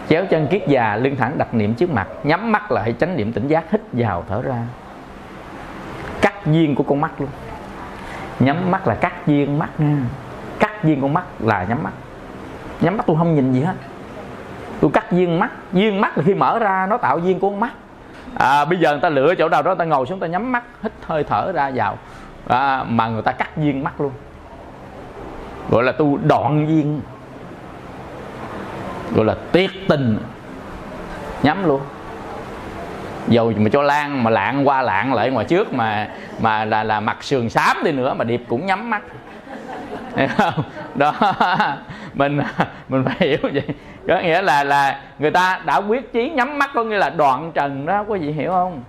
chéo 0.10 0.26
chân 0.26 0.48
kiết 0.48 0.68
già 0.68 0.96
lưng 0.96 1.16
thẳng 1.16 1.38
đặt 1.38 1.54
niệm 1.54 1.74
trước 1.74 1.90
mặt. 1.90 2.08
Nhắm 2.24 2.52
mắt 2.52 2.72
lại 2.72 2.94
tránh 3.00 3.18
niệm 3.18 3.34
tỉnh 3.34 3.48
giác 3.48 3.72
hít 3.72 3.82
vào 3.92 4.24
thở 4.30 4.42
ra. 4.42 4.58
Cắt 6.22 6.34
duyên 6.46 6.76
của 6.76 6.84
con 6.84 7.02
mắt 7.02 7.12
luôn. 7.22 7.30
Nhắm 8.40 8.72
mắt 8.72 8.88
là 8.88 8.96
cắt 8.96 9.28
duyên 9.28 9.60
mắt 9.60 9.70
nha. 9.78 9.98
Cắt 10.60 10.84
duyên 10.84 11.02
con 11.02 11.14
mắt 11.14 11.24
là 11.40 11.64
nhắm 11.64 11.84
mắt. 11.84 11.94
Nhắm 12.82 12.98
mắt 12.98 13.04
tôi 13.08 13.16
không 13.18 13.36
nhìn 13.36 13.54
gì 13.54 13.62
hết. 13.62 13.76
Tôi 14.80 14.92
cắt 14.94 15.12
duyên 15.12 15.40
mắt. 15.40 15.52
Duyên 15.74 16.02
mắt 16.02 16.18
là 16.18 16.24
khi 16.28 16.34
mở 16.34 16.60
ra 16.60 16.88
nó 16.90 16.98
tạo 16.98 17.20
duyên 17.20 17.40
của 17.40 17.50
con 17.50 17.60
mắt. 17.60 17.72
À, 18.36 18.66
bây 18.66 18.80
giờ 18.80 18.92
người 18.92 19.02
ta 19.02 19.10
lựa 19.10 19.36
chỗ 19.36 19.50
nào 19.50 19.62
đó 19.62 19.70
người 19.70 19.80
ta 19.80 19.86
ngồi 19.86 20.06
xuống 20.06 20.20
ta 20.20 20.28
nhắm 20.28 20.52
mắt 20.52 20.64
hít 20.84 20.92
hơi 21.06 21.24
thở 21.24 21.52
ra 21.52 21.72
vào. 21.76 21.98
À, 22.48 22.84
mà 22.84 23.08
người 23.08 23.22
ta 23.22 23.32
cắt 23.32 23.58
duyên 23.58 23.84
mắt 23.84 24.02
luôn. 24.02 24.12
Gọi 25.70 25.84
là 25.84 25.92
tu 25.92 26.18
đoạn 26.18 26.68
duyên 26.68 27.02
gọi 29.16 29.26
là 29.26 29.36
tiết 29.52 29.72
tình 29.88 30.18
nhắm 31.44 31.66
luôn. 31.66 31.82
Dầu 33.28 33.54
mà 33.58 33.70
cho 33.74 33.82
lan, 33.82 34.24
mà 34.24 34.30
lạng 34.32 34.68
qua 34.68 34.82
lạng 34.82 35.14
lại 35.14 35.30
ngoài 35.30 35.46
trước 35.46 35.74
mà 35.74 36.08
mà 36.42 36.66
là 36.66 36.84
là 36.84 37.00
mặt 37.00 37.24
sườn 37.24 37.50
xám 37.50 37.78
đi 37.84 37.92
nữa 37.92 38.14
mà 38.14 38.24
điệp 38.24 38.42
cũng 38.48 38.66
nhắm 38.66 38.90
mắt. 38.90 39.02
Không? 40.38 40.64
đó. 40.96 41.14
Mình 42.14 42.42
mình 42.90 43.04
phải 43.06 43.16
hiểu 43.20 43.38
vậy. 43.42 43.64
Có 44.08 44.20
nghĩa 44.20 44.42
là 44.42 44.64
là 44.64 45.02
người 45.20 45.32
ta 45.32 45.62
đã 45.66 45.78
quyết 45.78 46.14
chí 46.14 46.30
nhắm 46.30 46.60
mắt, 46.60 46.70
có 46.74 46.84
nghĩa 46.84 46.98
là 46.98 47.10
đoạn 47.10 47.52
trần 47.54 47.86
đó 47.86 48.04
quý 48.08 48.20
vị 48.20 48.32
hiểu 48.32 48.52
không? 48.52 48.84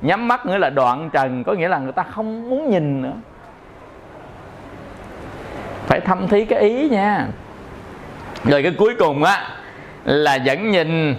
Nhắm 0.00 0.28
mắt 0.28 0.46
nghĩa 0.46 0.58
là 0.58 0.70
đoạn 0.70 1.10
trần, 1.12 1.44
có 1.44 1.52
nghĩa 1.52 1.68
là 1.68 1.78
người 1.78 1.92
ta 1.92 2.02
không 2.02 2.50
muốn 2.50 2.70
nhìn 2.70 3.02
nữa. 3.02 3.12
Phải 5.86 6.00
thâm 6.00 6.28
thí 6.28 6.44
cái 6.44 6.60
ý 6.60 6.88
nha. 6.88 7.26
Rồi 8.44 8.62
cái 8.62 8.72
cuối 8.78 8.94
cùng 8.98 9.24
á 9.24 9.48
là 10.08 10.38
vẫn 10.44 10.70
nhìn 10.70 11.14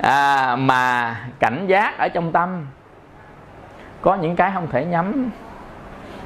à, 0.00 0.56
mà 0.56 1.16
cảnh 1.38 1.66
giác 1.66 1.98
ở 1.98 2.08
trong 2.08 2.32
tâm. 2.32 2.66
Có 4.00 4.14
những 4.14 4.36
cái 4.36 4.50
không 4.54 4.66
thể 4.70 4.84
nhắm 4.84 5.30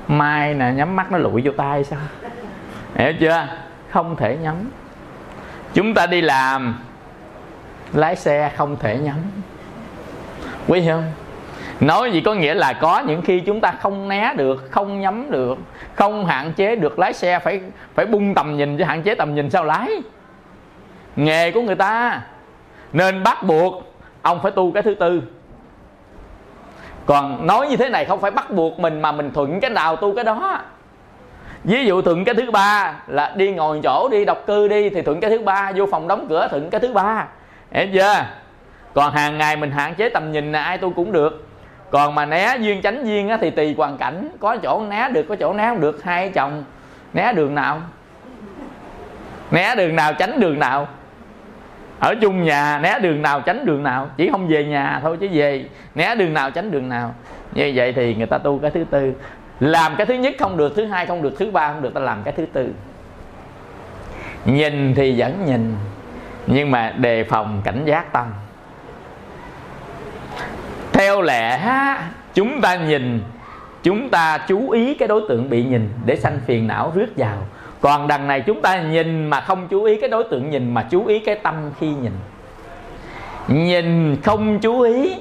mai 0.09 0.55
nè 0.55 0.73
nhắm 0.77 0.97
mắt 0.97 1.13
nó 1.13 1.19
lụi 1.19 1.43
vô 1.45 1.53
tay 1.57 1.85
sao? 1.85 1.99
Hiểu 2.95 3.13
chưa? 3.21 3.47
Không 3.91 4.17
thể 4.17 4.37
nhắm. 4.37 4.55
Chúng 5.75 5.95
ta 5.95 6.07
đi 6.07 6.21
làm 6.21 6.79
lái 7.93 8.17
xe 8.17 8.53
không 8.57 8.77
thể 8.77 8.99
nhắm. 8.99 9.19
Quý 10.69 10.83
không? 10.89 11.13
Nói 11.81 12.13
gì 12.13 12.21
có 12.21 12.35
nghĩa 12.35 12.55
là 12.55 12.73
có 12.73 13.01
những 13.01 13.23
khi 13.23 13.41
chúng 13.41 13.61
ta 13.61 13.73
không 13.81 14.09
né 14.09 14.35
được 14.37 14.71
không 14.71 15.01
nhắm 15.01 15.31
được 15.31 15.59
không 15.95 16.27
hạn 16.27 16.53
chế 16.53 16.77
được 16.77 16.99
lái 16.99 17.13
xe 17.13 17.39
phải 17.39 17.61
phải 17.95 18.07
bung 18.07 18.35
tầm 18.35 18.57
nhìn 18.57 18.79
chứ 18.79 18.85
hạn 18.85 19.03
chế 19.03 19.15
tầm 19.15 19.35
nhìn 19.35 19.51
sao 19.51 19.65
lái? 19.65 19.89
Nghề 21.17 21.51
của 21.51 21.63
người 21.63 21.75
ta. 21.75 22.23
Nên 22.93 23.23
bắt 23.23 23.43
buộc 23.43 23.95
ông 24.23 24.43
phải 24.43 24.53
tu 24.53 24.73
cái 24.73 24.83
thứ 24.83 24.95
tư. 24.95 25.23
Còn 27.07 27.47
nói 27.47 27.69
như 27.69 27.77
thế 27.77 27.89
này 27.89 28.05
không 28.05 28.21
phải 28.21 28.31
bắt 28.31 28.51
buộc 28.51 28.79
mình 28.79 29.03
mà 29.03 29.13
mình 29.13 29.31
thuận 29.33 29.61
cái 29.61 29.71
nào 29.71 29.97
tu 29.97 30.15
cái 30.15 30.25
đó. 30.25 30.59
Ví 31.65 31.85
dụ 31.87 32.03
thuận 32.03 32.25
cái 32.25 32.35
thứ 32.35 32.51
ba 32.51 32.95
là 33.07 33.33
đi 33.37 33.53
ngồi 33.53 33.81
chỗ 33.83 34.09
đi 34.13 34.25
đọc 34.25 34.39
cư 34.47 34.69
đi 34.69 34.91
thì 34.91 35.03
thuận 35.03 35.21
cái 35.21 35.31
thứ 35.31 35.39
ba 35.39 35.73
vô 35.77 35.87
phòng 35.91 36.09
đóng 36.09 36.27
cửa 36.29 36.49
thuận 36.51 36.71
cái 36.71 36.81
thứ 36.81 36.93
ba. 36.93 37.27
Hiểu 37.71 37.87
chưa? 37.95 38.25
Còn 38.95 39.13
hàng 39.13 39.39
ngày 39.39 39.57
mình 39.57 39.71
hạn 39.71 39.95
chế 39.95 40.09
tầm 40.09 40.33
nhìn 40.33 40.53
là 40.53 40.63
ai 40.63 40.79
tu 40.79 40.91
cũng 40.91 41.13
được. 41.13 41.49
Còn 41.91 42.15
mà 42.15 42.27
né 42.27 42.57
duyên 42.61 42.83
tránh 42.83 43.05
duyên 43.05 43.29
á, 43.29 43.39
thì 43.41 43.51
tùy 43.51 43.75
hoàn 43.79 43.99
cảnh. 43.99 44.29
Có 44.41 44.57
chỗ 44.57 44.83
né 44.89 45.09
được 45.09 45.27
có 45.29 45.37
chỗ 45.37 45.53
né 45.53 45.69
không 45.69 45.81
được. 45.81 46.05
Hai 46.05 46.29
chồng 46.29 46.65
né 47.13 47.33
đường 47.33 47.55
nào? 47.55 47.81
Né 49.51 49.75
đường 49.75 49.97
nào 49.97 50.15
tránh 50.15 50.41
đường 50.41 50.59
nào? 50.59 50.89
Ở 52.03 52.15
chung 52.15 52.43
nhà, 52.43 52.79
né 52.79 52.99
đường 52.99 53.23
nào 53.23 53.41
tránh 53.41 53.67
đường 53.67 53.83
nào, 53.83 54.11
chỉ 54.17 54.29
không 54.31 54.49
về 54.49 54.65
nhà 54.65 55.01
thôi 55.03 55.17
chứ 55.21 55.29
về. 55.33 55.65
Né 55.95 56.15
đường 56.15 56.35
nào 56.35 56.51
tránh 56.51 56.71
đường 56.71 56.89
nào. 56.89 57.15
Như 57.53 57.73
vậy 57.75 57.93
thì 57.93 58.15
người 58.15 58.27
ta 58.27 58.39
tu 58.39 58.59
cái 58.59 58.71
thứ 58.71 58.85
tư. 58.91 59.13
Làm 59.61 59.97
cái 59.97 60.07
thứ 60.07 60.15
nhất 60.15 60.35
không 60.39 60.57
được, 60.57 60.73
thứ 60.77 60.85
hai 60.85 61.07
không 61.07 61.23
được, 61.23 61.35
thứ 61.39 61.51
ba 61.51 61.73
không 61.73 61.83
được, 61.83 61.95
ta 61.95 62.01
làm 62.01 62.23
cái 62.23 62.35
thứ 62.37 62.47
tư. 62.53 62.69
Nhìn 64.45 64.95
thì 64.95 65.15
vẫn 65.19 65.45
nhìn, 65.47 65.75
nhưng 66.47 66.71
mà 66.71 66.91
đề 66.91 67.25
phòng 67.25 67.63
cảnh 67.65 67.85
giác 67.85 68.13
tâm. 68.13 68.27
Theo 70.93 71.23
lẽ, 71.23 71.61
chúng 72.35 72.61
ta 72.61 72.77
nhìn, 72.77 73.23
chúng 73.83 74.09
ta 74.11 74.39
chú 74.49 74.71
ý 74.71 74.95
cái 74.95 75.09
đối 75.09 75.23
tượng 75.29 75.51
bị 75.51 75.65
nhìn 75.65 75.89
để 76.07 76.17
sanh 76.17 76.39
phiền 76.47 76.67
não 76.67 76.93
rước 76.95 77.09
vào 77.17 77.39
còn 77.83 78.09
đằng 78.09 78.27
này 78.27 78.41
chúng 78.41 78.63
ta 78.63 78.83
nhìn 78.83 79.31
mà 79.31 79.41
không 79.41 79.69
chú 79.69 79.85
ý 79.85 80.01
cái 80.01 80.09
đối 80.09 80.25
tượng 80.25 80.51
nhìn 80.51 80.75
mà 80.75 80.83
chú 80.91 81.07
ý 81.07 81.19
cái 81.19 81.35
tâm 81.35 81.55
khi 81.81 81.87
nhìn. 81.87 82.13
Nhìn 83.49 84.17
không 84.23 84.59
chú 84.61 84.81
ý 84.81 85.17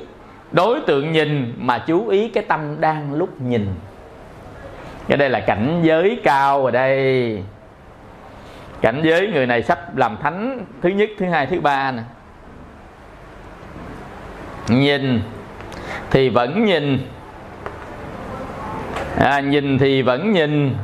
đối 0.52 0.80
tượng 0.80 1.12
nhìn 1.12 1.54
mà 1.58 1.78
chú 1.88 2.08
ý 2.08 2.28
cái 2.28 2.44
tâm 2.48 2.82
đang 2.82 3.14
lúc 3.14 3.42
nhìn. 3.42 3.68
Cái 5.08 5.18
đây 5.18 5.30
là 5.30 5.40
cảnh 5.40 5.82
giới 5.84 6.20
cao 6.24 6.66
ở 6.66 6.72
đây. 6.72 7.44
Cảnh 8.82 9.02
giới 9.04 9.28
người 9.28 9.46
này 9.46 9.64
sắp 9.64 9.98
làm 9.98 10.18
thánh 10.22 10.66
thứ 10.82 10.90
nhất 10.90 11.10
thứ 11.18 11.26
hai 11.26 11.46
thứ 11.46 11.60
ba 11.60 11.92
nè. 11.92 12.04
Nhìn 14.68 15.22
thì 16.12 16.30
vẫn 16.30 16.66
nhìn. 16.66 17.00
À, 19.18 19.40
nhìn 19.40 19.78
thì 19.78 20.02
vẫn 20.02 20.32
nhìn. 20.32 20.76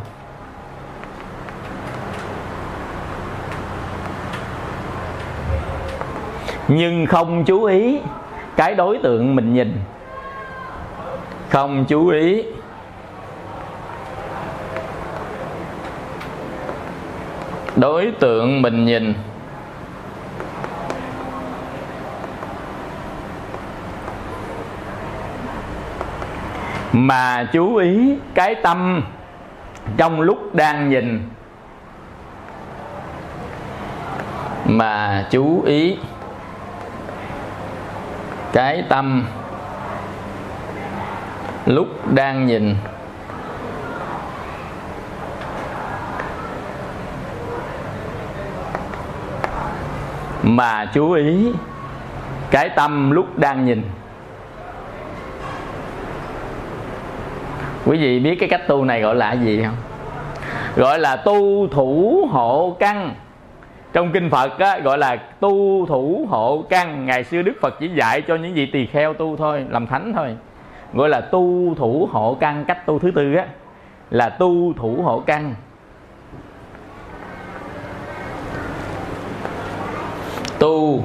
Nhưng 6.68 7.06
không 7.06 7.46
chú 7.46 7.64
ý 7.64 8.00
cái 8.56 8.76
đối 8.76 8.98
tượng 8.98 9.36
mình 9.36 9.54
nhìn. 9.54 9.80
Không 11.50 11.86
chú 11.86 12.08
ý. 12.08 12.44
Đối 17.76 18.12
tượng 18.20 18.62
mình 18.62 18.86
nhìn. 18.86 19.14
Mà 26.94 27.48
chú 27.54 27.76
ý 27.76 28.18
cái 28.34 28.56
tâm 28.56 29.04
trong 29.98 30.22
lúc 30.22 30.56
đang 30.56 30.90
nhìn. 30.90 31.30
Mà 34.66 35.26
chú 35.32 35.64
ý 35.66 35.98
cái 38.54 38.84
tâm 38.90 39.26
lúc 41.66 41.88
đang 42.14 42.46
nhìn. 42.46 42.76
Mà 50.44 50.86
chú 50.94 51.12
ý, 51.12 51.52
cái 52.52 52.70
tâm 52.70 53.12
lúc 53.12 53.40
đang 53.40 53.66
nhìn. 53.66 53.84
Quý 57.86 57.98
vị 57.98 58.20
biết 58.20 58.36
cái 58.40 58.50
cách 58.50 58.68
tu 58.68 58.86
này 58.86 59.02
gọi 59.02 59.16
là 59.16 59.34
gì 59.34 59.64
không? 59.64 59.76
Gọi 60.76 61.00
là 61.00 61.16
tu 61.16 61.68
thủ 61.68 62.28
hộ 62.32 62.76
căn 62.80 63.16
trong 63.94 64.12
kinh 64.12 64.30
Phật 64.30 64.60
á, 64.60 64.80
gọi 64.80 64.98
là 64.98 65.16
tu 65.16 65.86
thủ 65.86 66.26
hộ 66.30 66.64
căn 66.70 67.06
ngày 67.06 67.24
xưa 67.24 67.42
Đức 67.42 67.54
Phật 67.62 67.80
chỉ 67.80 67.88
dạy 67.88 68.22
cho 68.22 68.36
những 68.36 68.54
vị 68.54 68.66
tỳ 68.66 68.86
kheo 68.86 69.14
tu 69.14 69.38
thôi 69.38 69.66
làm 69.70 69.88
thánh 69.88 70.14
thôi. 70.16 70.38
Gọi 70.94 71.10
là 71.10 71.22
tu 71.22 71.76
thủ 71.76 72.10
hộ 72.12 72.38
căn 72.40 72.66
cách 72.68 72.86
tu 72.86 73.00
thứ 73.00 73.12
tư 73.12 73.34
á 73.34 73.46
là 74.10 74.30
tu 74.30 74.74
thủ 74.74 75.02
hộ 75.04 75.20
căn. 75.20 75.56
Tu 80.60 81.04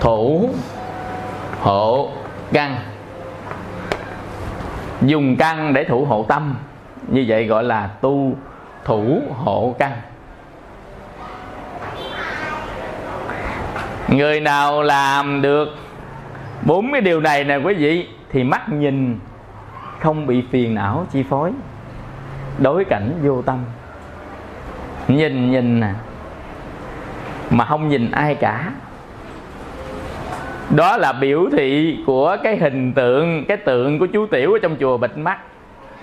thủ 0.00 0.50
hộ 1.60 2.10
căn. 2.52 2.76
Dùng 5.02 5.36
căn 5.36 5.72
để 5.74 5.84
thủ 5.84 6.04
hộ 6.04 6.24
tâm. 6.28 6.54
Như 7.08 7.24
vậy 7.28 7.46
gọi 7.46 7.64
là 7.64 7.86
tu 7.86 8.32
thủ 8.84 9.22
hộ 9.36 9.74
căn. 9.78 9.92
Người 14.08 14.40
nào 14.40 14.82
làm 14.82 15.42
được 15.42 15.76
bốn 16.62 16.92
cái 16.92 17.00
điều 17.00 17.20
này 17.20 17.44
nè 17.44 17.56
quý 17.56 17.74
vị, 17.74 18.08
thì 18.32 18.44
mắt 18.44 18.68
nhìn 18.72 19.18
không 20.00 20.26
bị 20.26 20.42
phiền 20.50 20.74
não, 20.74 21.06
chi 21.12 21.22
phối, 21.22 21.52
đối 22.58 22.84
cảnh 22.84 23.12
vô 23.22 23.42
tâm. 23.42 23.58
Nhìn 25.08 25.50
nhìn 25.50 25.80
nè, 25.80 25.90
mà 27.50 27.64
không 27.64 27.88
nhìn 27.88 28.10
ai 28.10 28.34
cả. 28.34 28.72
Đó 30.76 30.96
là 30.96 31.12
biểu 31.12 31.48
thị 31.52 31.98
của 32.06 32.36
cái 32.42 32.56
hình 32.56 32.92
tượng, 32.92 33.44
cái 33.44 33.56
tượng 33.56 33.98
của 33.98 34.06
chú 34.06 34.26
tiểu 34.26 34.52
ở 34.52 34.58
trong 34.62 34.76
chùa 34.80 34.96
bịt 34.96 35.16
mắt. 35.16 35.38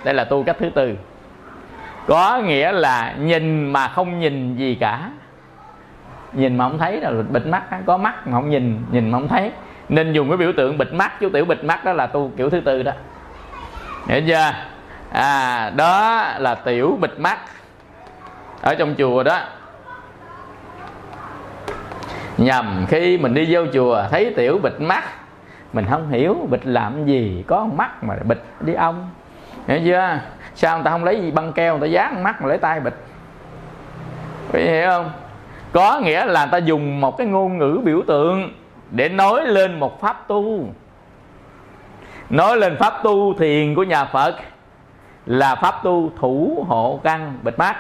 Đây 0.03 0.13
là 0.13 0.23
tu 0.23 0.43
cách 0.43 0.55
thứ 0.59 0.69
tư. 0.69 0.95
Có 2.07 2.37
nghĩa 2.37 2.71
là 2.71 3.15
nhìn 3.19 3.71
mà 3.71 3.87
không 3.87 4.19
nhìn 4.19 4.55
gì 4.55 4.75
cả 4.75 5.09
nhìn 6.35 6.57
mà 6.57 6.69
không 6.69 6.77
thấy 6.77 7.01
là 7.01 7.11
bịt 7.29 7.45
mắt 7.45 7.63
có 7.85 7.97
mắt 7.97 8.27
mà 8.27 8.33
không 8.33 8.49
nhìn 8.49 8.79
nhìn 8.91 9.11
mà 9.11 9.19
không 9.19 9.27
thấy. 9.27 9.51
Nên 9.89 10.13
dùng 10.13 10.29
cái 10.29 10.37
biểu 10.37 10.51
tượng 10.57 10.77
bịt 10.77 10.93
mắt, 10.93 11.11
chú 11.19 11.29
tiểu 11.29 11.45
bịt 11.45 11.63
mắt 11.63 11.85
đó 11.85 11.93
là 11.93 12.07
tu 12.07 12.31
kiểu 12.37 12.49
thứ 12.49 12.59
tư 12.59 12.83
đó. 12.83 12.91
Hiểu 14.07 14.21
chưa? 14.27 14.51
À 15.11 15.69
đó 15.69 16.23
là 16.37 16.55
tiểu 16.55 16.97
bịt 17.01 17.19
mắt. 17.19 17.37
Ở 18.61 18.75
trong 18.75 18.95
chùa 18.97 19.23
đó. 19.23 19.39
Nhầm, 22.37 22.85
khi 22.89 23.17
mình 23.17 23.33
đi 23.33 23.47
vô 23.49 23.61
chùa, 23.73 24.03
thấy 24.11 24.33
tiểu 24.37 24.59
bịt 24.63 24.73
mắt, 24.79 25.03
mình 25.73 25.85
không 25.89 26.09
hiểu 26.09 26.47
bịt 26.49 26.59
làm 26.63 27.05
gì, 27.05 27.43
có 27.47 27.65
mắt 27.65 28.03
mà 28.03 28.15
bịt 28.23 28.37
đi 28.59 28.73
ông. 28.73 29.09
Hiểu 29.67 29.79
chưa? 29.85 30.19
Sao 30.55 30.77
người 30.77 30.83
ta 30.83 30.91
không 30.91 31.03
lấy 31.03 31.21
gì 31.21 31.31
băng 31.31 31.53
keo, 31.53 31.77
người 31.77 31.89
ta 31.89 31.91
dán 31.91 32.23
mắt 32.23 32.41
mà 32.41 32.47
lấy 32.47 32.57
tay 32.57 32.79
bịt? 32.79 32.93
Quý 34.53 34.61
hiểu 34.61 34.89
không? 34.89 35.11
Có 35.75 35.99
nghĩa 35.99 36.25
là 36.25 36.45
ta 36.45 36.57
dùng 36.57 37.01
một 37.01 37.17
cái 37.17 37.27
ngôn 37.27 37.57
ngữ 37.57 37.79
biểu 37.83 38.01
tượng 38.07 38.53
để 38.91 39.09
nói 39.09 39.47
lên 39.47 39.79
một 39.79 40.01
pháp 40.01 40.27
tu. 40.27 40.67
Nói 42.29 42.57
lên 42.57 42.77
pháp 42.79 42.93
tu 43.03 43.33
thiền 43.33 43.75
của 43.75 43.83
nhà 43.83 44.05
phật 44.05 44.35
là 45.25 45.55
pháp 45.55 45.83
tu 45.83 46.11
thủ 46.19 46.65
hộ 46.67 46.99
căn, 47.03 47.39
bịt 47.43 47.59
mắt. 47.59 47.75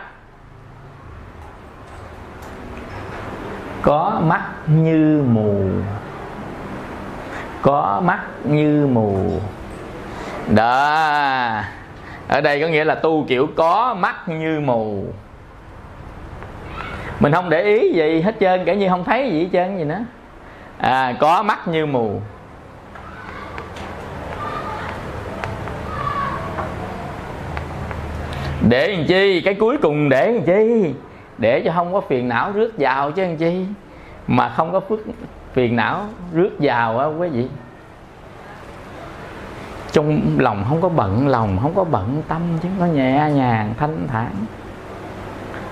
Có 3.81 4.21
mắt 4.23 4.41
như 4.67 5.23
mù. 5.29 5.55
Có 7.61 8.01
mắt 8.05 8.19
như 8.43 8.87
mù. 8.91 9.39
Đó. 10.55 10.95
Ở 12.27 12.41
đây 12.41 12.61
có 12.61 12.67
nghĩa 12.67 12.83
là 12.83 12.95
tu 12.95 13.25
kiểu 13.27 13.47
có 13.55 13.93
mắt 13.99 14.29
như 14.29 14.59
mù 14.59 15.05
mình 17.19 17.31
không 17.31 17.49
để 17.49 17.61
ý 17.61 17.93
gì 17.93 18.21
hết 18.21 18.35
trơn 18.39 18.65
kể 18.65 18.75
như 18.75 18.89
không 18.89 19.03
thấy 19.03 19.29
gì 19.31 19.39
hết 19.39 19.49
trơn 19.53 19.77
gì 19.77 19.83
nữa. 19.83 19.99
À, 20.77 21.13
có 21.19 21.43
mắt 21.43 21.67
như 21.67 21.85
mù. 21.85 22.21
Để 28.69 28.87
làm 28.87 29.05
chi? 29.05 29.41
Cái 29.41 29.53
cuối 29.53 29.77
cùng 29.77 30.09
để 30.09 30.31
làm 30.31 30.43
chi? 30.43 30.93
Để 31.37 31.61
cho 31.65 31.71
không 31.75 31.93
có 31.93 32.01
phiền 32.01 32.27
não 32.27 32.51
rước 32.51 32.73
vào 32.77 33.11
chứ 33.11 33.21
làm 33.21 33.37
chi? 33.37 33.65
Mà 34.27 34.49
không 34.49 34.71
có 34.71 34.79
phước 34.79 34.99
phiền 35.53 35.75
não 35.75 36.05
rước 36.33 36.51
vào 36.59 36.99
á 36.99 37.05
quý 37.05 37.29
vị. 37.29 37.47
Trong 39.91 40.21
lòng 40.37 40.65
không 40.69 40.81
có 40.81 40.89
bận 40.89 41.27
lòng 41.27 41.59
không 41.61 41.73
có 41.75 41.83
bận 41.83 42.21
tâm 42.27 42.41
chứ 42.63 42.69
nó 42.79 42.85
nhẹ 42.85 43.29
nhàng 43.33 43.73
thanh 43.77 44.07
thản 44.07 44.31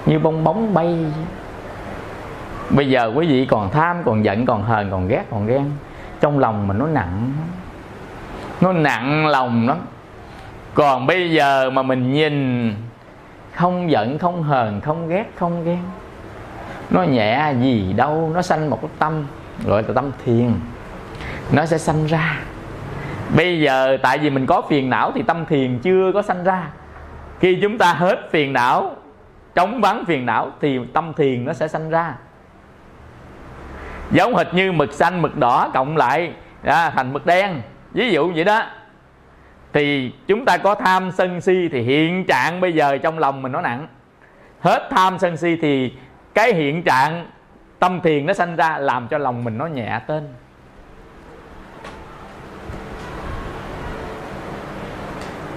như 0.05 0.19
bong 0.19 0.43
bóng 0.43 0.73
bay. 0.73 0.97
Bây 2.69 2.89
giờ 2.89 3.11
quý 3.15 3.27
vị 3.27 3.45
còn 3.45 3.71
tham, 3.71 3.97
còn 4.05 4.25
giận, 4.25 4.45
còn 4.45 4.63
hờn, 4.63 4.91
còn 4.91 5.07
ghét, 5.07 5.23
còn 5.31 5.47
ghen. 5.47 5.71
Trong 6.21 6.39
lòng 6.39 6.67
mình 6.67 6.77
nó 6.77 6.87
nặng. 6.87 7.31
Nó 8.61 8.73
nặng 8.73 9.27
lòng 9.27 9.67
lắm. 9.67 9.77
Còn 10.73 11.07
bây 11.07 11.31
giờ 11.31 11.69
mà 11.69 11.81
mình 11.81 12.13
nhìn, 12.13 12.73
không 13.55 13.91
giận, 13.91 14.17
không 14.17 14.43
hờn, 14.43 14.81
không 14.81 15.09
ghét, 15.09 15.31
không 15.35 15.65
ghen, 15.65 15.79
nó 16.89 17.03
nhẹ 17.03 17.53
gì 17.61 17.93
đâu, 17.93 18.31
nó 18.33 18.41
sanh 18.41 18.69
một 18.69 18.81
cái 18.81 18.91
tâm, 18.99 19.25
gọi 19.65 19.83
là 19.83 19.93
tâm 19.95 20.11
thiền. 20.25 20.53
Nó 21.51 21.65
sẽ 21.65 21.77
sanh 21.77 22.05
ra. 22.05 22.39
Bây 23.35 23.59
giờ 23.59 23.97
tại 24.01 24.17
vì 24.17 24.29
mình 24.29 24.45
có 24.45 24.61
phiền 24.69 24.89
não 24.89 25.11
thì 25.15 25.21
tâm 25.21 25.45
thiền 25.45 25.79
chưa 25.79 26.11
có 26.13 26.21
sanh 26.21 26.43
ra. 26.43 26.67
Khi 27.39 27.59
chúng 27.61 27.77
ta 27.77 27.93
hết 27.93 28.31
phiền 28.31 28.53
não 28.53 28.95
chống 29.55 29.81
vắng 29.81 30.05
phiền 30.05 30.25
não 30.25 30.51
thì 30.61 30.79
tâm 30.93 31.13
thiền 31.13 31.45
nó 31.45 31.53
sẽ 31.53 31.67
sanh 31.67 31.89
ra. 31.89 32.15
Giống 34.11 34.35
hệt 34.35 34.53
như 34.53 34.71
mực 34.71 34.93
xanh 34.93 35.21
mực 35.21 35.37
đỏ 35.37 35.69
cộng 35.73 35.97
lại 35.97 36.33
à, 36.63 36.89
thành 36.89 37.13
mực 37.13 37.25
đen. 37.25 37.61
Ví 37.91 38.11
dụ 38.11 38.31
vậy 38.35 38.43
đó. 38.43 38.63
Thì 39.73 40.11
chúng 40.27 40.45
ta 40.45 40.57
có 40.57 40.75
tham 40.75 41.11
sân 41.11 41.41
si 41.41 41.69
thì 41.71 41.81
hiện 41.81 42.25
trạng 42.25 42.61
bây 42.61 42.73
giờ 42.73 42.97
trong 42.97 43.19
lòng 43.19 43.41
mình 43.41 43.51
nó 43.51 43.61
nặng. 43.61 43.87
Hết 44.59 44.87
tham 44.91 45.19
sân 45.19 45.37
si 45.37 45.57
thì 45.61 45.93
cái 46.33 46.53
hiện 46.53 46.83
trạng 46.83 47.25
tâm 47.79 48.01
thiền 48.01 48.25
nó 48.25 48.33
sanh 48.33 48.55
ra 48.55 48.77
làm 48.77 49.07
cho 49.07 49.17
lòng 49.17 49.43
mình 49.43 49.57
nó 49.57 49.65
nhẹ 49.65 49.99
tên. 50.07 50.27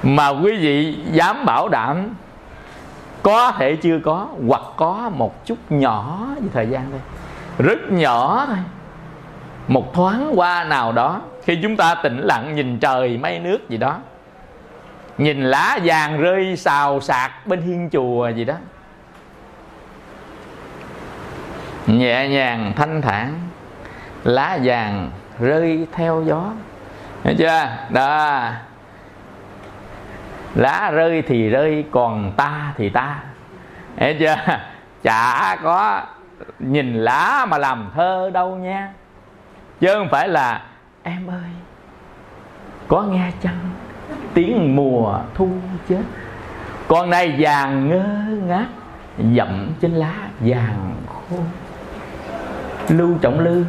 Mà 0.03 0.29
quý 0.29 0.57
vị 0.57 0.99
dám 1.13 1.45
bảo 1.45 1.69
đảm 1.69 2.15
có 3.27 3.53
thể 3.59 3.77
chưa 3.77 3.99
có, 4.05 4.29
hoặc 4.49 4.63
có 4.77 5.11
một 5.15 5.47
chút 5.47 5.59
nhỏ 5.69 6.27
với 6.41 6.49
thời 6.53 6.69
gian 6.69 6.91
thôi 6.91 7.01
rất 7.59 7.93
nhỏ 7.93 8.45
thôi. 8.47 8.57
Một 9.69 9.95
thoáng 9.95 10.33
qua 10.35 10.65
nào 10.65 10.93
đó, 10.93 11.21
khi 11.43 11.59
chúng 11.63 11.77
ta 11.77 11.95
tĩnh 11.95 12.19
lặng 12.19 12.55
nhìn 12.55 12.79
trời 12.79 13.19
mây 13.19 13.39
nước 13.39 13.69
gì 13.69 13.77
đó, 13.77 13.99
nhìn 15.19 15.43
lá 15.43 15.79
vàng 15.85 16.21
rơi 16.21 16.57
xào 16.57 17.01
xạc 17.01 17.47
bên 17.47 17.63
hiên 17.63 17.91
chùa 17.93 18.29
gì 18.29 18.45
đó. 18.45 18.55
Nhẹ 21.87 22.29
nhàng, 22.29 22.73
thanh 22.77 23.03
thản, 23.03 23.35
lá 24.25 24.59
vàng 24.65 25.11
rơi 25.41 25.87
theo 25.93 26.23
gió. 26.27 26.45
Hiểu 27.25 27.35
chưa? 27.39 27.69
Đó 27.91 28.51
lá 30.57 30.91
rơi 30.91 31.23
thì 31.23 31.49
rơi, 31.49 31.85
còn 31.91 32.33
ta 32.37 32.73
thì 32.77 32.89
ta. 32.89 33.19
Hiểu 33.97 34.15
chưa? 34.19 34.37
Chả 35.03 35.57
có 35.63 36.03
nhìn 36.59 36.95
lá 36.95 37.47
mà 37.49 37.59
làm 37.59 37.91
thơ 37.95 38.31
đâu 38.35 38.57
nha. 38.57 38.93
Chứ 39.81 39.95
không 39.95 40.09
phải 40.09 40.29
là, 40.29 40.63
em 41.03 41.27
ơi, 41.27 41.51
có 42.89 43.03
nghe 43.03 43.31
chăng? 43.43 43.71
Tiếng 44.35 44.77
mùa 44.77 45.19
thu 45.35 45.49
chết 45.89 46.03
con 46.89 47.11
này 47.11 47.35
vàng 47.39 47.89
ngơ 47.89 48.37
ngác 48.47 48.67
dậm 49.35 49.73
trên 49.81 49.93
lá 49.93 50.15
vàng 50.41 50.95
khô. 51.09 51.37
Lưu 52.89 53.15
trọng 53.21 53.41
lư. 53.41 53.65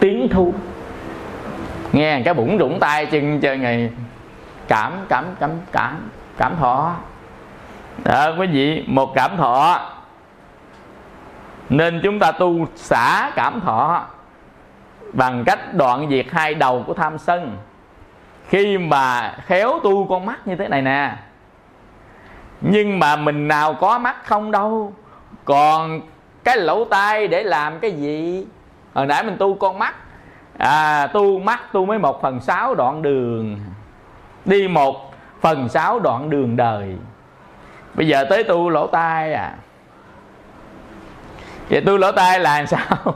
Tiếng 0.00 0.28
thu. 0.28 0.54
Nghe 1.92 2.22
cái 2.24 2.34
bụng 2.34 2.58
rủng 2.58 2.80
tay 2.80 3.06
chân 3.06 3.40
chơi 3.40 3.58
ngày 3.58 3.90
cảm 4.72 4.92
cảm 5.08 5.24
cảm 5.40 5.50
cảm 5.72 6.10
cảm 6.36 6.56
thọ. 6.56 6.94
Đó, 8.04 8.32
quý 8.38 8.46
vị, 8.46 8.84
một 8.88 9.14
cảm 9.14 9.36
thọ. 9.36 9.80
Nên 11.68 12.00
chúng 12.02 12.18
ta 12.18 12.32
tu 12.32 12.66
xả 12.74 13.30
cảm 13.34 13.60
thọ 13.60 14.04
bằng 15.12 15.44
cách 15.44 15.74
đoạn 15.74 16.06
diệt 16.10 16.26
hai 16.32 16.54
đầu 16.54 16.84
của 16.86 16.94
tham 16.94 17.18
sân. 17.18 17.56
Khi 18.48 18.78
mà 18.78 19.34
khéo 19.46 19.80
tu 19.82 20.06
con 20.06 20.26
mắt 20.26 20.46
như 20.46 20.56
thế 20.56 20.68
này 20.68 20.82
nè, 20.82 21.16
nhưng 22.60 22.98
mà 22.98 23.16
mình 23.16 23.48
nào 23.48 23.74
có 23.74 23.98
mắt 23.98 24.16
không 24.24 24.50
đâu. 24.50 24.92
Còn 25.44 26.00
cái 26.44 26.56
lỗ 26.56 26.84
tai 26.84 27.28
để 27.28 27.42
làm 27.42 27.78
cái 27.78 27.90
gì? 27.90 28.46
Hồi 28.94 29.06
nãy 29.06 29.22
mình 29.22 29.36
tu 29.38 29.54
con 29.54 29.78
mắt 29.78 29.94
à 30.58 31.06
tu 31.06 31.38
mắt 31.38 31.60
tu 31.72 31.86
mới 31.86 31.98
một 31.98 32.22
phần 32.22 32.40
sáu 32.40 32.74
đoạn 32.74 33.02
đường 33.02 33.58
đi 34.44 34.68
một 34.68 35.14
phần 35.40 35.68
sáu 35.68 35.98
đoạn 35.98 36.30
đường 36.30 36.56
đời. 36.56 36.96
Bây 37.94 38.08
giờ 38.08 38.24
tới 38.30 38.44
tu 38.44 38.70
lỗ 38.70 38.86
tai 38.86 39.32
à. 39.32 39.54
Vậy 41.68 41.80
tu 41.80 41.96
lỗ 41.96 42.12
tai 42.12 42.40
là 42.40 42.56
làm 42.56 42.66
sao? 42.66 42.96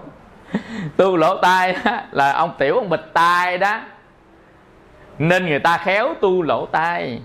Tu 0.97 1.16
lỗ 1.16 1.37
tai 1.43 1.77
là 2.11 2.33
ông 2.33 2.51
tiểu 2.59 2.74
ông 2.74 2.89
bịch 2.89 3.11
tai 3.12 3.59
đó. 3.59 3.81
Nên 5.18 5.47
người 5.47 5.59
ta 5.59 5.79
khéo 5.79 6.14
tu 6.20 6.43
lỗ 6.43 6.66
tai. 6.66 7.20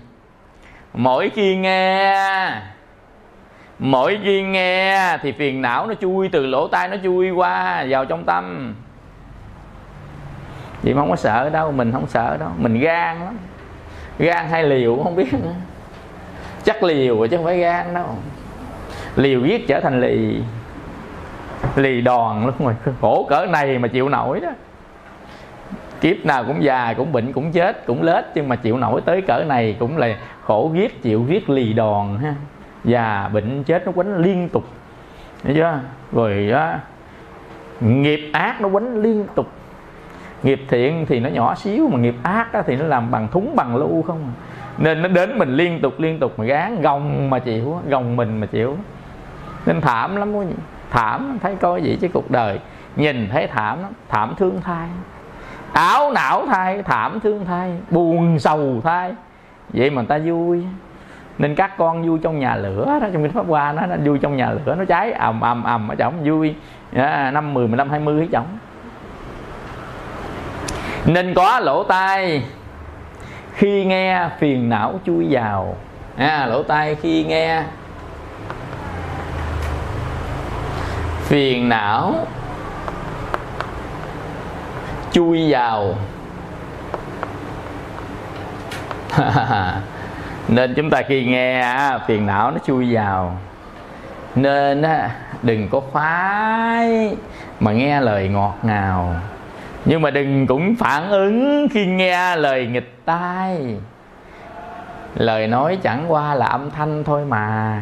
Mỗi 0.92 1.30
khi 1.34 1.56
nghe, 1.56 2.52
mỗi 3.78 4.20
khi 4.24 4.42
nghe 4.42 5.18
thì 5.22 5.32
phiền 5.32 5.62
não 5.62 5.86
nó 5.86 5.94
chui, 5.94 6.28
từ 6.28 6.46
lỗ 6.46 6.68
tai 6.68 6.88
nó 6.88 6.96
chui 7.02 7.30
qua 7.30 7.84
vào 7.88 8.04
trong 8.04 8.24
tâm. 8.24 8.74
Vậy 10.82 10.94
mà 10.94 11.00
không 11.00 11.10
có 11.10 11.16
sợ 11.16 11.50
đâu, 11.50 11.72
mình 11.72 11.92
không 11.92 12.06
sợ 12.06 12.36
đâu, 12.36 12.50
mình 12.56 12.80
gan 12.80 13.24
lắm 13.24 13.36
gan 14.22 14.48
hay 14.48 14.64
liều 14.64 15.00
không 15.04 15.16
biết 15.16 15.34
nữa. 15.34 15.54
Chắc 16.64 16.82
liều 16.82 17.26
chứ 17.26 17.36
không 17.36 17.44
phải 17.44 17.58
gan 17.58 17.94
đâu. 17.94 18.06
Liều 19.16 19.40
giết 19.40 19.68
trở 19.68 19.80
thành 19.80 20.00
lì. 20.00 20.42
Lì 21.76 22.00
đòn 22.00 22.46
luôn 22.46 22.54
rồi. 22.58 22.74
Khổ 23.00 23.26
cỡ 23.30 23.46
này 23.46 23.78
mà 23.78 23.88
chịu 23.88 24.08
nổi 24.08 24.40
đó. 24.40 24.48
Kiếp 26.00 26.16
nào 26.24 26.44
cũng 26.44 26.64
già, 26.64 26.94
cũng 26.96 27.12
bệnh, 27.12 27.32
cũng 27.32 27.52
chết, 27.52 27.86
cũng 27.86 28.02
lết, 28.02 28.24
nhưng 28.34 28.48
mà 28.48 28.56
chịu 28.56 28.78
nổi 28.78 29.00
tới 29.04 29.22
cỡ 29.22 29.44
này 29.46 29.76
cũng 29.78 29.96
là 29.96 30.16
khổ 30.42 30.70
giết, 30.74 31.02
chịu 31.02 31.24
giết 31.28 31.50
lì 31.50 31.72
đòn 31.72 32.18
ha. 32.22 32.34
Già, 32.84 33.28
bệnh, 33.32 33.64
chết 33.64 33.86
nó 33.86 33.92
quánh 33.92 34.18
liên 34.18 34.48
tục. 34.48 34.64
Thấy 35.44 35.54
chưa? 35.54 35.80
Rồi 36.12 36.48
đó 36.50 36.74
nghiệp 37.80 38.30
ác 38.32 38.60
nó 38.60 38.68
quánh 38.68 39.02
liên 39.02 39.26
tục 39.34 39.50
nghiệp 40.42 40.64
thiện 40.68 41.06
thì 41.08 41.20
nó 41.20 41.28
nhỏ 41.28 41.54
xíu 41.54 41.88
mà 41.88 41.98
nghiệp 41.98 42.14
ác 42.22 42.52
đó 42.52 42.62
thì 42.66 42.76
nó 42.76 42.84
làm 42.84 43.10
bằng 43.10 43.28
thúng 43.28 43.56
bằng 43.56 43.76
lưu 43.76 44.02
không 44.02 44.20
à. 44.20 44.34
nên 44.78 45.02
nó 45.02 45.08
đến 45.08 45.38
mình 45.38 45.56
liên 45.56 45.80
tục 45.80 46.00
liên 46.00 46.18
tục 46.18 46.38
mà 46.38 46.44
gán 46.44 46.82
gồng 46.82 47.30
mà 47.30 47.38
chịu 47.38 47.80
gồng 47.88 48.16
mình 48.16 48.40
mà 48.40 48.46
chịu 48.46 48.76
nên 49.66 49.80
thảm 49.80 50.16
lắm 50.16 50.34
quý 50.34 50.46
vị. 50.46 50.54
Thảm 50.90 51.38
thấy 51.42 51.54
coi 51.54 51.82
gì 51.82 51.98
chứ 52.00 52.08
cuộc 52.12 52.30
đời. 52.30 52.58
Nhìn 52.96 53.28
thấy 53.32 53.46
thảm 53.46 53.82
lắm 53.82 53.92
thảm 54.08 54.34
thương 54.38 54.60
thai. 54.60 54.88
Áo 55.72 56.12
não 56.12 56.46
thai 56.46 56.82
thảm 56.82 57.20
thương 57.20 57.44
thai. 57.44 57.76
Buồn 57.90 58.38
sầu 58.38 58.80
thai. 58.84 59.12
Vậy 59.68 59.90
mà 59.90 60.02
người 60.02 60.08
ta 60.08 60.18
vui. 60.24 60.64
Nên 61.38 61.54
các 61.54 61.76
con 61.76 62.08
vui 62.08 62.18
trong 62.22 62.38
nhà 62.38 62.56
lửa 62.56 62.98
đó 63.00 63.08
trong 63.12 63.22
kinh 63.22 63.32
pháp 63.32 63.46
hoa 63.46 63.72
nó, 63.72 63.86
nó 63.86 63.96
vui 64.04 64.18
trong 64.18 64.36
nhà 64.36 64.50
lửa 64.50 64.74
nó 64.78 64.84
cháy 64.84 65.12
ầm 65.12 65.40
ầm 65.40 65.64
ầm 65.64 65.88
ở 65.88 65.94
chồng 65.94 66.14
vui. 66.24 66.54
À, 66.92 67.30
năm 67.30 67.54
mười 67.54 67.68
mười 67.68 67.76
lăm 67.76 67.90
hai 67.90 68.00
mươi 68.00 68.20
ở 68.20 68.26
chồng 68.32 68.46
nên 71.06 71.34
có 71.34 71.60
lỗ 71.60 71.84
tai 71.84 72.42
khi 73.54 73.84
nghe 73.84 74.28
phiền 74.38 74.68
não 74.68 75.00
chui 75.06 75.26
vào. 75.30 75.76
À, 76.16 76.46
lỗ 76.46 76.62
tai 76.62 76.94
khi 76.94 77.24
nghe 77.24 77.62
phiền 81.22 81.68
não 81.68 82.26
chui 85.12 85.52
vào. 85.52 85.94
Nên 90.48 90.74
chúng 90.74 90.90
ta 90.90 91.02
khi 91.08 91.24
nghe 91.24 91.60
à, 91.60 91.98
phiền 92.06 92.26
não 92.26 92.50
nó 92.50 92.58
chui 92.66 92.94
vào 92.94 93.36
nên 94.34 94.82
à, 94.82 95.10
đừng 95.42 95.68
có 95.68 95.80
phái 95.92 97.16
mà 97.60 97.72
nghe 97.72 98.00
lời 98.00 98.28
ngọt 98.28 98.54
ngào 98.62 99.14
nhưng 99.84 100.02
mà 100.02 100.10
đừng 100.10 100.46
cũng 100.46 100.76
phản 100.76 101.10
ứng 101.10 101.68
khi 101.70 101.86
nghe 101.86 102.36
lời 102.36 102.66
nghịch 102.66 103.04
tai. 103.04 103.76
Lời 105.14 105.46
nói 105.46 105.78
chẳng 105.82 106.04
qua 106.08 106.34
là 106.34 106.46
âm 106.46 106.70
thanh 106.70 107.04
thôi 107.04 107.24
mà. 107.28 107.80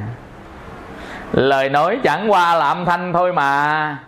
Lời 1.33 1.69
nói 1.69 1.99
chẳng 2.03 2.31
qua 2.31 2.55
là 2.55 2.69
âm 2.69 2.85
thanh 2.85 3.13
thôi 3.13 3.33
mà. 3.33 3.99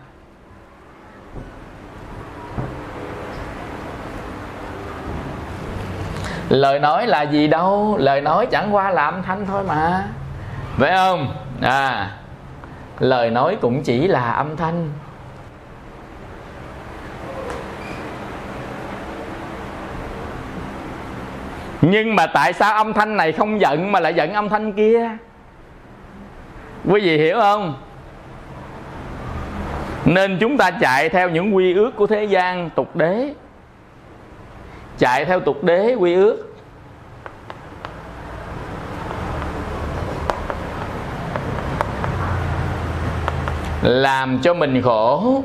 Lời 6.49 6.78
nói 6.78 7.07
là 7.07 7.22
gì 7.22 7.49
đâu? 7.49 7.97
Lời 7.99 8.20
nói 8.20 8.47
chẳng 8.47 8.74
qua 8.74 8.90
là 8.90 9.05
âm 9.05 9.22
thanh 9.22 9.47
thôi 9.47 9.64
mà. 9.68 10.05
Phải 10.78 10.93
không? 10.97 11.34
À 11.62 12.11
lời 13.03 13.30
nói 13.30 13.57
cũng 13.61 13.82
chỉ 13.82 14.09
là 14.09 14.32
âm 14.32 14.57
thanh. 14.57 14.90
Nhưng 21.83 22.16
mà 22.16 22.26
tại 22.26 22.53
sao 22.53 22.74
âm 22.74 22.93
thanh 22.93 23.16
này 23.16 23.33
không 23.33 23.61
giận 23.61 23.93
mà 23.93 24.01
lại 24.01 24.14
giận 24.14 24.33
âm 24.33 24.49
thanh 24.49 24.72
kia? 24.72 25.11
Quý 26.85 27.01
vị 27.01 27.18
hiểu 27.18 27.37
không? 27.41 27.74
Nên 30.05 30.39
chúng 30.41 30.57
ta 30.57 30.70
chạy 30.70 31.09
theo 31.09 31.28
những 31.28 31.57
quy 31.57 31.74
ước 31.74 31.91
của 31.97 32.07
thế 32.07 32.24
gian, 32.24 32.70
tục 32.70 32.97
đế. 32.97 33.35
Chạy 34.99 35.24
theo 35.24 35.41
tục 35.41 35.64
đế 35.64 35.95
quy 35.95 36.14
ước. 36.14 36.55
Làm 43.83 44.39
cho 44.43 44.55
mình 44.55 44.83
khổ. 44.83 45.43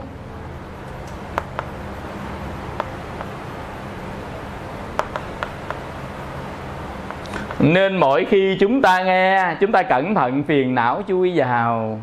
Nên 7.59 7.97
mỗi 7.97 8.25
khi 8.25 8.57
chúng 8.59 8.81
ta 8.81 9.03
nghe, 9.03 9.55
chúng 9.59 9.71
ta 9.71 9.83
cẩn 9.83 10.15
thận 10.15 10.43
phiền 10.43 10.75
não 10.75 11.01
chui 11.07 11.31
vào. 11.35 11.99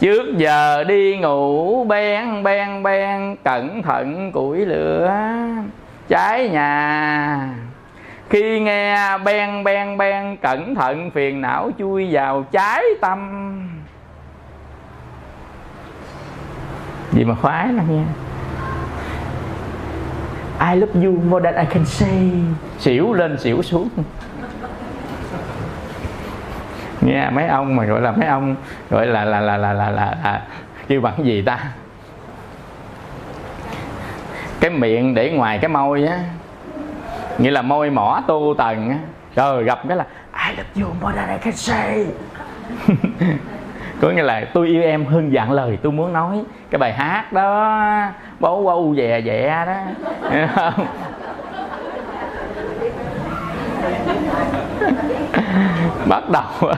Trước 0.00 0.36
giờ 0.36 0.84
đi 0.84 1.18
ngủ 1.18 1.84
ben 1.84 2.42
ben 2.42 2.82
ben 2.82 3.36
cẩn 3.44 3.82
thận 3.82 4.32
củi 4.32 4.66
lửa 4.66 5.12
cháy 6.08 6.48
nhà. 6.48 7.48
Khi 8.30 8.60
nghe 8.60 9.18
ben 9.18 9.64
ben 9.64 9.98
ben 9.98 10.36
cẩn 10.36 10.74
thận 10.74 11.10
phiền 11.10 11.40
não 11.40 11.70
chui 11.78 12.08
vào 12.10 12.42
cháy 12.52 12.84
tâm. 13.00 13.18
Gì 17.12 17.24
mà 17.24 17.34
khoái 17.34 17.72
lắm 17.72 17.96
nha. 17.96 18.04
I 20.60 20.76
love 20.76 21.06
you 21.06 21.12
more 21.12 21.44
than 21.44 21.66
I 21.66 21.74
can 21.74 21.84
say. 21.84 22.30
Xỉu 22.78 23.12
lên 23.12 23.38
xỉu 23.38 23.62
xuống. 23.62 23.88
Nghe 27.00 27.30
mấy 27.30 27.46
ông 27.46 27.76
mà 27.76 27.84
gọi 27.84 28.00
là 28.00 28.12
mấy 28.12 28.26
ông 28.26 28.56
gọi 28.90 29.06
là 29.06 29.24
là 29.24 29.40
là 29.40 29.56
là 29.56 29.72
là, 29.72 29.90
là, 29.90 30.16
là 30.24 30.42
kêu 30.88 31.00
bằng 31.00 31.24
gì 31.24 31.42
ta? 31.42 31.58
Cái 34.60 34.70
miệng 34.70 35.14
để 35.14 35.30
ngoài 35.30 35.58
cái 35.58 35.68
môi 35.68 36.06
á. 36.06 36.18
Nghĩa 37.38 37.50
là 37.50 37.62
môi 37.62 37.90
mỏ 37.90 38.22
tu 38.26 38.54
tần 38.58 38.90
á. 38.90 38.98
Rồi 39.36 39.64
gặp 39.64 39.78
cái 39.88 39.96
là 39.96 40.06
I 40.48 40.56
love 40.56 40.82
you 40.82 40.94
more 41.00 41.16
than 41.16 41.28
I 41.30 41.38
can 41.38 41.52
say. 41.52 42.06
Có 44.00 44.10
nghĩa 44.10 44.22
là 44.22 44.44
tôi 44.54 44.68
yêu 44.68 44.82
em 44.82 45.04
hơn 45.04 45.32
dạng 45.34 45.52
lời 45.52 45.78
tôi 45.82 45.92
muốn 45.92 46.12
nói. 46.12 46.42
Cái 46.70 46.78
bài 46.78 46.92
hát 46.92 47.32
đó 47.32 48.06
bố 48.40 48.66
âu 48.66 48.94
dè 48.96 49.22
dẹ 49.24 49.64
đó. 49.66 49.76
Không 50.54 50.86
bắt 56.08 56.22
đầu 56.30 56.72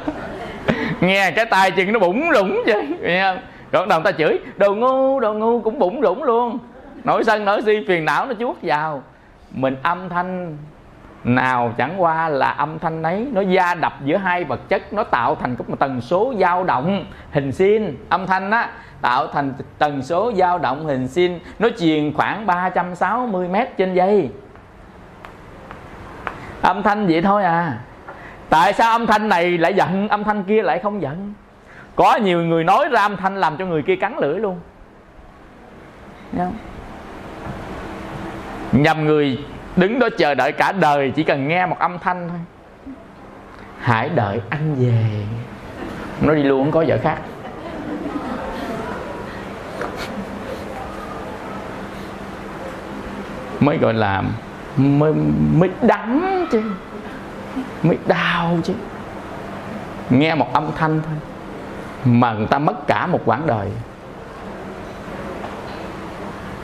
nghe 1.00 1.30
cái 1.30 1.44
tay 1.44 1.70
chân 1.70 1.92
nó 1.92 1.98
bụng 1.98 2.30
rủng 2.34 2.62
vậy, 2.66 2.86
nghe 3.00 3.22
không? 3.22 3.38
Rồi 3.72 3.86
đầu 3.86 4.00
ta 4.00 4.12
chửi, 4.12 4.38
đồ 4.56 4.74
ngu 4.74 5.20
đồ 5.20 5.34
ngu 5.34 5.60
cũng 5.60 5.78
bụng 5.78 6.00
rủng 6.02 6.22
luôn. 6.22 6.58
Nổi 7.04 7.24
sân, 7.24 7.44
nổi 7.44 7.62
si, 7.62 7.84
phiền 7.88 8.04
não 8.04 8.26
nó 8.26 8.34
chuốt 8.38 8.56
vào. 8.62 9.02
Mình 9.50 9.76
âm 9.82 10.08
thanh 10.08 10.56
nào 11.24 11.72
chẳng 11.78 12.02
qua 12.02 12.28
là 12.28 12.50
âm 12.50 12.78
thanh 12.78 13.02
ấy, 13.02 13.26
nó 13.32 13.40
gia 13.40 13.74
đập 13.74 13.92
giữa 14.04 14.16
hai 14.16 14.44
vật 14.44 14.68
chất, 14.68 14.92
nó 14.92 15.04
tạo 15.04 15.34
thành 15.34 15.56
một 15.68 15.78
tần 15.78 16.00
số 16.00 16.34
dao 16.38 16.64
động 16.64 17.04
hình 17.30 17.52
sin 17.52 17.96
âm 18.08 18.26
thanh 18.26 18.50
á 18.50 18.70
tạo 19.02 19.26
thành 19.26 19.52
tần 19.78 20.02
số 20.02 20.32
dao 20.36 20.58
động 20.58 20.86
hình 20.86 21.08
sin, 21.08 21.38
nó 21.58 21.68
truyền 21.78 22.12
khoảng 22.14 22.46
360 22.46 23.48
m 23.48 23.56
trên 23.76 23.94
giây. 23.94 24.30
Âm 26.62 26.82
thanh 26.82 27.06
vậy 27.06 27.22
thôi 27.22 27.44
à. 27.44 27.78
Tại 28.48 28.72
sao 28.72 28.92
âm 28.92 29.06
thanh 29.06 29.28
này 29.28 29.58
lại 29.58 29.74
giận, 29.74 30.08
âm 30.08 30.24
thanh 30.24 30.44
kia 30.44 30.62
lại 30.62 30.78
không 30.78 31.02
giận? 31.02 31.34
Có 31.96 32.16
nhiều 32.16 32.44
người 32.44 32.64
nói 32.64 32.88
ra 32.88 33.00
âm 33.00 33.16
thanh 33.16 33.36
làm 33.36 33.56
cho 33.56 33.66
người 33.66 33.82
kia 33.82 33.96
cắn 33.96 34.16
lưỡi 34.18 34.40
luôn. 34.40 34.60
Không? 36.36 36.54
nhầm 38.72 39.04
người 39.04 39.44
đứng 39.76 39.98
đó 39.98 40.08
chờ 40.18 40.34
đợi 40.34 40.52
cả 40.52 40.72
đời, 40.72 41.12
chỉ 41.16 41.22
cần 41.22 41.48
nghe 41.48 41.66
một 41.66 41.78
âm 41.78 41.98
thanh 41.98 42.28
thôi. 42.28 42.38
Hãy 43.80 44.08
đợi 44.08 44.40
anh 44.50 44.74
về. 44.74 45.04
Nó 46.20 46.34
đi 46.34 46.42
luôn, 46.42 46.62
không 46.62 46.70
có 46.70 46.84
vợ 46.88 46.98
khác. 47.02 47.18
Mới 53.64 53.78
gọi 53.78 53.94
là 53.94 54.22
mới 54.76 55.12
mới 55.56 55.70
đắng 55.82 56.46
chứ. 56.50 56.62
Mới 57.82 57.98
đau 58.06 58.58
chứ. 58.64 58.72
Nghe 60.10 60.34
một 60.34 60.52
âm 60.52 60.66
thanh 60.76 61.00
thôi. 61.06 61.14
Mà 62.04 62.32
người 62.32 62.46
ta 62.46 62.58
mất 62.58 62.86
cả 62.86 63.06
một 63.06 63.20
quãng 63.24 63.42
đời. 63.46 63.68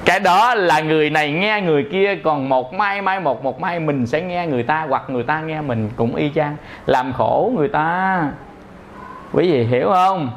Cái 0.04 0.20
đó 0.20 0.54
là 0.54 0.80
người 0.80 1.10
này 1.10 1.32
nghe 1.32 1.60
người 1.60 1.88
kia, 1.92 2.14
còn 2.24 2.48
một 2.48 2.74
mai 2.74 3.02
mai, 3.02 3.20
một 3.20 3.44
một 3.44 3.60
mai 3.60 3.80
mình 3.80 4.06
sẽ 4.06 4.22
nghe 4.22 4.46
người 4.46 4.62
ta 4.62 4.86
hoặc 4.88 5.10
người 5.10 5.22
ta 5.22 5.40
nghe 5.40 5.60
mình 5.60 5.90
cũng 5.96 6.14
y 6.14 6.30
chang. 6.34 6.56
Làm 6.86 7.12
khổ 7.12 7.52
người 7.56 7.68
ta. 7.68 8.22
Quý 9.32 9.52
vị 9.52 9.64
hiểu 9.64 9.88
không? 9.88 10.30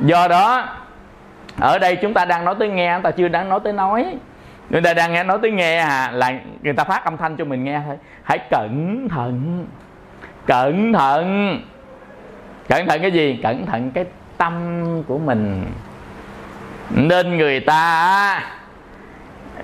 Do 0.00 0.28
đó, 0.28 0.64
ở 1.60 1.78
đây 1.78 1.96
chúng 1.96 2.14
ta 2.14 2.24
đang 2.24 2.44
nói 2.44 2.54
tới 2.58 2.68
nghe 2.68 2.94
chúng 2.94 3.02
ta 3.02 3.10
chưa 3.10 3.28
đang 3.28 3.48
nói 3.48 3.60
tới 3.64 3.72
nói 3.72 4.16
người 4.70 4.82
ta 4.82 4.94
đang 4.94 5.12
nghe, 5.12 5.24
nói 5.24 5.38
tiếng 5.42 5.56
nghe 5.56 5.78
à 5.78 6.10
là 6.10 6.32
người 6.62 6.72
ta 6.72 6.84
phát 6.84 7.04
âm 7.04 7.16
thanh 7.16 7.36
cho 7.36 7.44
mình 7.44 7.64
nghe 7.64 7.80
thôi. 7.86 7.96
Hãy 8.22 8.38
cẩn 8.50 9.08
thận 9.08 9.66
cẩn 10.46 10.92
thận. 10.92 11.60
Cẩn 12.68 12.86
thận 12.86 13.02
cái 13.02 13.12
gì? 13.12 13.40
Cẩn 13.42 13.66
thận 13.66 13.90
cái 13.90 14.04
tâm 14.36 14.84
của 15.02 15.18
mình. 15.18 15.66
Nên 16.90 17.36
người 17.36 17.60
ta 17.60 18.42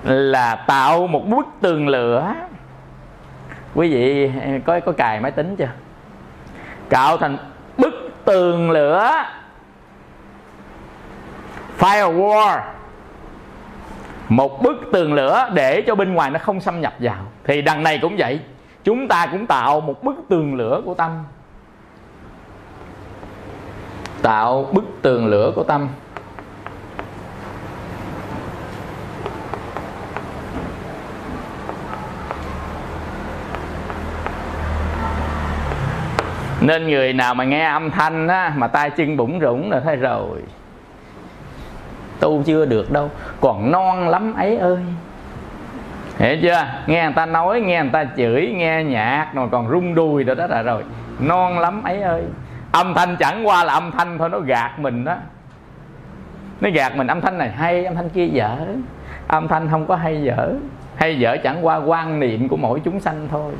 là 0.03 0.55
tạo 0.55 1.07
một 1.07 1.27
bức 1.27 1.45
tường 1.61 1.87
lửa. 1.87 2.33
Quý 3.73 3.93
vị 3.93 4.31
có 4.65 4.79
có 4.79 4.91
cài 4.91 5.19
máy 5.19 5.31
tính 5.31 5.55
chưa? 5.55 5.69
Cạo 6.89 7.17
thành 7.17 7.37
bức 7.77 7.93
tường 8.25 8.71
lửa. 8.71 9.23
Firewall 11.79 12.61
một 14.29 14.63
bức 14.63 14.77
tường 14.91 15.13
lửa 15.13 15.49
để 15.53 15.81
cho 15.81 15.95
bên 15.95 16.13
ngoài 16.13 16.29
nó 16.31 16.39
không 16.39 16.61
xâm 16.61 16.81
nhập 16.81 16.93
vào. 16.99 17.25
Thì 17.43 17.61
đằng 17.61 17.83
này 17.83 17.99
cũng 18.01 18.15
vậy. 18.17 18.39
Chúng 18.83 19.07
ta 19.07 19.27
cũng 19.31 19.45
tạo 19.47 19.81
một 19.81 20.03
bức 20.03 20.15
tường 20.29 20.55
lửa 20.55 20.81
của 20.85 20.93
tâm. 20.93 21.11
Tạo 24.21 24.69
bức 24.71 24.83
tường 25.01 25.27
lửa 25.27 25.51
của 25.55 25.63
tâm. 25.63 25.87
Nên 36.61 36.87
người 36.87 37.13
nào 37.13 37.35
mà 37.35 37.43
nghe 37.43 37.65
âm 37.65 37.91
thanh 37.91 38.27
á, 38.27 38.53
mà 38.55 38.67
tay 38.67 38.89
chân 38.89 39.17
bủng 39.17 39.39
rủng 39.39 39.71
là 39.71 39.79
thấy 39.79 39.95
rồi 39.95 40.41
tu 42.19 42.43
chưa 42.43 42.65
được 42.65 42.91
đâu. 42.91 43.09
Còn 43.41 43.71
non 43.71 44.07
lắm 44.09 44.33
ấy 44.33 44.57
ơi. 44.57 44.77
Hiểu 46.17 46.37
chưa? 46.41 46.65
Nghe 46.87 47.03
người 47.03 47.13
ta 47.13 47.25
nói, 47.25 47.61
nghe 47.61 47.81
người 47.81 47.91
ta 47.91 48.05
chửi, 48.17 48.53
nghe 48.55 48.83
nhạc, 48.83 49.27
rồi 49.33 49.47
còn 49.51 49.69
rung 49.69 49.95
đùi 49.95 50.23
rồi 50.23 50.35
đó 50.35 50.47
là 50.47 50.61
rồi. 50.61 50.83
Non 51.19 51.59
lắm 51.59 51.83
ấy 51.83 52.01
ơi. 52.01 52.23
Âm 52.71 52.93
thanh 52.93 53.15
chẳng 53.19 53.47
qua 53.47 53.63
là 53.63 53.73
âm 53.73 53.91
thanh 53.91 54.17
thôi, 54.17 54.29
nó 54.29 54.39
gạt 54.39 54.79
mình 54.79 55.03
đó. 55.03 55.15
Nó 56.61 56.69
gạt 56.73 56.95
mình, 56.95 57.07
âm 57.07 57.21
thanh 57.21 57.37
này 57.37 57.51
hay, 57.51 57.85
âm 57.85 57.95
thanh 57.95 58.09
kia 58.09 58.25
dở. 58.25 58.57
Âm 59.27 59.47
thanh 59.47 59.67
không 59.71 59.85
có 59.85 59.95
hay 59.95 60.23
dở. 60.23 60.53
Hay 60.95 61.19
dở 61.19 61.37
chẳng 61.43 61.65
qua 61.65 61.75
quan 61.75 62.19
niệm 62.19 62.47
của 62.47 62.57
mỗi 62.57 62.79
chúng 62.85 62.99
sanh 62.99 63.27
thôi. 63.31 63.53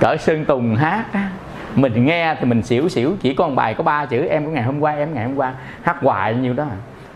Cỡ 0.00 0.16
sơn 0.16 0.44
tùng 0.44 0.76
hát 0.76 1.04
á 1.12 1.30
mình 1.74 2.06
nghe 2.06 2.34
thì 2.40 2.44
mình 2.44 2.62
xỉu 2.62 2.88
xỉu, 2.88 3.16
chỉ 3.20 3.34
có 3.34 3.48
một 3.48 3.54
bài 3.54 3.74
có 3.74 3.84
ba 3.84 4.06
chữ, 4.06 4.26
em 4.26 4.44
của 4.44 4.50
ngày 4.50 4.62
hôm 4.62 4.80
qua, 4.80 4.92
em 4.96 5.14
ngày 5.14 5.24
hôm 5.24 5.36
qua. 5.36 5.54
Hát 5.82 5.96
hoài 6.00 6.34
nhiêu 6.34 6.54
đó. 6.54 6.64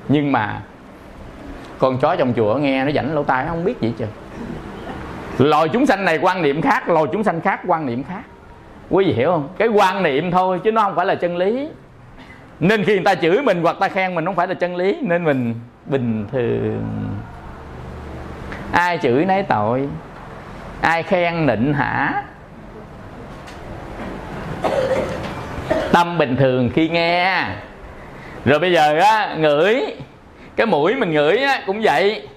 Nhưng 0.09 0.33
mà 0.33 0.61
con 1.79 1.99
chó 1.99 2.17
trong 2.17 2.33
chùa 2.37 2.55
nghe 2.55 2.85
nó 2.85 2.91
dảnh 2.91 3.15
lỗ 3.15 3.23
tai 3.23 3.47
không 3.49 3.65
biết 3.65 3.81
gì 3.81 3.93
chưa 3.99 4.07
loài 5.39 5.69
chúng 5.69 5.87
sanh 5.87 6.05
này 6.05 6.19
quan 6.23 6.43
niệm 6.43 6.63
khác 6.63 6.89
loài 6.89 7.05
chúng 7.13 7.25
sanh 7.25 7.41
khác 7.41 7.61
quan 7.67 7.87
niệm 7.87 8.05
khác. 8.05 8.23
Quý 8.91 9.05
vị 9.05 9.13
hiểu 9.13 9.31
không? 9.31 9.49
Cái 9.59 9.69
quan 9.69 10.03
niệm 10.03 10.31
thôi, 10.31 10.61
chứ 10.65 10.73
nó 10.73 10.83
không 10.83 10.97
phải 10.97 11.07
là 11.07 11.15
chân 11.15 11.37
lý. 11.37 11.69
Nên 12.61 12.85
khi 12.85 12.93
người 12.93 13.05
ta 13.05 13.15
chửi 13.15 13.43
mình 13.43 13.63
hoặc 13.63 13.77
ta 13.81 13.89
khen 13.89 14.15
mình 14.15 14.25
không 14.25 14.35
phải 14.35 14.47
là 14.47 14.55
chân 14.55 14.77
lý, 14.77 14.99
nên 15.03 15.25
mình 15.25 15.55
bình 15.87 16.27
thường. 16.33 17.09
Ai 18.73 18.99
chửi 18.99 19.25
nấy 19.25 19.43
tội, 19.43 19.89
ai 20.81 21.03
khen 21.03 21.47
nịnh 21.47 21.75
hả? 21.75 22.23
Tâm 25.93 26.19
bình 26.19 26.37
thường 26.37 26.71
khi 26.75 26.89
nghe. 26.89 27.45
Rồi 28.45 28.59
bây 28.59 28.73
giờ 28.73 28.99
á 28.99 29.35
ngửi 29.39 29.85
cái 30.57 30.67
mũi 30.67 30.95
mình 30.95 31.13
ngửi 31.13 31.37
á, 31.39 31.63
cũng 31.67 31.81
vậy. 31.83 32.29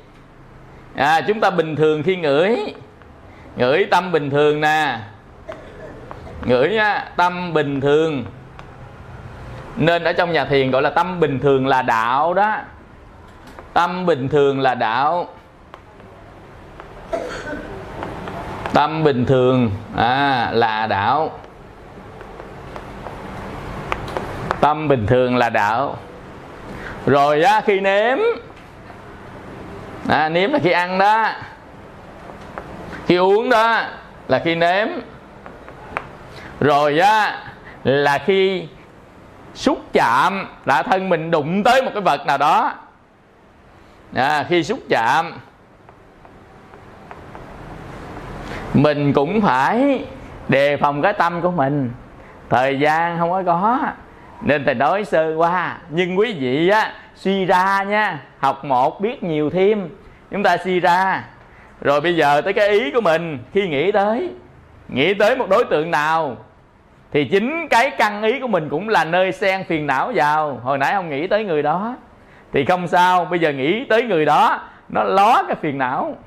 À, 0.95 1.21
chúng 1.21 1.39
ta 1.39 1.49
bình 1.49 1.75
thường 1.75 2.03
khi 2.03 2.15
ngửi. 2.15 2.57
Ngửi 3.55 3.85
tâm 3.91 4.11
bình 4.11 4.29
thường 4.29 4.61
nè. 4.61 4.97
Ngửi 6.45 6.77
á, 6.77 7.05
tâm 7.15 7.53
bình 7.53 7.81
thường. 7.81 8.25
Nên 9.75 10.03
ở 10.03 10.13
trong 10.13 10.31
nhà 10.31 10.45
thiền 10.45 10.71
gọi 10.71 10.81
là 10.81 10.89
tâm 10.89 11.19
bình 11.19 11.39
thường 11.39 11.67
là 11.67 11.81
đạo 11.81 12.33
đó. 12.33 12.57
Tâm 13.73 14.05
bình 14.05 14.29
thường 14.29 14.59
là 14.59 14.75
đạo. 14.75 15.27
Tâm 18.73 19.03
bình 19.03 19.25
thường 19.25 19.71
à, 19.97 20.49
là 20.51 20.87
đạo. 20.87 21.39
Tâm 24.61 24.87
bình 24.87 25.07
thường 25.07 25.37
là 25.37 25.49
đạo. 25.49 25.97
Rồi 27.05 27.43
á, 27.43 27.61
khi 27.65 27.79
nếm 27.79 28.17
à, 30.09 30.29
nếm 30.29 30.51
là 30.51 30.59
khi 30.63 30.71
ăn 30.71 30.99
đó. 30.99 31.27
Khi 33.05 33.15
uống 33.15 33.49
đó 33.49 33.81
là 34.27 34.41
khi 34.45 34.55
nếm. 34.55 34.87
Rồi 36.59 36.99
á 36.99 37.39
là 37.83 38.17
khi 38.17 38.67
xúc 39.53 39.79
chạm 39.93 40.47
đã 40.65 40.83
thân 40.83 41.09
mình 41.09 41.31
đụng 41.31 41.63
tới 41.63 41.81
một 41.81 41.91
cái 41.93 42.01
vật 42.01 42.25
nào 42.25 42.37
đó. 42.37 42.73
À, 44.15 44.45
khi 44.49 44.63
xúc 44.63 44.79
chạm 44.89 45.39
mình 48.73 49.13
cũng 49.13 49.41
phải 49.41 50.05
đề 50.47 50.77
phòng 50.77 51.01
cái 51.01 51.13
tâm 51.13 51.41
của 51.41 51.51
mình. 51.51 51.91
Thời 52.49 52.79
gian 52.79 53.19
không 53.19 53.31
có 53.31 53.43
có 53.45 53.79
nên 54.41 54.65
thầy 54.65 54.75
nói 54.75 55.05
sơ 55.05 55.35
qua. 55.37 55.77
Nhưng 55.89 56.19
quý 56.19 56.33
vị 56.39 56.69
á, 56.69 56.93
suy 57.15 57.45
ra 57.45 57.83
nha, 57.83 58.19
học 58.39 58.65
một 58.65 59.01
biết 59.01 59.23
nhiều 59.23 59.49
thêm. 59.49 59.89
Chúng 60.31 60.43
ta 60.43 60.57
suy 60.57 60.79
ra. 60.79 61.23
Rồi 61.81 62.01
bây 62.01 62.15
giờ 62.15 62.41
tới 62.41 62.53
cái 62.53 62.69
ý 62.69 62.91
của 62.91 63.01
mình, 63.01 63.39
khi 63.53 63.67
nghĩ 63.67 63.91
tới 63.91 64.29
nghĩ 64.87 65.13
tới 65.13 65.35
một 65.35 65.49
đối 65.49 65.65
tượng 65.65 65.91
nào, 65.91 66.37
thì 67.11 67.25
chính 67.25 67.67
cái 67.67 67.89
căn 67.89 68.23
ý 68.23 68.39
của 68.39 68.47
mình 68.47 68.69
cũng 68.69 68.89
là 68.89 69.05
nơi 69.05 69.31
xen 69.31 69.63
phiền 69.63 69.87
não 69.87 70.11
vào. 70.15 70.59
Hồi 70.63 70.77
nãy 70.77 70.93
không 70.93 71.09
nghĩ 71.09 71.27
tới 71.27 71.43
người 71.43 71.63
đó. 71.63 71.95
Thì 72.53 72.65
không 72.65 72.87
sao, 72.87 73.25
bây 73.25 73.39
giờ 73.39 73.51
nghĩ 73.51 73.85
tới 73.85 74.03
người 74.03 74.25
đó, 74.25 74.59
nó 74.89 75.03
ló 75.03 75.43
cái 75.47 75.55
phiền 75.55 75.77
não. 75.77 76.17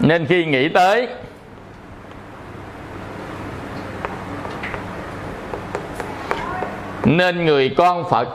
Nên 0.00 0.26
khi 0.26 0.44
nghĩ 0.44 0.68
tới 0.68 1.08
nên 7.04 7.44
người 7.44 7.74
con 7.76 8.10
phật 8.10 8.28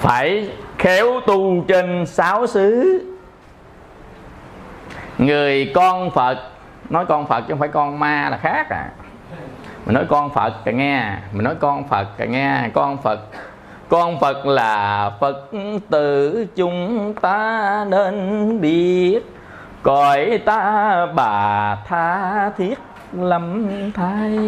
phải 0.00 0.50
khéo 0.78 1.20
tu 1.26 1.64
trên 1.68 2.06
sáu 2.06 2.46
xứ. 2.46 3.00
Người 5.18 5.72
con 5.74 6.10
phật, 6.10 6.38
nói 6.90 7.06
con 7.06 7.26
phật 7.26 7.40
chứ 7.40 7.46
không 7.48 7.58
phải 7.58 7.68
con 7.68 7.98
ma 7.98 8.28
là 8.30 8.36
khác 8.36 8.70
à. 8.70 8.88
Mình 9.86 9.94
nói 9.94 10.04
con 10.08 10.30
phật 10.30 10.52
cả 10.64 10.72
nghe 10.72 11.12
mình 11.32 11.44
nói 11.44 11.54
con 11.60 11.88
phật 11.88 12.06
cả 12.16 12.24
nghe. 12.24 12.70
Con 12.74 13.02
phật 13.02 13.20
con 13.88 14.20
phật 14.20 14.46
là 14.46 15.10
phật 15.20 15.50
tử 15.90 16.46
chúng 16.56 17.14
ta 17.14 17.84
nên 17.88 18.60
biết. 18.60 19.20
Cõi 19.82 20.40
ta 20.44 21.06
bà 21.14 21.76
tha 21.88 22.50
thiết 22.56 22.78
lắm 23.12 23.68
thay 23.94 24.38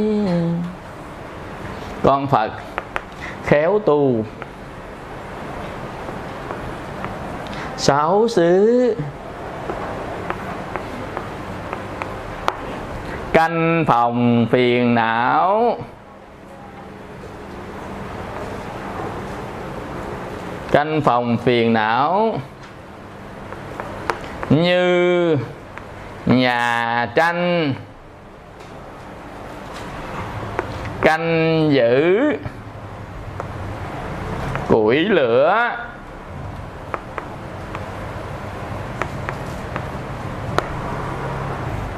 con 2.07 2.27
phật. 2.27 2.51
Khéo 3.45 3.79
tu. 3.87 4.25
Sáu 7.77 8.29
xứ. 8.29 8.97
Canh 13.33 13.85
phòng 13.87 14.47
phiền 14.51 14.95
não. 14.95 15.79
Canh 20.73 21.01
phòng 21.01 21.37
phiền 21.37 21.73
não. 21.73 22.39
Như 24.51 25.37
nhà 26.27 27.09
tranh. 27.15 27.75
Canh 31.03 31.69
giữ. 31.73 32.33
Củi 34.69 34.97
lửa. 34.97 35.71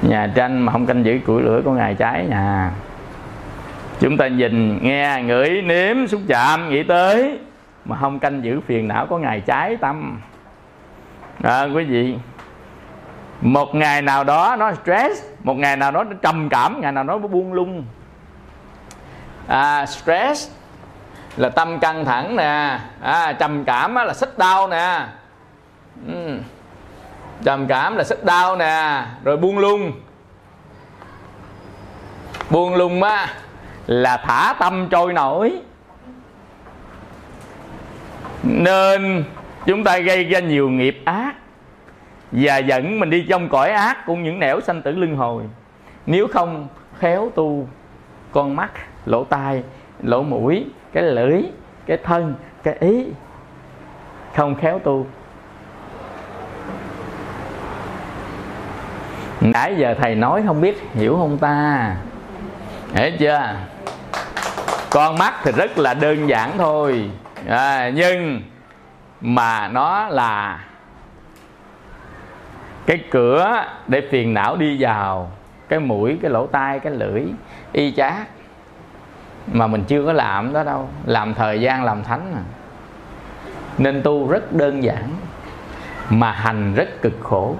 Nhà 0.03 0.33
tranh 0.35 0.61
mà 0.61 0.73
không 0.73 0.87
canh 0.87 1.05
giữ 1.05 1.19
củi 1.27 1.43
lửa 1.43 1.63
có 1.65 1.71
ngày 1.71 1.95
cháy 1.95 2.27
nhà 2.31 2.71
chúng 4.01 4.17
ta 4.17 4.29
nhìn 4.29 4.79
nghe 4.83 5.23
ngửi 5.23 5.63
nếm 5.63 6.07
xúc 6.07 6.21
chạm 6.29 6.71
nghĩ 6.71 6.83
tới 6.83 7.39
mà 7.85 7.97
không 8.01 8.19
canh 8.19 8.45
giữ 8.45 8.61
phiền 8.61 8.89
não 8.89 9.07
có 9.07 9.19
ngày 9.19 9.41
cháy 9.41 9.77
tâm. 9.77 10.21
À, 11.43 11.63
quý 11.75 11.85
vị 11.85 12.15
một 13.41 13.75
ngày 13.75 14.03
nào 14.03 14.25
đó 14.25 14.57
nó 14.59 14.73
stress 14.73 15.25
một 15.45 15.55
ngày 15.57 15.77
nào 15.77 15.91
đó 15.91 16.05
nó 16.05 16.13
trầm 16.23 16.49
cảm 16.49 16.81
ngày 16.81 16.93
nào 16.93 17.05
đó 17.05 17.19
nó 17.23 17.29
buông 17.29 17.53
lung 17.53 17.85
à, 19.49 19.87
stress 19.87 20.51
là 21.37 21.49
tâm 21.49 21.79
căng 21.79 22.05
thẳng 22.05 22.37
nè. 22.37 22.79
À, 23.03 23.33
trầm 23.33 23.65
cảm 23.65 23.95
là 23.95 24.15
sức 24.15 24.39
đau 24.39 24.69
nè. 24.69 25.07
Trầm 27.45 27.67
cảm 27.67 27.97
là 27.97 28.05
sức 28.05 28.25
đau 28.25 28.57
nè. 28.57 29.05
Rồi 29.25 29.37
buông 29.37 29.59
lung. 29.59 29.93
Buông 32.51 32.75
lung 32.75 33.03
á 33.03 33.35
là 33.87 34.17
thả 34.17 34.55
tâm 34.59 34.89
trôi 34.91 35.13
nổi. 35.13 35.61
Nên 38.43 39.25
chúng 39.67 39.85
ta 39.85 39.99
gây 39.99 40.25
ra 40.25 40.39
nhiều 40.39 40.71
nghiệp 40.71 41.03
ác 41.05 41.35
và 42.33 42.57
dẫn 42.59 43.01
mình 43.01 43.11
đi 43.11 43.27
trong 43.29 43.49
cõi 43.49 43.71
ác 43.71 44.07
cũng 44.07 44.23
những 44.23 44.39
nẻo 44.39 44.61
sanh 44.61 44.83
tử 44.83 44.91
luân 44.91 45.17
hồi. 45.17 45.43
Nếu 46.07 46.29
không 46.29 46.69
khéo 46.99 47.33
tu 47.35 47.69
con 48.33 48.57
mắt 48.57 48.71
lỗ 49.07 49.25
tai 49.25 49.63
lỗ 50.03 50.23
mũi 50.23 50.67
cái 50.93 51.03
lưỡi 51.03 51.43
cái 51.87 51.97
thân 52.05 52.35
cái 52.63 52.77
ý. 52.81 53.07
Không 54.37 54.55
khéo 54.55 54.79
tu. 54.79 55.07
Nãy 59.41 59.75
giờ 59.79 59.95
thầy 59.99 60.15
nói 60.15 60.43
không 60.47 60.61
biết 60.61 60.83
hiểu 60.95 61.17
không 61.17 61.39
ta? 61.39 61.97
Hiểu 62.95 63.11
chưa? 63.19 63.55
Con 64.91 65.19
mắt 65.19 65.35
thì 65.43 65.53
rất 65.53 65.79
là 65.79 65.95
đơn 65.95 66.29
giản 66.29 66.51
thôi. 66.59 67.11
À, 67.49 67.91
nhưng 67.95 68.43
mà 69.21 69.69
nó 69.69 70.09
là 70.09 70.65
cái 72.87 73.01
cửa 73.11 73.65
để 73.87 74.09
phiền 74.11 74.35
não 74.35 74.57
đi 74.57 74.77
vào. 74.81 75.31
Cái 75.69 75.79
mũi 75.79 76.19
cái 76.23 76.31
lỗ 76.31 76.47
tai 76.47 76.81
cái 76.81 76.93
lưỡi 76.93 77.23
y 77.73 77.93
chát 77.93 78.15
mà 79.47 79.67
mình 79.67 79.85
chưa 79.85 80.05
có 80.07 80.13
làm 80.13 80.53
đó 80.53 80.65
đâu. 80.65 80.89
Làm 81.05 81.35
thời 81.35 81.61
gian, 81.61 81.85
làm 81.85 82.03
thánh 82.03 82.33
à 82.35 82.43
nên 83.79 84.03
tu 84.03 84.29
rất 84.29 84.53
đơn 84.53 84.83
giản, 84.83 85.09
mà 86.11 86.33
hành 86.33 86.75
rất 86.75 87.03
cực 87.03 87.13
khổ. 87.21 87.57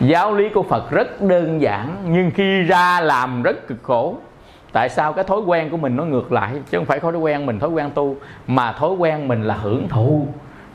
Giáo 0.00 0.34
lý 0.34 0.48
của 0.48 0.62
phật 0.62 0.90
rất 0.90 1.22
đơn 1.22 1.60
giản, 1.60 1.96
nhưng 2.08 2.30
khi 2.30 2.62
ra 2.62 3.00
làm 3.00 3.42
rất 3.42 3.66
cực 3.68 3.82
khổ. 3.82 4.16
Tại 4.72 4.88
sao 4.88 5.12
cái 5.12 5.24
thói 5.24 5.40
quen 5.40 5.70
của 5.70 5.76
mình 5.76 5.96
nó 5.96 6.04
ngược 6.04 6.32
lại? 6.32 6.52
Chứ 6.70 6.78
không 6.78 6.86
phải 6.86 7.00
thói 7.00 7.12
quen 7.12 7.46
mình, 7.46 7.58
thói 7.58 7.70
quen 7.70 7.90
tu, 7.94 8.16
mà 8.46 8.72
thói 8.72 8.90
quen 8.90 9.28
mình 9.28 9.42
là 9.42 9.54
hưởng 9.54 9.88
thụ. 9.88 10.26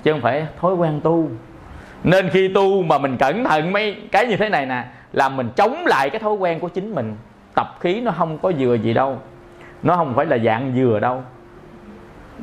Chứ 0.04 0.12
không 0.12 0.22
phải 0.22 0.48
thói 0.62 0.74
quen 0.74 1.02
tu. 1.04 1.30
Nên 2.04 2.30
khi 2.30 2.48
tu 2.54 2.84
mà 2.84 2.98
mình 2.98 3.18
cẩn 3.18 3.44
thận 3.44 3.74
mấy 3.74 3.98
cái 4.12 4.26
như 4.26 4.38
thế 4.38 4.50
này 4.50 4.66
nè, 4.66 4.84
là 5.14 5.30
mình 5.30 5.50
chống 5.56 5.86
lại 5.86 6.10
cái 6.10 6.20
thói 6.20 6.34
quen 6.34 6.60
của 6.60 6.70
chính 6.70 6.96
mình. 6.96 7.16
Tập 7.56 7.76
khí 7.80 8.02
nó 8.02 8.12
không 8.12 8.38
có 8.38 8.52
vừa 8.60 8.76
gì 8.76 8.94
đâu 8.94 9.18
nó 9.84 9.96
không 9.96 10.14
phải 10.16 10.26
là 10.26 10.38
dạng 10.38 10.74
dừa 10.76 11.00
đâu. 11.02 11.24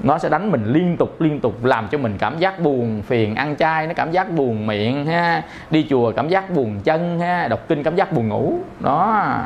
Nó 0.02 0.18
sẽ 0.18 0.28
đánh 0.28 0.50
mình 0.50 0.64
liên 0.66 0.96
tục 0.96 1.20
liên 1.20 1.40
tục 1.40 1.64
làm 1.64 1.88
cho 1.88 1.98
mình 1.98 2.14
cảm 2.18 2.38
giác 2.38 2.60
buồn 2.60 3.02
phiền 3.02 3.34
ăn 3.34 3.56
chay 3.56 3.86
nó 3.86 3.94
cảm 3.94 4.12
giác 4.12 4.30
buồn 4.30 4.66
miệng 4.66 5.06
ha 5.06 5.42
đi 5.70 5.86
chùa 5.90 6.12
cảm 6.12 6.28
giác 6.28 6.50
buồn 6.50 6.80
chân 6.84 7.20
ha 7.20 7.48
đọc 7.48 7.60
kinh 7.68 7.82
cảm 7.82 7.96
giác 7.96 8.12
buồn 8.12 8.28
ngủ. 8.28 8.58
Đó. 8.80 9.36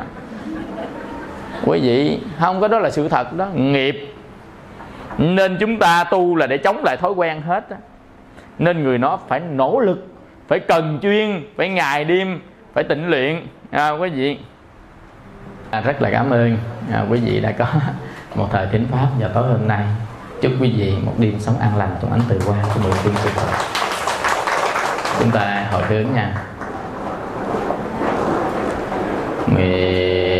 Quý 1.65 1.79
vị 1.79 2.19
không 2.39 2.61
có 2.61 2.67
đó 2.67 2.79
là 2.79 2.89
sự 2.89 3.09
thật 3.09 3.33
đó. 3.33 3.47
Nghiệp. 3.53 4.15
Nên 5.17 5.57
chúng 5.59 5.79
ta 5.79 6.03
tu 6.03 6.35
là 6.35 6.47
để 6.47 6.57
chống 6.57 6.83
lại 6.83 6.97
thói 6.97 7.11
quen 7.11 7.41
hết 7.41 7.69
đó. 7.69 7.75
nên 8.59 8.83
người 8.83 8.97
nó 8.97 9.19
phải 9.27 9.39
nỗ 9.39 9.79
lực 9.79 10.07
phải 10.47 10.59
cần 10.59 10.99
chuyên 11.01 11.43
phải 11.57 11.69
ngày 11.69 12.03
đêm 12.03 12.39
phải 12.73 12.83
tịnh 12.83 13.09
luyện. 13.09 13.41
À, 13.71 13.89
quý 13.89 14.09
vị 14.09 14.37
à, 15.71 15.81
rất 15.81 16.01
là 16.01 16.09
cảm 16.11 16.29
ơn 16.29 16.57
à, 16.91 17.05
quý 17.09 17.19
vị 17.19 17.39
đã 17.39 17.51
có 17.51 17.65
một 18.35 18.47
thời 18.51 18.67
thính 18.71 18.87
pháp 18.91 19.07
vào 19.19 19.29
tối 19.33 19.47
hôm 19.47 19.67
nay. 19.67 19.85
Chúc 20.41 20.51
quý 20.59 20.73
vị 20.77 20.93
một 21.03 21.13
đêm 21.17 21.39
sống 21.39 21.59
an 21.59 21.77
lành 21.77 21.95
trong 22.01 22.11
ánh 22.11 22.21
từ 22.29 22.39
quan 22.47 22.59
của 22.73 22.79
mười 22.83 22.91
phương 22.91 23.13
chư 23.23 23.29
Phật 23.29 23.79
chúng 25.19 25.31
ta 25.31 25.67
hồi 25.71 25.83
hướng 25.83 26.13
nha. 26.13 26.33
Nguyện 29.47 30.38